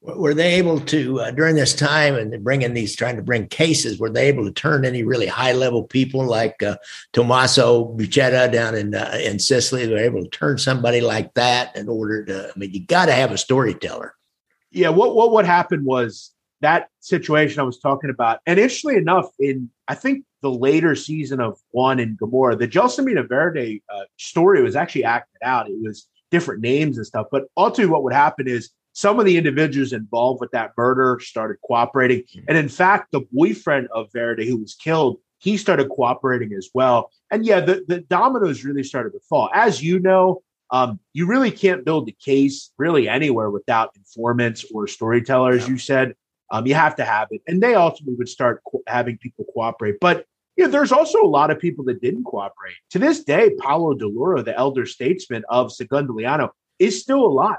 were 0.01 0.35
they 0.35 0.55
able 0.55 0.79
to 0.79 1.21
uh, 1.21 1.31
during 1.33 1.57
this 1.57 1.75
time 1.75 2.15
and 2.15 2.45
bringing 2.45 2.73
these 2.73 2.95
trying 2.95 3.17
to 3.17 3.23
bring 3.23 3.49
cases 3.49 3.99
were 3.99 4.11
they 4.11 4.29
able 4.29 4.45
to 4.45 4.53
turn 4.53 4.85
any 4.85 5.03
really 5.03 5.27
high 5.27 5.53
level 5.53 5.83
people 5.83 6.25
like 6.25 6.63
uh, 6.63 6.77
Tommaso 7.13 7.97
Buscetta 7.97 8.51
down 8.53 8.75
in 8.77 8.95
uh, 8.95 9.19
in 9.21 9.39
Sicily 9.39 9.87
they 9.87 9.93
were 9.93 9.99
able 9.99 10.23
to 10.23 10.31
turn 10.31 10.59
somebody 10.59 11.01
like 11.01 11.35
that 11.35 11.75
in 11.77 11.89
order 11.89 12.25
to 12.27 12.49
I 12.49 12.59
mean 12.59 12.73
you 12.73 12.87
got 12.87 13.07
to 13.07 13.13
have 13.13 13.33
a 13.33 13.39
storyteller 13.39 14.15
yeah 14.71 14.91
what 14.91 15.17
what 15.17 15.33
what 15.33 15.45
happened 15.45 15.85
was 15.85 16.33
that 16.61 16.89
situation 17.01 17.61
I 17.61 17.65
was 17.65 17.81
talking 17.81 18.11
about 18.11 18.39
and 18.47 18.59
interestingly 18.59 18.97
enough 18.97 19.27
in 19.41 19.71
I 19.89 19.97
think 19.97 20.25
the 20.43 20.51
later 20.51 20.95
season 20.95 21.41
of 21.41 21.59
one 21.71 21.99
in 21.99 22.17
Gomorrah 22.17 22.57
the 22.57 22.69
Gelsomina 22.69 23.29
Verde 23.29 23.83
uh, 23.93 24.05
story 24.17 24.63
was 24.63 24.77
actually 24.77 25.05
acted 25.05 25.39
out 25.43 25.69
it 25.69 25.77
was 25.81 26.09
different 26.31 26.61
names 26.61 26.97
and 26.97 27.07
stuff 27.07 27.27
but 27.31 27.45
ultimately 27.57 27.91
what 27.91 28.03
would 28.03 28.13
happen 28.13 28.47
is 28.47 28.71
some 28.99 29.21
of 29.21 29.27
the 29.27 29.37
individuals 29.37 29.93
involved 29.93 30.41
with 30.41 30.51
that 30.51 30.73
murder 30.77 31.21
started 31.21 31.59
cooperating. 31.65 32.23
Mm-hmm. 32.23 32.47
And 32.49 32.59
in 32.59 32.69
fact, 32.69 33.13
the 33.13 33.21
boyfriend 33.33 33.87
of 33.95 34.09
Verde, 34.13 34.49
who 34.49 34.57
was 34.57 34.75
killed, 34.75 35.19
he 35.39 35.57
started 35.57 35.89
cooperating 35.89 36.53
as 36.53 36.69
well. 36.75 37.13
And 37.31 37.47
yeah, 37.47 37.61
the, 37.61 37.85
the 37.87 38.01
dominoes 38.01 38.65
really 38.65 38.83
started 38.83 39.11
to 39.11 39.21
fall. 39.21 39.51
As 39.55 39.81
you 39.81 40.01
know, 40.01 40.43
um, 40.71 40.99
you 41.13 41.27
really 41.27 41.53
can't 41.53 41.85
build 41.85 42.09
a 42.09 42.13
case 42.13 42.73
really 42.77 43.09
anywhere 43.09 43.51
without 43.51 43.93
informants 43.95 44.65
or 44.75 44.89
storytellers. 44.89 45.63
Yeah. 45.63 45.69
You 45.71 45.79
said 45.79 46.15
um, 46.51 46.67
you 46.67 46.75
have 46.75 46.97
to 46.97 47.05
have 47.05 47.29
it, 47.31 47.41
and 47.47 47.63
they 47.63 47.75
ultimately 47.75 48.17
would 48.17 48.29
start 48.29 48.63
co- 48.71 48.83
having 48.87 49.17
people 49.19 49.45
cooperate. 49.55 49.99
But 50.01 50.27
yeah, 50.59 50.67
there's 50.67 50.91
also 50.91 51.23
a 51.23 51.27
lot 51.27 51.53
of 51.53 51.61
people 51.61 51.85
that 51.85 52.03
didn't 52.03 52.25
cooperate. 52.25 52.75
To 52.91 52.99
this 52.99 53.23
day, 53.23 53.55
Paolo 53.61 53.95
Di 53.95 54.05
Lauro, 54.05 54.43
the 54.43 54.59
elder 54.59 54.87
statesman 54.87 55.45
of 55.49 55.71
Secondigliano, 55.71 56.51
is 56.81 57.01
still 57.01 57.25
alive. 57.25 57.59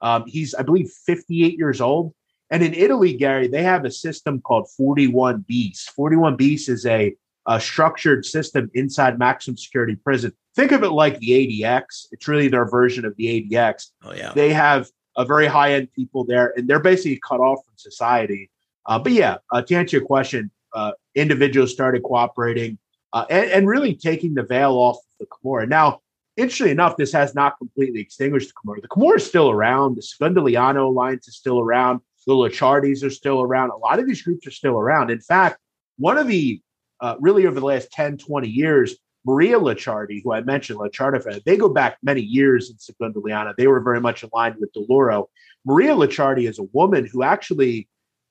Um, 0.00 0.24
he's, 0.26 0.54
I 0.54 0.62
believe, 0.62 0.90
58 0.90 1.58
years 1.58 1.82
old. 1.82 2.14
And 2.50 2.62
in 2.62 2.72
Italy, 2.72 3.12
Gary, 3.12 3.46
they 3.46 3.62
have 3.62 3.84
a 3.84 3.90
system 3.90 4.40
called 4.40 4.70
41 4.70 5.44
bis. 5.46 5.84
41 5.94 6.36
bis 6.36 6.70
is 6.70 6.86
a, 6.86 7.14
a 7.46 7.60
structured 7.60 8.24
system 8.24 8.70
inside 8.72 9.18
maximum 9.18 9.58
security 9.58 9.96
prison. 9.96 10.32
Think 10.56 10.72
of 10.72 10.82
it 10.82 10.92
like 10.92 11.18
the 11.18 11.62
ADX. 11.62 12.06
It's 12.10 12.26
really 12.26 12.48
their 12.48 12.64
version 12.64 13.04
of 13.04 13.14
the 13.16 13.50
ADX. 13.50 13.88
Oh, 14.02 14.14
yeah. 14.14 14.32
They 14.34 14.50
have 14.54 14.88
a 15.14 15.26
very 15.26 15.46
high 15.46 15.74
end 15.74 15.92
people 15.92 16.24
there, 16.24 16.54
and 16.56 16.66
they're 16.66 16.80
basically 16.80 17.20
cut 17.22 17.40
off 17.40 17.58
from 17.66 17.74
society. 17.76 18.50
Uh, 18.86 18.98
but 18.98 19.12
yeah, 19.12 19.36
uh, 19.52 19.60
to 19.60 19.74
answer 19.74 19.98
your 19.98 20.06
question, 20.06 20.50
uh, 20.72 20.92
individuals 21.14 21.72
started 21.72 22.02
cooperating 22.02 22.78
uh, 23.12 23.24
and, 23.28 23.50
and, 23.50 23.68
really 23.68 23.94
taking 23.94 24.34
the 24.34 24.42
veil 24.44 24.72
off 24.72 24.98
the 25.18 25.26
Camorra. 25.26 25.66
Now, 25.66 26.00
interestingly 26.36 26.70
enough, 26.70 26.96
this 26.96 27.12
has 27.12 27.34
not 27.34 27.58
completely 27.58 28.00
extinguished 28.00 28.48
the 28.48 28.54
Camorra. 28.54 28.80
The 28.80 28.88
Camorra 28.88 29.16
is 29.16 29.26
still 29.26 29.50
around. 29.50 29.96
The 29.96 30.02
Secondigliano 30.02 30.86
Alliance 30.86 31.26
is 31.26 31.36
still 31.36 31.58
around. 31.58 32.00
The 32.26 32.34
Licciardis 32.34 33.02
are 33.02 33.10
still 33.10 33.42
around. 33.42 33.70
A 33.70 33.76
lot 33.76 33.98
of 33.98 34.06
these 34.06 34.22
groups 34.22 34.46
are 34.46 34.52
still 34.52 34.78
around. 34.78 35.10
In 35.10 35.20
fact, 35.20 35.58
one 35.98 36.18
of 36.18 36.28
the 36.28 36.60
uh, 37.00 37.16
really 37.18 37.46
over 37.46 37.58
the 37.58 37.66
last 37.66 37.90
10, 37.92 38.18
20 38.18 38.48
years, 38.48 38.96
Maria 39.24 39.58
Licciardi, 39.58 40.22
who 40.22 40.32
I 40.32 40.40
mentioned, 40.42 40.78
Licciardi, 40.78 41.42
they 41.44 41.56
go 41.56 41.68
back 41.68 41.98
many 42.02 42.20
years 42.20 42.70
in 42.70 42.76
Secondigliano. 42.76 43.54
They 43.56 43.66
were 43.66 43.80
very 43.80 44.00
much 44.00 44.22
aligned 44.22 44.56
with 44.58 44.72
Di 44.72 44.84
Lauro. 44.88 45.28
Maria 45.64 45.94
Licciardi 45.94 46.48
is 46.48 46.58
a 46.58 46.64
woman 46.72 47.06
who 47.06 47.22
actually 47.22 47.88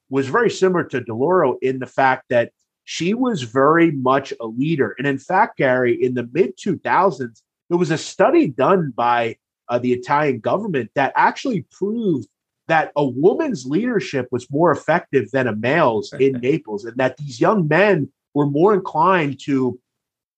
was 0.10 0.28
very 0.28 0.50
similar 0.50 0.84
to 0.86 1.02
Di 1.02 1.12
Lauro 1.12 1.58
in 1.62 1.80
the 1.80 1.86
fact 1.86 2.26
that 2.30 2.52
she 2.90 3.14
was 3.14 3.44
very 3.44 3.92
much 3.92 4.34
a 4.42 4.48
leader. 4.48 4.96
And 4.98 5.06
in 5.06 5.20
fact, 5.20 5.60
Gary, 5.60 6.04
in 6.04 6.16
the 6.16 6.28
mid 6.34 6.58
2000s, 6.58 7.44
there 7.70 7.78
was 7.78 7.92
a 7.92 8.00
study 8.00 8.48
done 8.48 8.94
by 8.96 9.38
uh, 9.68 9.78
the 9.78 9.94
Italian 9.94 10.40
government 10.40 10.90
that 10.96 11.14
actually 11.16 11.68
proved 11.72 12.28
that 12.68 12.92
a 12.96 13.06
woman's 13.06 13.68
leadership 13.68 14.28
was 14.32 14.50
more 14.50 14.72
effective 14.72 15.30
than 15.30 15.46
a 15.46 15.56
male's 15.56 16.12
in 16.20 16.40
Naples, 16.42 16.84
and 16.84 16.98
that 16.98 17.18
these 17.18 17.40
young 17.40 17.68
men 17.68 18.12
were 18.34 18.48
more 18.48 18.74
inclined 18.74 19.40
to 19.42 19.80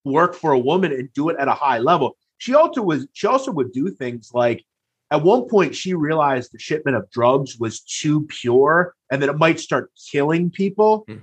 work 0.04 0.36
for 0.36 0.52
a 0.52 0.60
woman 0.60 0.92
and 0.92 1.08
do 1.14 1.30
it 1.30 1.38
at 1.40 1.48
a 1.48 1.54
high 1.54 1.80
level. 1.80 2.18
She 2.38 2.54
also 2.54 2.82
was 2.82 3.08
she 3.14 3.28
also 3.28 3.54
would 3.54 3.72
do 3.72 3.90
things 3.92 4.32
like 4.34 4.66
at 5.10 5.24
one 5.24 5.48
point 5.48 5.74
she 5.74 5.94
realized 5.94 6.52
the 6.52 6.60
shipment 6.60 6.98
of 6.98 7.10
drugs 7.12 7.58
was 7.58 7.80
too 7.80 8.26
pure 8.28 8.94
and 9.10 9.22
that 9.22 9.30
it 9.30 9.38
might 9.38 9.62
start 9.62 9.90
killing 10.12 10.50
people. 10.50 11.06
Mm 11.08 11.22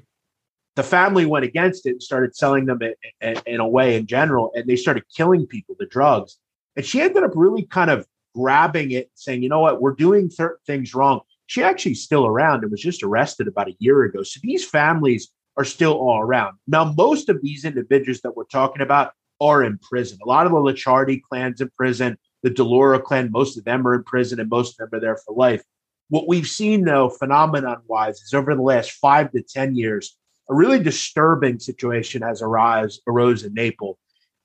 the 0.79 0.85
family 0.85 1.27
went 1.27 1.45
against 1.45 1.87
it 1.87 1.91
and 1.91 2.03
started 2.03 2.37
selling 2.37 2.67
them 2.67 2.81
in, 2.81 2.95
in, 3.21 3.43
in, 3.47 3.61
a 3.61 3.67
way 3.67 3.97
in 3.97 4.07
general, 4.07 4.53
and 4.55 4.65
they 4.65 4.77
started 4.77 5.03
killing 5.13 5.45
people, 5.45 5.75
the 5.77 5.87
drugs. 5.87 6.39
And 6.77 6.87
she 6.87 7.01
ended 7.01 7.25
up 7.25 7.33
really 7.35 7.65
kind 7.65 7.91
of 7.91 8.07
grabbing 8.33 8.93
it, 8.93 9.11
saying, 9.17 9.43
you 9.43 9.49
know 9.49 9.59
what, 9.59 9.81
we're 9.83 9.97
doing 9.97 10.31
certain 10.31 10.61
things 10.69 10.95
wrong. 10.95 11.23
She 11.49 11.65
actually 11.65 11.95
still 11.95 12.27
around 12.29 12.63
and 12.63 12.71
was 12.71 12.81
just 12.81 13.03
arrested 13.03 13.49
about 13.49 13.67
a 13.67 13.75
year 13.81 14.05
ago. 14.05 14.23
So 14.23 14.39
these 14.41 14.65
families 14.65 15.33
are 15.57 15.65
still 15.65 15.95
all 15.95 16.21
around. 16.21 16.59
Now, 16.69 16.93
most 16.97 17.29
of 17.29 17.43
these 17.43 17.65
individuals 17.65 18.21
that 18.21 18.37
we're 18.37 18.45
talking 18.45 18.81
about 18.81 19.15
are 19.41 19.65
in 19.65 19.79
prison. 19.79 20.19
A 20.23 20.29
lot 20.29 20.47
of 20.47 20.53
the 20.53 20.59
Licciardi 20.59 21.21
clans 21.29 21.61
in 21.61 21.71
prison, 21.77 22.17
the 22.45 22.51
Di 22.51 22.63
Lauro 22.63 23.01
clan, 23.01 23.33
most 23.33 23.59
of 23.59 23.65
them 23.65 23.85
are 23.85 23.97
in 23.97 24.05
prison, 24.05 24.39
and 24.39 24.49
most 24.49 24.79
of 24.81 24.89
them 24.89 24.97
are 24.97 25.03
there 25.03 25.17
for 25.17 25.35
life. 25.35 25.65
What 26.09 26.29
we've 26.29 26.47
seen, 26.47 26.85
though, 26.85 27.11
phenomenon 27.11 27.79
wise, 27.89 28.21
is 28.21 28.33
over 28.33 28.55
the 28.55 28.63
last 28.63 28.93
five 28.93 29.33
to 29.33 29.43
10 29.43 29.75
years, 29.75 30.17
a 30.49 30.55
really 30.55 30.79
disturbing 30.79 31.59
situation 31.59 32.23
has 32.23 32.43
arise, 32.43 33.01
arose 33.07 33.45
in 33.45 33.55
Naples. 33.55 33.99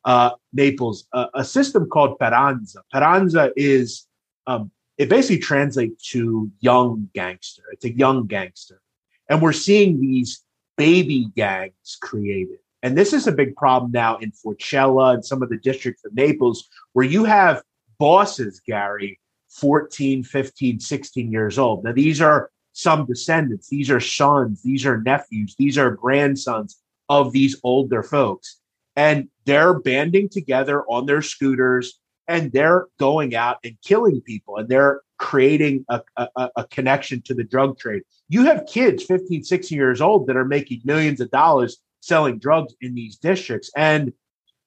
Uh, 0.05 0.31
Naples, 0.51 1.07
uh, 1.13 1.27
a 1.33 1.45
system 1.45 1.87
called 1.87 2.19
Paranza. 2.19 2.77
Paranza 2.93 3.51
is 3.55 4.05
um, 4.47 4.69
it 4.97 5.07
basically 5.07 5.39
translates 5.39 6.09
to 6.11 6.51
young 6.59 7.09
gangster. 7.13 7.63
It's 7.71 7.85
a 7.85 7.97
young 7.97 8.27
gangster, 8.27 8.81
and 9.29 9.41
we're 9.41 9.53
seeing 9.53 10.01
these 10.01 10.43
baby 10.77 11.29
gangs 11.35 11.97
created. 12.01 12.59
And 12.81 12.97
this 12.97 13.13
is 13.13 13.27
a 13.27 13.31
big 13.31 13.55
problem 13.55 13.91
now 13.91 14.17
in 14.17 14.31
Forcella 14.31 15.13
and 15.13 15.25
some 15.25 15.41
of 15.41 15.49
the 15.49 15.57
districts 15.57 16.03
of 16.03 16.13
Naples, 16.13 16.67
where 16.91 17.05
you 17.05 17.23
have 17.23 17.63
bosses, 17.97 18.59
Gary, 18.59 19.21
14, 19.51 20.23
15, 20.25 20.79
16 20.81 21.31
years 21.31 21.57
old. 21.57 21.85
Now, 21.85 21.93
these 21.93 22.19
are 22.21 22.49
some 22.73 23.05
descendants. 23.05 23.69
These 23.69 23.89
are 23.89 23.99
sons, 23.99 24.62
these 24.63 24.86
are 24.86 25.01
nephews, 25.01 25.55
these 25.57 25.77
are 25.77 25.91
grandsons 25.91 26.79
of 27.07 27.31
these 27.31 27.59
older 27.63 28.03
folks. 28.03 28.59
And 28.95 29.29
they're 29.45 29.79
banding 29.79 30.29
together 30.29 30.83
on 30.83 31.05
their 31.05 31.21
scooters 31.21 31.99
and 32.27 32.51
they're 32.51 32.88
going 32.99 33.36
out 33.36 33.57
and 33.63 33.77
killing 33.83 34.21
people 34.21 34.57
and 34.57 34.69
they're 34.69 35.01
creating 35.17 35.86
a, 35.89 36.01
a, 36.17 36.49
a, 36.57 36.63
connection 36.65 37.21
to 37.21 37.33
the 37.33 37.43
drug 37.43 37.77
trade. 37.77 38.03
You 38.29 38.45
have 38.45 38.65
kids 38.65 39.03
15, 39.03 39.43
16 39.43 39.77
years 39.77 40.01
old 40.01 40.27
that 40.27 40.36
are 40.36 40.45
making 40.45 40.81
millions 40.83 41.21
of 41.21 41.31
dollars 41.31 41.77
selling 42.01 42.39
drugs 42.39 42.73
in 42.81 42.93
these 42.93 43.17
districts. 43.17 43.71
And 43.75 44.13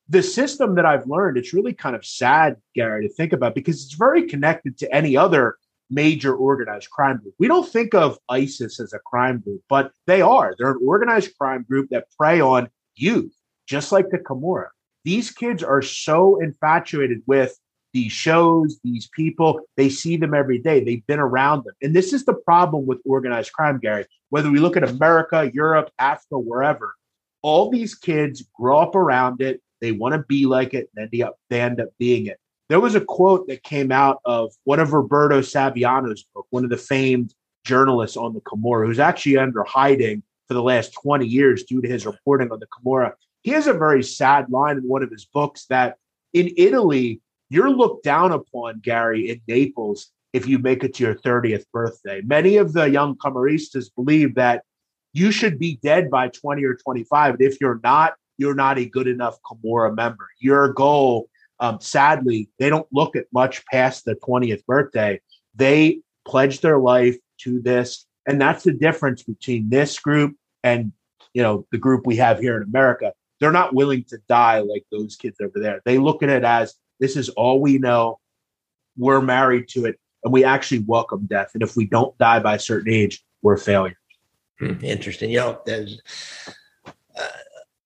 the 0.09 0.23
system 0.23 0.75
that 0.77 0.87
I've 0.87 1.07
learned, 1.07 1.37
it's 1.37 1.53
really 1.53 1.75
kind 1.75 1.97
of 1.97 2.05
sad, 2.07 2.57
Gary, 2.75 3.07
to 3.07 3.15
think 3.15 3.33
about 3.33 3.55
because 3.55 3.85
it's 3.85 3.95
very 3.95 4.27
connected 4.27 4.79
to 4.79 4.95
any 4.95 5.17
other 5.17 5.57
major 5.91 6.35
organized 6.35 6.91
crime 6.91 7.19
group. 7.19 7.35
We 7.39 7.49
don't 7.49 7.69
think 7.69 7.95
of 7.95 8.19
ISIS 8.29 8.81
as 8.81 8.93
a 8.93 8.99
crime 9.01 9.41
group, 9.41 9.63
but 9.69 9.93
they 10.07 10.21
are. 10.21 10.55
They're 10.59 10.73
an 10.73 10.81
organized 10.85 11.37
crime 11.39 11.65
group 11.69 11.89
that 11.91 12.07
prey 12.19 12.41
on 12.41 12.69
youth, 12.95 13.35
just 13.67 13.93
like 13.93 14.11
the 14.11 14.19
Camorra. 14.19 14.69
These 15.05 15.31
kids 15.31 15.63
are 15.63 15.83
so 15.83 16.41
infatuated 16.41 17.23
with 17.27 17.57
these 17.97 18.13
shows, 18.13 18.79
these 18.85 19.09
people, 19.15 19.61
they 19.77 19.89
see 19.89 20.19
them 20.19 20.35
every 20.35 20.59
day. 20.59 20.85
They've 20.85 21.07
been 21.07 21.19
around 21.19 21.65
them. 21.65 21.75
And 21.81 21.97
this 21.97 22.13
is 22.13 22.27
the 22.27 22.35
problem 22.35 22.85
with 22.85 22.99
organized 23.07 23.53
crime, 23.55 23.79
Gary. 23.79 24.05
Whether 24.29 24.51
we 24.51 24.59
look 24.59 24.77
at 24.77 24.85
America, 24.85 25.51
Europe, 25.55 25.91
Africa, 25.99 26.39
wherever, 26.39 26.95
all 27.41 27.71
these 27.71 27.95
kids 27.95 28.45
grow 28.55 28.81
up 28.81 28.95
around 28.95 29.41
it. 29.41 29.63
They 29.81 29.93
want 29.93 30.13
to 30.13 30.25
be 30.29 30.45
like 30.45 30.75
it, 30.75 30.91
and 30.95 31.11
they, 31.11 31.25
they 31.49 31.61
end 31.61 31.81
up 31.81 31.89
being 31.99 32.27
it. 32.27 32.39
There 32.69 32.81
was 32.81 32.95
a 32.95 33.01
quote 33.01 33.47
that 33.49 33.63
came 33.63 33.93
out 33.93 34.21
of 34.25 34.53
one 34.65 34.81
of 34.81 34.93
Roberto 34.93 35.41
Saviano's 35.41 36.25
book, 36.35 36.47
one 36.51 36.65
of 36.65 36.71
the 36.71 36.77
famed 36.77 37.33
journalists 37.65 38.17
on 38.17 38.35
the 38.35 38.41
Camorra, 38.41 38.87
who's 38.87 38.99
actually 38.99 39.37
under 39.37 39.63
hiding 39.63 40.23
for 40.49 40.55
the 40.55 40.63
last 40.63 40.93
20 40.95 41.27
years 41.27 41.65
due 41.65 41.81
to 41.81 41.89
his 41.89 42.07
reporting 42.07 42.51
on 42.51 42.59
the 42.59 42.67
Camorra. 42.67 43.13
He 43.43 43.53
has 43.53 43.69
a 43.69 43.73
very 43.73 44.03
sad 44.03 44.51
line 44.51 44.79
in 44.79 44.83
one 44.83 45.03
of 45.03 45.11
his 45.11 45.25
books 45.25 45.67
that 45.67 45.97
in 46.33 46.51
Italy, 46.57 47.21
you're 47.49 47.71
looked 47.71 48.05
down 48.05 48.33
upon, 48.33 48.81
Gary, 48.81 49.31
in 49.31 49.41
Naples 49.47 50.11
if 50.33 50.49
you 50.49 50.59
make 50.59 50.83
it 50.83 50.95
to 50.95 51.05
your 51.05 51.15
30th 51.15 51.65
birthday. 51.73 52.21
Many 52.23 52.57
of 52.57 52.73
the 52.73 52.91
young 52.91 53.17
Camorristas 53.17 53.89
believe 53.95 54.35
that 54.35 54.65
you 55.13 55.31
should 55.31 55.59
be 55.59 55.79
dead 55.83 56.11
by 56.11 56.29
20 56.29 56.65
or 56.65 56.75
25. 56.75 57.35
And 57.35 57.43
if 57.43 57.61
you're 57.61 57.81
not, 57.83 58.15
you're 58.39 58.55
not 58.55 58.79
a 58.79 58.85
good 58.85 59.07
enough 59.07 59.39
Camorra 59.43 59.95
member. 59.95 60.29
Your 60.41 60.73
goal, 60.73 61.31
um, 61.61 61.81
sadly, 61.81 62.49
they 62.59 62.69
don't 62.69 62.87
look 62.93 63.17
at 63.17 63.27
much 63.33 63.65
past 63.67 64.05
the 64.05 64.15
20th 64.17 64.65
birthday. 64.67 65.21
They 65.55 66.01
pledge 66.27 66.61
their 66.61 66.79
life 66.79 67.17
to 67.39 67.61
this. 67.61 68.07
And 68.27 68.41
that's 68.41 68.65
the 68.65 68.73
difference 68.73 69.23
between 69.23 69.71
this 69.71 69.99
group 69.99 70.37
and 70.63 70.93
you 71.33 71.43
know 71.43 71.67
the 71.71 71.79
group 71.79 72.07
we 72.07 72.17
have 72.17 72.41
here 72.41 72.57
in 72.57 72.63
America. 72.63 73.13
They're 73.41 73.53
not 73.53 73.75
willing 73.75 74.05
to 74.05 74.19
die 74.29 74.61
like 74.61 74.85
those 74.91 75.17
kids 75.17 75.37
over 75.41 75.61
there. 75.61 75.81
They 75.85 75.99
look 75.99 76.23
at 76.23 76.31
it 76.31 76.45
as 76.45 76.75
this 76.99 77.17
is 77.17 77.29
all 77.31 77.61
we 77.61 77.79
know. 77.79 78.19
We're 78.97 79.21
married 79.21 79.69
to 79.69 79.85
it, 79.85 80.01
and 80.25 80.33
we 80.33 80.45
actually 80.45 80.81
welcome 80.81 81.27
death. 81.27 81.51
And 81.53 81.63
if 81.63 81.77
we 81.77 81.85
don't 81.85 82.17
die 82.17 82.41
by 82.41 82.55
a 82.55 82.59
certain 82.59 82.91
age, 82.91 83.23
we're 83.43 83.55
a 83.55 83.59
failure. 83.59 83.99
Hmm, 84.59 84.83
interesting. 84.83 85.31
You 85.31 85.41
know, 85.41 85.61
uh, 85.67 87.29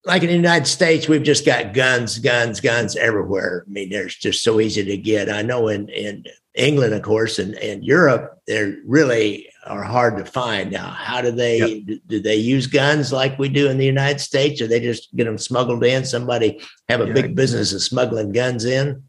like 0.04 0.22
in 0.22 0.28
the 0.28 0.34
United 0.34 0.66
States, 0.66 1.08
we've 1.08 1.22
just 1.22 1.44
got 1.44 1.74
guns, 1.74 2.18
guns, 2.18 2.60
guns 2.60 2.96
everywhere. 2.96 3.64
I 3.66 3.70
mean, 3.70 3.90
they're 3.90 4.06
just 4.06 4.42
so 4.42 4.60
easy 4.60 4.84
to 4.84 4.96
get. 4.96 5.30
I 5.30 5.42
know 5.42 5.68
in 5.68 5.88
in 5.88 6.24
England, 6.54 6.94
of 6.94 7.02
course, 7.02 7.38
and, 7.38 7.54
and 7.56 7.84
Europe, 7.84 8.40
they 8.46 8.74
really 8.84 9.48
are 9.66 9.82
hard 9.82 10.16
to 10.16 10.24
find. 10.24 10.70
Now, 10.70 10.88
how 10.88 11.20
do 11.20 11.30
they 11.30 11.58
yep. 11.58 11.86
do, 11.86 12.00
do, 12.06 12.20
they 12.20 12.36
use 12.36 12.66
guns 12.66 13.12
like 13.12 13.38
we 13.38 13.48
do 13.48 13.68
in 13.68 13.78
the 13.78 13.86
United 13.86 14.20
States, 14.20 14.60
or 14.60 14.66
they 14.66 14.80
just 14.80 15.14
get 15.14 15.24
them 15.24 15.38
smuggled 15.38 15.84
in? 15.84 16.04
Somebody 16.04 16.60
have 16.88 17.00
a 17.00 17.06
yeah. 17.06 17.12
big 17.12 17.36
business 17.36 17.72
of 17.72 17.82
smuggling 17.82 18.32
guns 18.32 18.64
in. 18.64 19.02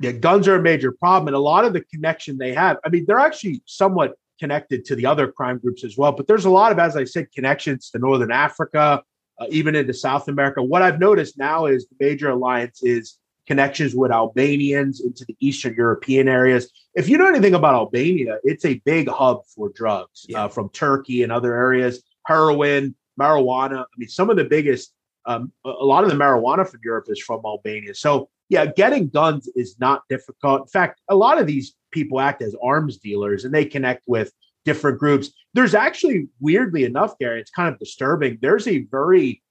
Yeah, 0.00 0.12
guns 0.12 0.48
are 0.48 0.56
a 0.56 0.62
major 0.62 0.92
problem, 0.92 1.28
and 1.28 1.36
a 1.36 1.40
lot 1.40 1.64
of 1.64 1.72
the 1.72 1.82
connection 1.82 2.36
they 2.36 2.52
have. 2.52 2.78
I 2.84 2.88
mean, 2.88 3.04
they're 3.06 3.20
actually 3.20 3.62
somewhat 3.66 4.16
connected 4.40 4.84
to 4.86 4.96
the 4.96 5.06
other 5.06 5.30
crime 5.30 5.58
groups 5.58 5.84
as 5.84 5.96
well. 5.96 6.10
But 6.10 6.26
there's 6.26 6.46
a 6.46 6.50
lot 6.50 6.72
of, 6.72 6.80
as 6.80 6.96
I 6.96 7.04
said, 7.04 7.30
connections 7.32 7.90
to 7.90 8.00
Northern 8.00 8.32
Africa, 8.32 9.02
uh, 9.42 9.46
even 9.50 9.74
into 9.74 9.94
South 9.94 10.28
America. 10.28 10.62
What 10.62 10.82
I've 10.82 11.00
noticed 11.00 11.38
now 11.38 11.66
is 11.66 11.86
the 11.86 11.96
major 12.04 12.30
alliance 12.30 12.82
is 12.82 13.18
connections 13.46 13.94
with 13.94 14.12
Albanians 14.12 15.00
into 15.00 15.24
the 15.24 15.36
Eastern 15.40 15.74
European 15.74 16.28
areas. 16.28 16.70
If 16.94 17.08
you 17.08 17.18
know 17.18 17.26
anything 17.26 17.54
about 17.54 17.74
Albania, 17.74 18.38
it's 18.44 18.64
a 18.64 18.80
big 18.84 19.08
hub 19.08 19.42
for 19.54 19.70
drugs 19.74 20.26
yeah. 20.28 20.44
uh, 20.44 20.48
from 20.48 20.68
Turkey 20.70 21.22
and 21.22 21.32
other 21.32 21.54
areas, 21.54 22.02
heroin, 22.26 22.94
marijuana. 23.20 23.80
I 23.80 23.94
mean, 23.96 24.08
some 24.08 24.30
of 24.30 24.36
the 24.36 24.44
biggest, 24.44 24.92
um, 25.26 25.52
a 25.64 25.70
lot 25.70 26.04
of 26.04 26.10
the 26.10 26.16
marijuana 26.16 26.68
from 26.68 26.80
Europe 26.84 27.06
is 27.08 27.20
from 27.20 27.40
Albania. 27.44 27.94
So, 27.94 28.28
yeah, 28.48 28.66
getting 28.66 29.08
guns 29.08 29.48
is 29.56 29.76
not 29.80 30.02
difficult. 30.08 30.62
In 30.62 30.66
fact, 30.68 31.00
a 31.08 31.16
lot 31.16 31.40
of 31.40 31.46
these 31.46 31.74
people 31.90 32.20
act 32.20 32.42
as 32.42 32.54
arms 32.62 32.98
dealers 32.98 33.44
and 33.44 33.52
they 33.52 33.64
connect 33.64 34.02
with 34.06 34.32
different 34.64 34.98
groups. 34.98 35.30
There's 35.54 35.74
actually, 35.74 36.28
weirdly 36.40 36.84
enough, 36.84 37.18
Gary, 37.18 37.40
it's 37.40 37.50
kind 37.50 37.72
of 37.72 37.78
disturbing. 37.78 38.38
There's 38.40 38.66
a 38.66 38.84
very 38.90 39.42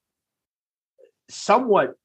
somewhat 1.29 1.95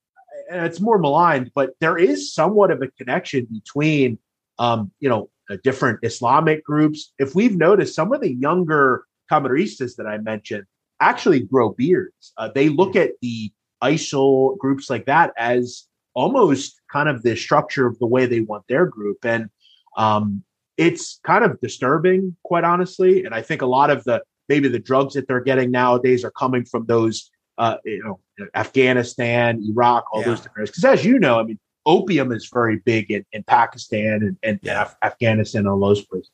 and 0.51 0.65
it's 0.67 0.81
more 0.81 0.99
maligned, 0.99 1.51
but 1.55 1.71
there 1.81 1.97
is 1.97 2.33
somewhat 2.33 2.71
of 2.71 2.83
a 2.83 2.89
connection 2.99 3.47
between, 3.51 4.19
um, 4.59 4.93
you 5.01 5.09
know, 5.09 5.31
uh, 5.51 5.57
different 5.65 6.01
Islamic 6.03 6.65
groups. 6.65 7.13
If 7.19 7.35
we've 7.35 7.57
noticed, 7.57 7.95
some 7.95 8.13
of 8.13 8.21
the 8.21 8.33
younger 8.33 9.05
Camorristas 9.31 9.97
that 9.97 10.07
I 10.07 10.19
mentioned 10.19 10.65
actually 11.01 11.41
grow 11.41 11.71
beards. 11.71 12.33
Uh, 12.37 12.51
they 12.55 12.69
look 12.69 12.97
at 12.97 13.13
the 13.23 13.53
ISIL 13.83 14.57
groups 14.59 14.89
like 14.89 15.07
that 15.07 15.33
as 15.37 15.85
almost 16.15 16.81
kind 16.91 17.09
of 17.09 17.23
the 17.23 17.37
structure 17.37 17.87
of 17.87 17.99
the 17.99 18.07
way 18.07 18.27
they 18.27 18.41
want 18.41 18.65
their 18.69 18.87
group, 18.87 19.19
and 19.25 19.51
um, 19.97 20.43
it's 20.77 21.21
kind 21.25 21.45
of 21.45 21.61
disturbing, 21.61 22.37
quite 22.45 22.65
honestly. 22.65 23.25
And 23.25 23.35
I 23.35 23.43
think 23.43 23.63
a 23.63 23.67
lot 23.67 23.91
of 23.91 24.05
the 24.05 24.23
maybe 24.49 24.69
the 24.69 24.79
drugs 24.79 25.15
that 25.15 25.27
they're 25.27 25.41
getting 25.41 25.71
nowadays 25.71 26.25
are 26.25 26.31
coming 26.31 26.65
from 26.65 26.87
those 26.87 27.31
uh, 27.59 27.77
you 27.85 28.03
know, 28.05 28.21
Afghanistan, 28.55 29.63
Iraq, 29.69 30.05
all 30.13 30.21
yeah. 30.21 30.27
those 30.27 30.41
different 30.41 30.69
Because 30.69 30.85
as 30.85 31.05
you 31.05 31.19
know, 31.19 31.41
I 31.41 31.45
mean, 31.45 31.59
opium 31.87 32.33
is 32.33 32.49
very 32.53 32.79
big 32.79 33.11
in, 33.11 33.25
in 33.33 33.43
Pakistan 33.45 34.23
and, 34.23 34.37
and 34.43 34.61
yeah. 34.63 34.83
Af- 34.83 34.97
Afghanistan, 35.03 35.67
all 35.67 35.81
those 35.81 36.05
places. 36.05 36.31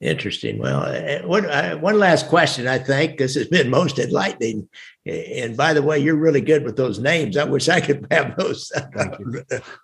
Interesting. 0.00 0.58
Well, 0.58 0.82
uh, 0.82 1.26
one, 1.26 1.46
uh, 1.46 1.76
one 1.76 1.98
last 1.98 2.28
question, 2.28 2.68
I 2.68 2.78
think 2.78 3.16
this 3.16 3.34
has 3.34 3.48
been 3.48 3.70
most 3.70 3.98
enlightening. 3.98 4.68
And 5.06 5.56
by 5.56 5.72
the 5.72 5.82
way, 5.82 5.98
you're 5.98 6.16
really 6.16 6.42
good 6.42 6.64
with 6.64 6.76
those 6.76 6.98
names. 6.98 7.38
I 7.38 7.44
wish 7.44 7.70
I 7.70 7.80
could 7.80 8.06
have 8.10 8.36
those 8.36 8.70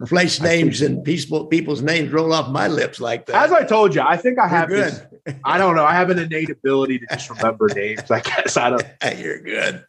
place 0.06 0.38
names 0.42 0.82
and 0.82 1.02
peaceful 1.02 1.46
people's 1.46 1.80
names 1.80 2.12
roll 2.12 2.34
off 2.34 2.50
my 2.50 2.68
lips 2.68 3.00
like 3.00 3.24
that. 3.26 3.42
As 3.42 3.52
I 3.52 3.64
told 3.64 3.94
you, 3.94 4.02
I 4.02 4.18
think 4.18 4.38
I 4.38 4.48
have 4.48 4.68
good. 4.68 4.92
This, 5.24 5.34
I 5.44 5.56
don't 5.56 5.76
know. 5.76 5.84
I 5.84 5.94
have 5.94 6.10
an 6.10 6.18
innate 6.18 6.50
ability 6.50 6.98
to 6.98 7.06
just 7.06 7.30
remember 7.30 7.68
names. 7.74 8.10
I 8.10 8.20
guess 8.20 8.58
I 8.58 8.68
don't. 8.68 9.18
you're 9.18 9.40
good. 9.40 9.86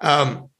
Um, 0.00 0.50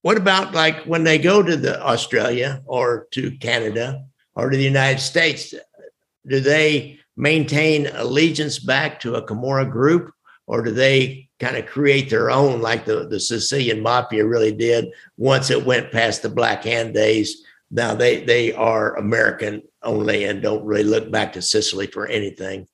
what 0.00 0.16
about 0.16 0.54
like 0.54 0.84
when 0.84 1.04
they 1.04 1.18
go 1.18 1.42
to 1.42 1.56
the 1.56 1.82
Australia 1.82 2.62
or 2.64 3.06
to 3.10 3.32
Canada 3.32 4.06
or 4.34 4.48
to 4.48 4.56
the 4.56 4.64
United 4.64 5.00
States? 5.00 5.52
Do 6.26 6.40
they 6.40 7.00
maintain 7.16 7.86
allegiance 7.94 8.58
back 8.58 9.00
to 9.00 9.14
a 9.14 9.22
Camorra 9.22 9.70
group, 9.70 10.12
or 10.46 10.62
do 10.62 10.70
they 10.70 11.28
kind 11.40 11.56
of 11.56 11.66
create 11.66 12.10
their 12.10 12.30
own, 12.30 12.60
like 12.60 12.84
the, 12.84 13.06
the 13.06 13.20
Sicilian 13.20 13.82
mafia 13.82 14.26
really 14.26 14.52
did 14.52 14.86
once 15.16 15.50
it 15.50 15.64
went 15.64 15.92
past 15.92 16.22
the 16.22 16.28
Black 16.28 16.64
Hand 16.64 16.94
days? 16.94 17.42
Now 17.70 17.94
they 17.94 18.24
they 18.24 18.52
are 18.52 18.96
American 18.96 19.62
only 19.82 20.24
and 20.24 20.42
don't 20.42 20.64
really 20.64 20.84
look 20.84 21.10
back 21.10 21.32
to 21.32 21.42
Sicily 21.42 21.86
for 21.86 22.06
anything. 22.06 22.68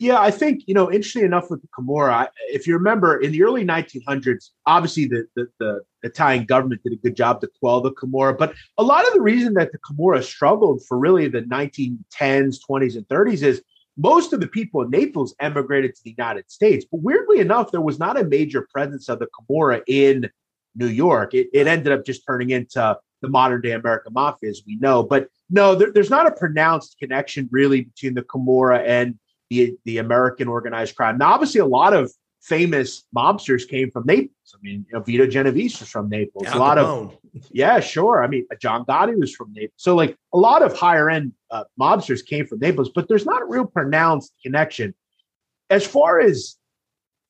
Yeah, 0.00 0.20
I 0.20 0.30
think 0.30 0.64
you 0.66 0.74
know. 0.74 0.90
Interesting 0.90 1.24
enough 1.24 1.50
with 1.50 1.62
the 1.62 1.68
Camorra, 1.68 2.28
if 2.48 2.66
you 2.66 2.74
remember, 2.74 3.20
in 3.20 3.30
the 3.30 3.42
early 3.44 3.64
1900s, 3.64 4.50
obviously 4.66 5.06
the, 5.06 5.26
the, 5.36 5.46
the 5.60 5.80
Italian 6.02 6.44
government 6.44 6.82
did 6.82 6.92
a 6.92 6.96
good 6.96 7.16
job 7.16 7.40
to 7.40 7.48
quell 7.60 7.80
the 7.80 7.92
Camorra, 7.92 8.36
but 8.36 8.54
a 8.76 8.82
lot 8.82 9.06
of 9.06 9.14
the 9.14 9.20
reason 9.20 9.54
that 9.54 9.70
the 9.70 9.78
Camorra 9.78 10.22
struggled 10.22 10.84
for 10.84 10.98
really 10.98 11.28
the 11.28 11.42
1910s, 11.42 12.58
20s, 12.68 12.96
and 12.96 13.06
30s 13.08 13.42
is 13.42 13.62
most 13.96 14.32
of 14.32 14.40
the 14.40 14.48
people 14.48 14.82
in 14.82 14.90
Naples 14.90 15.34
emigrated 15.40 15.94
to 15.94 16.04
the 16.04 16.14
United 16.16 16.50
States. 16.50 16.84
But 16.90 17.02
weirdly 17.02 17.40
enough, 17.40 17.70
there 17.70 17.80
was 17.80 17.98
not 17.98 18.18
a 18.18 18.24
major 18.24 18.66
presence 18.72 19.08
of 19.08 19.18
the 19.18 19.28
Camorra 19.28 19.82
in 19.86 20.30
New 20.74 20.88
York. 20.88 21.34
It, 21.34 21.48
it 21.52 21.66
ended 21.66 21.92
up 21.92 22.04
just 22.04 22.22
turning 22.26 22.50
into 22.50 22.98
the 23.22 23.28
modern 23.28 23.60
day 23.60 23.72
American 23.72 24.12
mafia, 24.12 24.50
as 24.50 24.62
we 24.66 24.76
know. 24.76 25.02
But 25.02 25.28
no, 25.48 25.74
there, 25.74 25.92
there's 25.92 26.10
not 26.10 26.26
a 26.26 26.32
pronounced 26.32 26.96
connection 26.98 27.48
really 27.52 27.82
between 27.82 28.14
the 28.14 28.22
Camorra 28.22 28.82
and 28.84 29.18
the, 29.50 29.76
the 29.84 29.98
American 29.98 30.48
organized 30.48 30.96
crime. 30.96 31.18
Now, 31.18 31.32
obviously, 31.32 31.60
a 31.60 31.66
lot 31.66 31.94
of 31.94 32.12
famous 32.44 33.04
mobsters 33.16 33.66
came 33.66 33.90
from 33.90 34.04
Naples. 34.06 34.54
I 34.54 34.58
mean, 34.62 34.84
you 34.88 34.98
know, 34.98 35.02
Vito 35.02 35.26
Genovese 35.26 35.80
was 35.80 35.88
from 35.88 36.10
Naples. 36.10 36.46
a 36.52 36.58
lot 36.58 36.76
of, 36.76 37.16
yeah, 37.50 37.80
sure. 37.80 38.22
I 38.22 38.28
mean, 38.28 38.46
John 38.60 38.84
Gotti 38.84 39.18
was 39.18 39.34
from 39.34 39.52
Naples. 39.54 39.72
So, 39.76 39.96
like, 39.96 40.14
a 40.32 40.38
lot 40.38 40.62
of 40.62 40.76
higher 40.76 41.08
end 41.08 41.32
uh, 41.50 41.64
mobsters 41.80 42.24
came 42.24 42.46
from 42.46 42.58
Naples, 42.58 42.90
but 42.94 43.08
there's 43.08 43.24
not 43.24 43.40
a 43.40 43.46
real 43.46 43.64
pronounced 43.64 44.34
connection. 44.42 44.94
As 45.70 45.86
far 45.86 46.20
as 46.20 46.56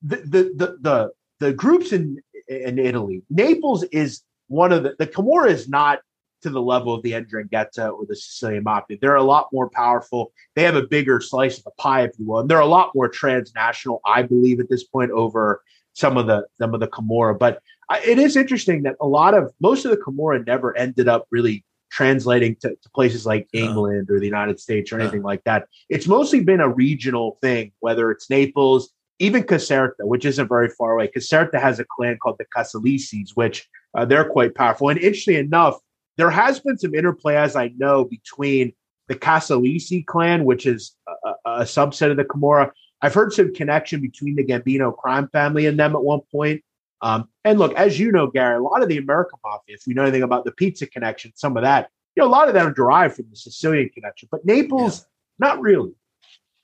the 0.02 0.16
the 0.16 0.42
the 0.56 0.78
the, 0.80 1.10
the 1.38 1.52
groups 1.52 1.92
in 1.92 2.20
in 2.48 2.78
Italy, 2.80 3.22
Naples 3.30 3.84
is 3.84 4.22
one 4.48 4.72
of 4.72 4.82
the 4.82 4.96
the 4.98 5.06
Camorra 5.06 5.50
is 5.50 5.68
not 5.68 6.00
to 6.44 6.50
the 6.50 6.62
level 6.62 6.94
of 6.94 7.02
the 7.02 7.12
'Ndrangheta 7.12 7.92
or 7.92 8.06
the 8.06 8.14
Sicilian 8.14 8.62
Mafia. 8.62 8.98
They're 9.00 9.16
a 9.16 9.22
lot 9.22 9.48
more 9.52 9.68
powerful. 9.68 10.32
They 10.54 10.62
have 10.62 10.76
a 10.76 10.86
bigger 10.86 11.20
slice 11.20 11.58
of 11.58 11.64
the 11.64 11.72
pie, 11.78 12.04
if 12.04 12.12
you 12.18 12.26
will. 12.26 12.40
And 12.40 12.48
they're 12.48 12.60
a 12.60 12.66
lot 12.78 12.94
more 12.94 13.08
transnational, 13.08 14.00
I 14.06 14.22
believe, 14.22 14.60
at 14.60 14.68
this 14.68 14.84
point 14.84 15.10
over 15.10 15.62
some 15.94 16.16
of 16.16 16.26
the 16.26 16.46
some 16.60 16.74
of 16.74 16.80
the 16.80 16.88
Camorra. 16.88 17.38
But 17.38 17.60
it 18.06 18.18
is 18.18 18.36
interesting 18.36 18.82
that 18.84 18.96
a 19.00 19.06
lot 19.06 19.34
of 19.34 19.52
most 19.60 19.84
of 19.84 19.90
the 19.90 19.96
Camorra 19.96 20.46
never 20.46 20.76
ended 20.76 21.08
up 21.08 21.26
really 21.30 21.64
translating 21.90 22.56
to, 22.56 22.70
to 22.70 22.90
places 22.94 23.24
like 23.24 23.48
England 23.52 24.10
or 24.10 24.18
the 24.18 24.26
United 24.26 24.58
States 24.58 24.92
or 24.92 25.00
anything 25.00 25.22
like 25.22 25.42
that. 25.44 25.66
It's 25.88 26.08
mostly 26.08 26.40
been 26.40 26.60
a 26.60 26.68
regional 26.68 27.38
thing, 27.40 27.72
whether 27.80 28.10
it's 28.10 28.28
Naples, 28.28 28.90
even 29.20 29.44
Caserta, 29.44 30.02
which 30.12 30.24
isn't 30.24 30.48
very 30.48 30.68
far 30.68 30.94
away. 30.94 31.08
Caserta 31.08 31.60
has 31.60 31.78
a 31.78 31.84
clan 31.84 32.18
called 32.20 32.38
the 32.38 32.46
Casalesis, 32.54 33.30
which 33.34 33.68
uh, 33.96 34.04
they're 34.04 34.28
quite 34.28 34.54
powerful. 34.56 34.88
And 34.88 34.98
interestingly 34.98 35.40
enough, 35.40 35.76
there 36.16 36.30
has 36.30 36.60
been 36.60 36.78
some 36.78 36.94
interplay, 36.94 37.36
as 37.36 37.56
I 37.56 37.72
know, 37.76 38.04
between 38.04 38.72
the 39.08 39.14
Casalesi 39.14 40.04
clan, 40.04 40.44
which 40.44 40.66
is 40.66 40.96
a, 41.26 41.34
a, 41.44 41.60
subset 41.62 42.10
of 42.10 42.16
the 42.16 42.24
Camorra. 42.24 42.70
I've 43.02 43.14
heard 43.14 43.32
some 43.32 43.52
connection 43.52 44.00
between 44.00 44.34
the 44.34 44.44
Gambino 44.44 44.96
crime 44.96 45.28
family 45.28 45.66
and 45.66 45.78
them 45.78 45.94
at 45.94 46.02
one 46.02 46.20
point. 46.32 46.62
Um, 47.02 47.28
and 47.44 47.58
look, 47.58 47.74
as 47.74 47.98
you 48.00 48.12
know, 48.12 48.28
Gary, 48.28 48.56
a 48.56 48.62
lot 48.62 48.82
of 48.82 48.88
the 48.88 48.96
American 48.96 49.38
mafia, 49.44 49.74
if 49.74 49.86
you 49.86 49.94
know 49.94 50.02
anything 50.02 50.22
about 50.22 50.44
the 50.46 50.52
pizza 50.52 50.86
connection, 50.86 51.32
some 51.34 51.56
of 51.56 51.62
that, 51.62 51.90
you 52.16 52.22
know, 52.22 52.28
a 52.28 52.30
lot 52.30 52.48
of 52.48 52.54
that 52.54 52.64
are 52.64 52.72
derived 52.72 53.16
from 53.16 53.26
the 53.28 53.36
Sicilian 53.36 53.90
connection, 53.90 54.28
but 54.30 54.44
Naples, 54.46 55.00
yeah. 55.00 55.48
not 55.48 55.60
really. 55.60 55.92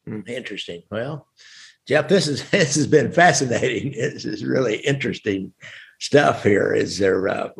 Hmm, 0.06 0.20
interesting. 0.26 0.82
Well, 0.90 1.26
Jeff, 1.86 2.08
this 2.08 2.26
is 2.26 2.48
this 2.50 2.74
has 2.76 2.86
been 2.86 3.12
fascinating. 3.12 3.92
This 3.92 4.24
is 4.24 4.44
really 4.44 4.76
interesting 4.76 5.52
stuff 5.98 6.42
here. 6.42 6.72
Is 6.72 6.98
there 6.98 7.28
uh, 7.28 7.50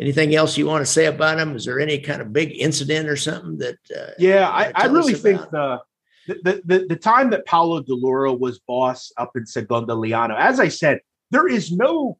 anything 0.00 0.34
else 0.34 0.56
you 0.56 0.66
want 0.66 0.84
to 0.84 0.90
say 0.90 1.06
about 1.06 1.36
them? 1.36 1.54
Is 1.54 1.66
there 1.66 1.78
any 1.78 1.98
kind 1.98 2.22
of 2.22 2.32
big 2.32 2.56
incident 2.58 3.08
or 3.08 3.16
something 3.16 3.58
that? 3.58 3.78
Uh, 3.94 4.10
yeah, 4.18 4.48
I, 4.48 4.72
I 4.74 4.86
really 4.86 5.14
think 5.14 5.40
the, 5.50 5.80
the 6.26 6.62
the 6.64 6.86
the 6.88 6.96
time 6.96 7.30
that 7.30 7.46
Paolo 7.46 7.82
Di 7.82 7.92
Lauro 7.92 8.32
was 8.32 8.58
boss 8.60 9.12
up 9.16 9.32
in 9.36 9.46
Seconda 9.46 9.94
as 10.36 10.58
I 10.58 10.68
said, 10.68 11.00
there 11.30 11.46
is 11.46 11.70
no 11.70 12.18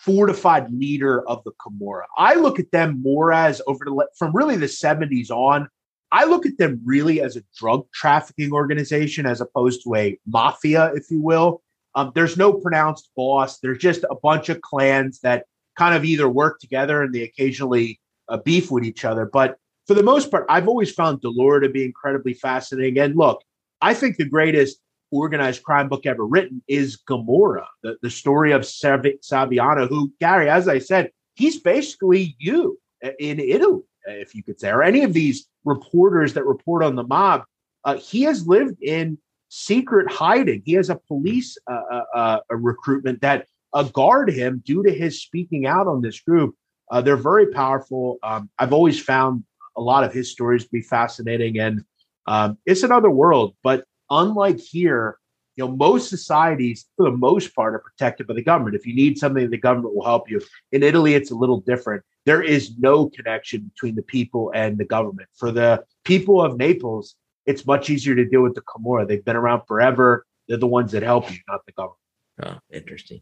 fortified 0.00 0.70
leader 0.72 1.26
of 1.26 1.42
the 1.44 1.52
Camorra. 1.52 2.04
I 2.18 2.34
look 2.34 2.58
at 2.58 2.70
them 2.70 3.00
more 3.02 3.32
as 3.32 3.62
over 3.66 3.84
the 3.84 4.06
from 4.18 4.34
really 4.36 4.56
the 4.56 4.66
70s 4.66 5.30
on. 5.30 5.68
I 6.12 6.24
look 6.26 6.46
at 6.46 6.58
them 6.58 6.80
really 6.84 7.20
as 7.20 7.36
a 7.36 7.42
drug 7.56 7.86
trafficking 7.92 8.52
organization 8.52 9.26
as 9.26 9.40
opposed 9.40 9.82
to 9.82 9.96
a 9.96 10.18
mafia, 10.26 10.92
if 10.94 11.10
you 11.10 11.20
will. 11.20 11.62
Um, 11.96 12.12
there's 12.14 12.36
no 12.36 12.52
pronounced 12.52 13.10
boss. 13.16 13.58
There's 13.58 13.78
just 13.78 14.04
a 14.10 14.14
bunch 14.14 14.48
of 14.48 14.60
clans 14.60 15.20
that 15.20 15.46
kind 15.76 15.94
of 15.94 16.04
either 16.04 16.28
work 16.28 16.60
together 16.60 17.02
and 17.02 17.14
they 17.14 17.22
occasionally 17.22 18.00
uh, 18.28 18.36
beef 18.38 18.70
with 18.70 18.84
each 18.84 19.04
other. 19.04 19.26
But 19.26 19.56
for 19.86 19.94
the 19.94 20.02
most 20.02 20.30
part, 20.30 20.46
I've 20.48 20.68
always 20.68 20.92
found 20.92 21.20
Di 21.20 21.28
Lauro 21.32 21.60
to 21.60 21.68
be 21.68 21.84
incredibly 21.84 22.34
fascinating. 22.34 22.98
And 22.98 23.16
look, 23.16 23.42
I 23.80 23.94
think 23.94 24.16
the 24.16 24.24
greatest 24.24 24.78
organized 25.10 25.62
crime 25.62 25.88
book 25.88 26.06
ever 26.06 26.26
written 26.26 26.62
is 26.68 26.96
Gomorrah, 26.96 27.68
the, 27.82 27.96
the 28.02 28.10
story 28.10 28.52
of 28.52 28.62
Saviano, 28.62 29.88
who, 29.88 30.12
Gary, 30.20 30.48
as 30.48 30.68
I 30.68 30.78
said, 30.78 31.10
he's 31.34 31.60
basically 31.60 32.36
you 32.38 32.78
in 33.18 33.38
Italy, 33.38 33.82
if 34.06 34.34
you 34.34 34.42
could 34.42 34.58
say, 34.58 34.70
or 34.70 34.82
any 34.82 35.02
of 35.02 35.12
these 35.12 35.46
reporters 35.64 36.34
that 36.34 36.44
report 36.44 36.82
on 36.82 36.96
the 36.96 37.04
mob. 37.04 37.44
Uh, 37.84 37.96
he 37.96 38.22
has 38.22 38.46
lived 38.46 38.82
in 38.82 39.18
secret 39.50 40.10
hiding. 40.10 40.62
He 40.64 40.72
has 40.72 40.90
a 40.90 40.96
police 40.96 41.58
uh, 41.70 42.00
uh, 42.14 42.40
uh 42.50 42.56
recruitment 42.56 43.20
that 43.20 43.46
uh, 43.74 43.82
guard 43.82 44.30
him 44.30 44.62
due 44.64 44.82
to 44.82 44.92
his 44.92 45.20
speaking 45.20 45.66
out 45.66 45.86
on 45.86 46.00
this 46.00 46.20
group. 46.20 46.54
Uh, 46.90 47.00
they're 47.00 47.16
very 47.16 47.48
powerful. 47.48 48.18
Um, 48.22 48.48
I've 48.58 48.72
always 48.72 49.00
found 49.00 49.44
a 49.76 49.80
lot 49.80 50.04
of 50.04 50.12
his 50.12 50.30
stories 50.30 50.64
to 50.64 50.70
be 50.70 50.80
fascinating, 50.80 51.58
and 51.58 51.84
um, 52.26 52.56
it's 52.64 52.84
another 52.84 53.10
world. 53.10 53.56
But 53.62 53.84
unlike 54.10 54.60
here, 54.60 55.18
you 55.56 55.64
know, 55.64 55.76
most 55.76 56.08
societies, 56.08 56.86
for 56.96 57.10
the 57.10 57.16
most 57.16 57.54
part, 57.54 57.74
are 57.74 57.80
protected 57.80 58.26
by 58.26 58.34
the 58.34 58.42
government. 58.42 58.76
If 58.76 58.86
you 58.86 58.94
need 58.94 59.18
something, 59.18 59.50
the 59.50 59.58
government 59.58 59.94
will 59.94 60.04
help 60.04 60.30
you. 60.30 60.40
In 60.72 60.82
Italy, 60.82 61.14
it's 61.14 61.30
a 61.30 61.36
little 61.36 61.60
different. 61.60 62.02
There 62.26 62.42
is 62.42 62.76
no 62.78 63.08
connection 63.08 63.70
between 63.74 63.94
the 63.94 64.02
people 64.02 64.50
and 64.54 64.78
the 64.78 64.84
government. 64.84 65.28
For 65.34 65.52
the 65.52 65.84
people 66.04 66.40
of 66.40 66.56
Naples, 66.56 67.16
it's 67.46 67.66
much 67.66 67.90
easier 67.90 68.14
to 68.14 68.24
deal 68.24 68.42
with 68.42 68.54
the 68.54 68.62
Camorra. 68.62 69.06
They've 69.06 69.24
been 69.24 69.36
around 69.36 69.62
forever. 69.66 70.26
They're 70.48 70.56
the 70.56 70.66
ones 70.66 70.92
that 70.92 71.02
help 71.02 71.30
you, 71.30 71.38
not 71.48 71.64
the 71.66 71.72
government. 71.72 71.98
Oh, 72.42 72.58
interesting. 72.72 73.20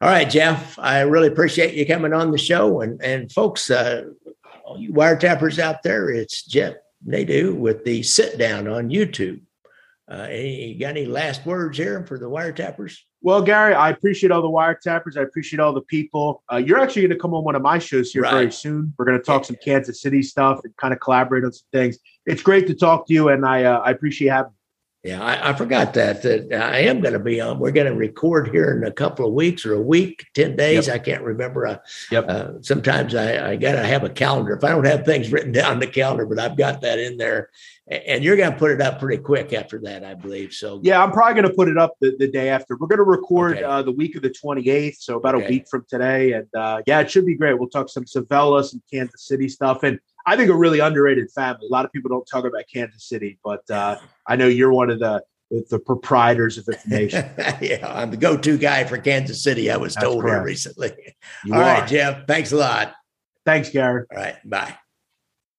All 0.00 0.08
right, 0.08 0.28
Jeff. 0.28 0.78
I 0.78 1.00
really 1.00 1.28
appreciate 1.28 1.74
you 1.74 1.86
coming 1.86 2.12
on 2.12 2.30
the 2.30 2.38
show. 2.38 2.80
And 2.80 3.02
and 3.02 3.30
folks, 3.30 3.70
uh, 3.70 4.04
all 4.64 4.78
you 4.78 4.92
wiretappers 4.92 5.58
out 5.58 5.82
there, 5.82 6.10
it's 6.10 6.44
Jeff 6.44 6.74
Nadu 7.06 7.54
with 7.54 7.84
the 7.84 8.02
sit 8.02 8.38
down 8.38 8.66
on 8.66 8.88
YouTube. 8.88 9.42
Uh, 10.10 10.26
any, 10.28 10.72
you 10.72 10.80
got 10.80 10.88
any 10.88 11.06
last 11.06 11.46
words 11.46 11.78
here 11.78 12.04
for 12.06 12.18
the 12.18 12.28
wiretappers? 12.28 12.96
Well, 13.22 13.42
Gary, 13.42 13.74
I 13.74 13.90
appreciate 13.90 14.32
all 14.32 14.40
the 14.40 14.48
wiretappers. 14.48 15.16
I 15.16 15.22
appreciate 15.22 15.60
all 15.60 15.72
the 15.72 15.82
people. 15.82 16.42
Uh, 16.50 16.56
you're 16.56 16.78
actually 16.78 17.02
going 17.02 17.10
to 17.10 17.18
come 17.18 17.34
on 17.34 17.44
one 17.44 17.54
of 17.54 17.62
my 17.62 17.78
shows 17.78 18.10
here 18.10 18.22
right. 18.22 18.32
very 18.32 18.52
soon. 18.52 18.94
We're 18.98 19.04
going 19.04 19.18
to 19.18 19.22
talk 19.22 19.44
some 19.44 19.56
Kansas 19.62 20.00
City 20.00 20.22
stuff 20.22 20.60
and 20.64 20.74
kind 20.78 20.94
of 20.94 21.00
collaborate 21.00 21.44
on 21.44 21.52
some 21.52 21.66
things. 21.72 21.98
It's 22.26 22.42
great 22.42 22.66
to 22.68 22.74
talk 22.74 23.06
to 23.06 23.12
you, 23.14 23.28
and 23.28 23.44
I 23.44 23.64
uh, 23.64 23.78
I 23.78 23.90
appreciate 23.90 24.30
having. 24.30 24.52
Yeah, 25.02 25.22
I, 25.22 25.50
I, 25.50 25.52
forgot 25.54 25.94
that 25.94 26.20
that 26.24 26.52
I 26.52 26.80
am 26.80 27.00
going 27.00 27.14
to 27.14 27.18
be 27.18 27.40
on. 27.40 27.58
We're 27.58 27.70
going 27.70 27.86
to 27.86 27.94
record 27.94 28.48
here 28.48 28.76
in 28.76 28.86
a 28.86 28.92
couple 28.92 29.26
of 29.26 29.32
weeks 29.32 29.64
or 29.64 29.72
a 29.72 29.80
week, 29.80 30.26
ten 30.34 30.56
days. 30.56 30.88
Yep. 30.88 30.94
I 30.94 30.98
can't 30.98 31.22
remember. 31.22 31.66
Uh, 31.66 31.78
yep. 32.10 32.28
Uh, 32.28 32.60
sometimes 32.60 33.14
I, 33.14 33.52
I 33.52 33.56
got 33.56 33.72
to 33.72 33.86
have 33.86 34.04
a 34.04 34.10
calendar. 34.10 34.52
If 34.54 34.62
I 34.62 34.68
don't 34.68 34.84
have 34.84 35.06
things 35.06 35.32
written 35.32 35.52
down 35.52 35.72
in 35.72 35.78
the 35.78 35.86
calendar, 35.86 36.26
but 36.26 36.38
I've 36.38 36.54
got 36.54 36.82
that 36.82 36.98
in 36.98 37.16
there, 37.16 37.48
and 37.90 38.22
you're 38.22 38.36
going 38.36 38.52
to 38.52 38.58
put 38.58 38.72
it 38.72 38.82
up 38.82 39.00
pretty 39.00 39.22
quick 39.22 39.54
after 39.54 39.80
that, 39.84 40.04
I 40.04 40.12
believe. 40.12 40.52
So 40.52 40.80
yeah, 40.82 41.02
I'm 41.02 41.12
probably 41.12 41.40
going 41.40 41.50
to 41.50 41.56
put 41.56 41.68
it 41.68 41.78
up 41.78 41.94
the, 42.02 42.14
the 42.18 42.28
day 42.28 42.50
after. 42.50 42.76
We're 42.76 42.88
going 42.88 42.98
to 42.98 43.04
record 43.04 43.56
okay. 43.56 43.64
uh, 43.64 43.80
the 43.80 43.92
week 43.92 44.16
of 44.16 44.22
the 44.22 44.28
28th, 44.28 44.96
so 44.98 45.16
about 45.16 45.34
okay. 45.34 45.46
a 45.46 45.48
week 45.48 45.66
from 45.70 45.86
today, 45.88 46.32
and 46.32 46.46
uh, 46.54 46.82
yeah, 46.86 47.00
it 47.00 47.10
should 47.10 47.24
be 47.24 47.36
great. 47.36 47.58
We'll 47.58 47.70
talk 47.70 47.88
some 47.88 48.04
Civella, 48.04 48.62
some 48.64 48.82
Kansas 48.92 49.26
City 49.26 49.48
stuff, 49.48 49.82
and 49.82 49.98
I 50.26 50.36
think 50.36 50.50
a 50.50 50.56
really 50.56 50.80
underrated 50.80 51.30
family. 51.30 51.66
A 51.68 51.72
lot 51.72 51.84
of 51.84 51.92
people 51.92 52.08
don't 52.08 52.26
talk 52.26 52.44
about 52.44 52.64
Kansas 52.72 53.04
City, 53.08 53.38
but 53.44 53.68
uh, 53.70 53.96
I 54.26 54.36
know 54.36 54.46
you're 54.46 54.72
one 54.72 54.90
of 54.90 54.98
the 54.98 55.22
the 55.68 55.80
proprietors 55.80 56.58
of 56.58 56.68
information. 56.68 57.28
yeah, 57.60 57.84
I'm 57.84 58.10
the 58.10 58.16
go-to 58.16 58.56
guy 58.56 58.84
for 58.84 58.98
Kansas 58.98 59.42
City. 59.42 59.70
I 59.70 59.76
was 59.76 59.94
That's 59.94 60.04
told 60.04 60.22
correct. 60.22 60.36
here 60.36 60.44
recently. 60.44 60.92
You 61.44 61.54
All 61.54 61.60
are. 61.60 61.64
right, 61.64 61.88
Jeff. 61.88 62.26
Thanks 62.26 62.52
a 62.52 62.56
lot. 62.56 62.94
Thanks, 63.44 63.70
Gary. 63.70 64.04
All 64.12 64.16
right, 64.16 64.36
bye. 64.48 64.76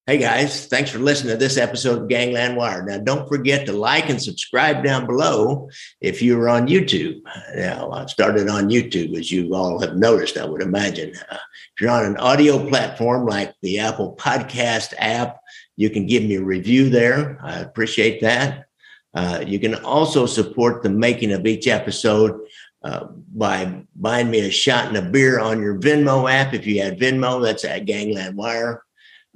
Hey 0.08 0.18
guys, 0.18 0.66
thanks 0.66 0.90
for 0.90 0.98
listening 0.98 1.34
to 1.34 1.38
this 1.38 1.58
episode 1.58 2.02
of 2.02 2.08
Gangland 2.08 2.58
Wire. 2.58 2.84
Now, 2.84 2.98
don't 2.98 3.30
forget 3.30 3.68
to 3.68 3.72
like 3.72 4.10
and 4.10 4.20
subscribe 4.20 4.84
down 4.84 5.06
below 5.06 5.70
if 6.02 6.24
you're 6.24 6.50
on 6.50 6.68
YouTube. 6.68 7.22
Now, 7.56 7.92
I 7.92 8.08
started 8.08 8.50
on 8.50 8.72
YouTube, 8.72 9.16
as 9.16 9.32
you 9.32 9.54
all 9.54 9.80
have 9.80 9.98
noticed, 9.98 10.40
I 10.40 10.46
would 10.46 10.64
imagine. 10.64 11.14
Uh, 11.30 11.36
if 11.36 11.80
you're 11.80 11.92
on 11.92 12.04
an 12.04 12.18
audio 12.18 12.68
platform 12.68 13.28
like 13.28 13.54
the 13.62 13.78
Apple 13.78 14.16
Podcast 14.16 14.96
app, 14.98 15.40
you 15.78 15.92
can 15.92 16.08
give 16.08 16.24
me 16.24 16.38
a 16.38 16.44
review 16.44 16.90
there. 16.90 17.38
I 17.40 17.60
appreciate 17.60 18.22
that. 18.22 18.66
Uh, 19.14 19.44
you 19.46 19.60
can 19.60 19.76
also 19.76 20.26
support 20.26 20.82
the 20.82 20.90
making 20.90 21.32
of 21.32 21.46
each 21.46 21.68
episode 21.68 22.42
uh, 22.84 23.06
by 23.36 23.84
buying 23.96 24.32
me 24.32 24.40
a 24.40 24.50
shot 24.50 24.88
and 24.88 24.98
a 24.98 25.04
beer 25.04 25.40
on 25.40 25.62
your 25.62 25.80
Venmo 25.80 26.28
app. 26.28 26.56
If 26.56 26.66
you 26.66 26.82
had 26.82 27.00
Venmo, 27.00 27.40
that's 27.40 27.66
at 27.66 27.86
Gangland 27.86 28.36
Wire. 28.36 28.82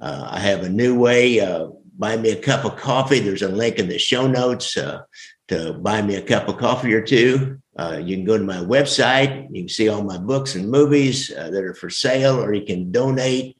Uh, 0.00 0.28
I 0.30 0.40
have 0.40 0.62
a 0.62 0.68
new 0.68 0.98
way. 0.98 1.40
Uh, 1.40 1.68
buy 1.98 2.16
me 2.16 2.30
a 2.30 2.40
cup 2.40 2.64
of 2.64 2.76
coffee. 2.76 3.20
There's 3.20 3.42
a 3.42 3.48
link 3.48 3.78
in 3.78 3.88
the 3.88 3.98
show 3.98 4.26
notes 4.26 4.76
uh, 4.76 5.02
to 5.48 5.72
buy 5.74 6.02
me 6.02 6.16
a 6.16 6.22
cup 6.22 6.48
of 6.48 6.58
coffee 6.58 6.92
or 6.92 7.02
two. 7.02 7.58
you 8.02 8.16
can 8.16 8.24
go 8.24 8.36
to 8.36 8.44
my 8.44 8.58
website. 8.58 9.48
You 9.50 9.62
can 9.62 9.68
see 9.68 9.88
all 9.88 10.02
my 10.02 10.18
books 10.18 10.54
and 10.54 10.70
movies 10.70 11.28
that 11.28 11.54
are 11.54 11.74
for 11.74 11.90
sale, 11.90 12.42
or 12.42 12.52
you 12.52 12.64
can 12.64 12.92
donate 12.92 13.56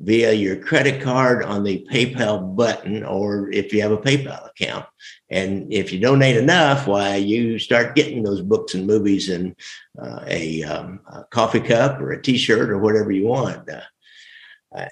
via 0.00 0.32
your 0.32 0.56
credit 0.56 1.02
card 1.02 1.44
on 1.44 1.62
the 1.62 1.86
PayPal 1.90 2.56
button, 2.56 3.04
or 3.04 3.50
if 3.50 3.72
you 3.72 3.82
have 3.82 3.92
a 3.92 3.98
PayPal 3.98 4.48
account. 4.48 4.86
And 5.28 5.72
if 5.72 5.92
you 5.92 6.00
donate 6.00 6.36
enough, 6.36 6.86
why 6.86 7.16
you 7.16 7.58
start 7.58 7.94
getting 7.94 8.22
those 8.22 8.40
books 8.40 8.74
and 8.74 8.86
movies 8.86 9.28
and 9.28 9.54
uh, 10.00 10.24
a, 10.26 10.62
um, 10.64 11.00
a, 11.06 11.24
coffee 11.24 11.60
cup 11.60 12.00
or 12.00 12.12
a 12.12 12.22
T-shirt 12.22 12.70
or 12.70 12.78
whatever 12.78 13.12
you 13.12 13.26
want. 13.26 13.68
Uh, 13.68 13.74
uh 13.76 13.82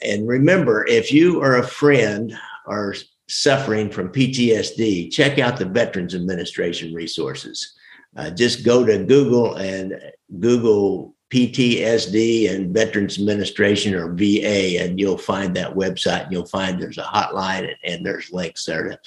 and 0.03 0.27
remember, 0.27 0.87
if 0.87 1.13
you 1.13 1.41
are 1.41 1.59
a 1.59 1.67
friend 1.67 2.37
or 2.67 2.95
suffering 3.29 3.91
from 3.91 4.13
PTSD, 4.13 5.13
check 5.13 5.39
out 5.39 5.59
the 5.59 5.67
Veterans 5.67 6.15
Administration 6.15 6.95
resources. 6.95 7.75
Uh, 8.17 8.31
just 8.31 8.65
go 8.65 8.85
to 8.85 9.05
Google 9.05 9.55
and 9.57 10.01
Google 10.41 11.15
PTSD 11.31 12.51
and 12.51 12.73
Veterans 12.75 13.19
Administration 13.19 13.95
or 13.95 14.15
VA, 14.15 14.83
and 14.83 14.99
you'll 14.99 15.19
find 15.19 15.55
that 15.57 15.75
website. 15.75 16.25
And 16.25 16.33
you'll 16.33 16.47
find 16.47 16.81
there's 16.81 16.99
a 16.99 17.03
hotline 17.03 17.69
and, 17.69 17.77
and 17.85 18.07
there's 18.07 18.33
links 18.33 18.65
there 18.65 18.89
to, 18.89 18.99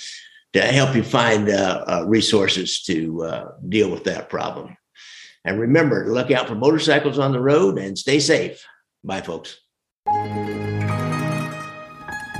to 0.53 0.61
help 0.61 0.95
you 0.95 1.03
find 1.03 1.49
uh, 1.49 1.83
uh, 1.87 2.05
resources 2.07 2.83
to 2.83 3.23
uh, 3.23 3.51
deal 3.67 3.89
with 3.89 4.03
that 4.03 4.29
problem. 4.29 4.77
And 5.43 5.59
remember 5.59 6.13
look 6.13 6.29
out 6.29 6.47
for 6.47 6.55
motorcycles 6.55 7.17
on 7.17 7.31
the 7.31 7.41
road 7.41 7.79
and 7.79 7.97
stay 7.97 8.19
safe. 8.19 8.63
Bye, 9.03 9.21
folks. 9.21 9.60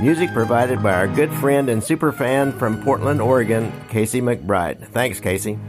Music 0.01 0.33
provided 0.33 0.81
by 0.81 0.93
our 0.95 1.07
good 1.07 1.31
friend 1.31 1.69
and 1.69 1.83
super 1.83 2.11
fan 2.11 2.51
from 2.51 2.83
Portland, 2.83 3.21
Oregon, 3.21 3.71
Casey 3.87 4.19
McBride. 4.19 4.87
Thanks, 4.87 5.19
Casey. 5.19 5.59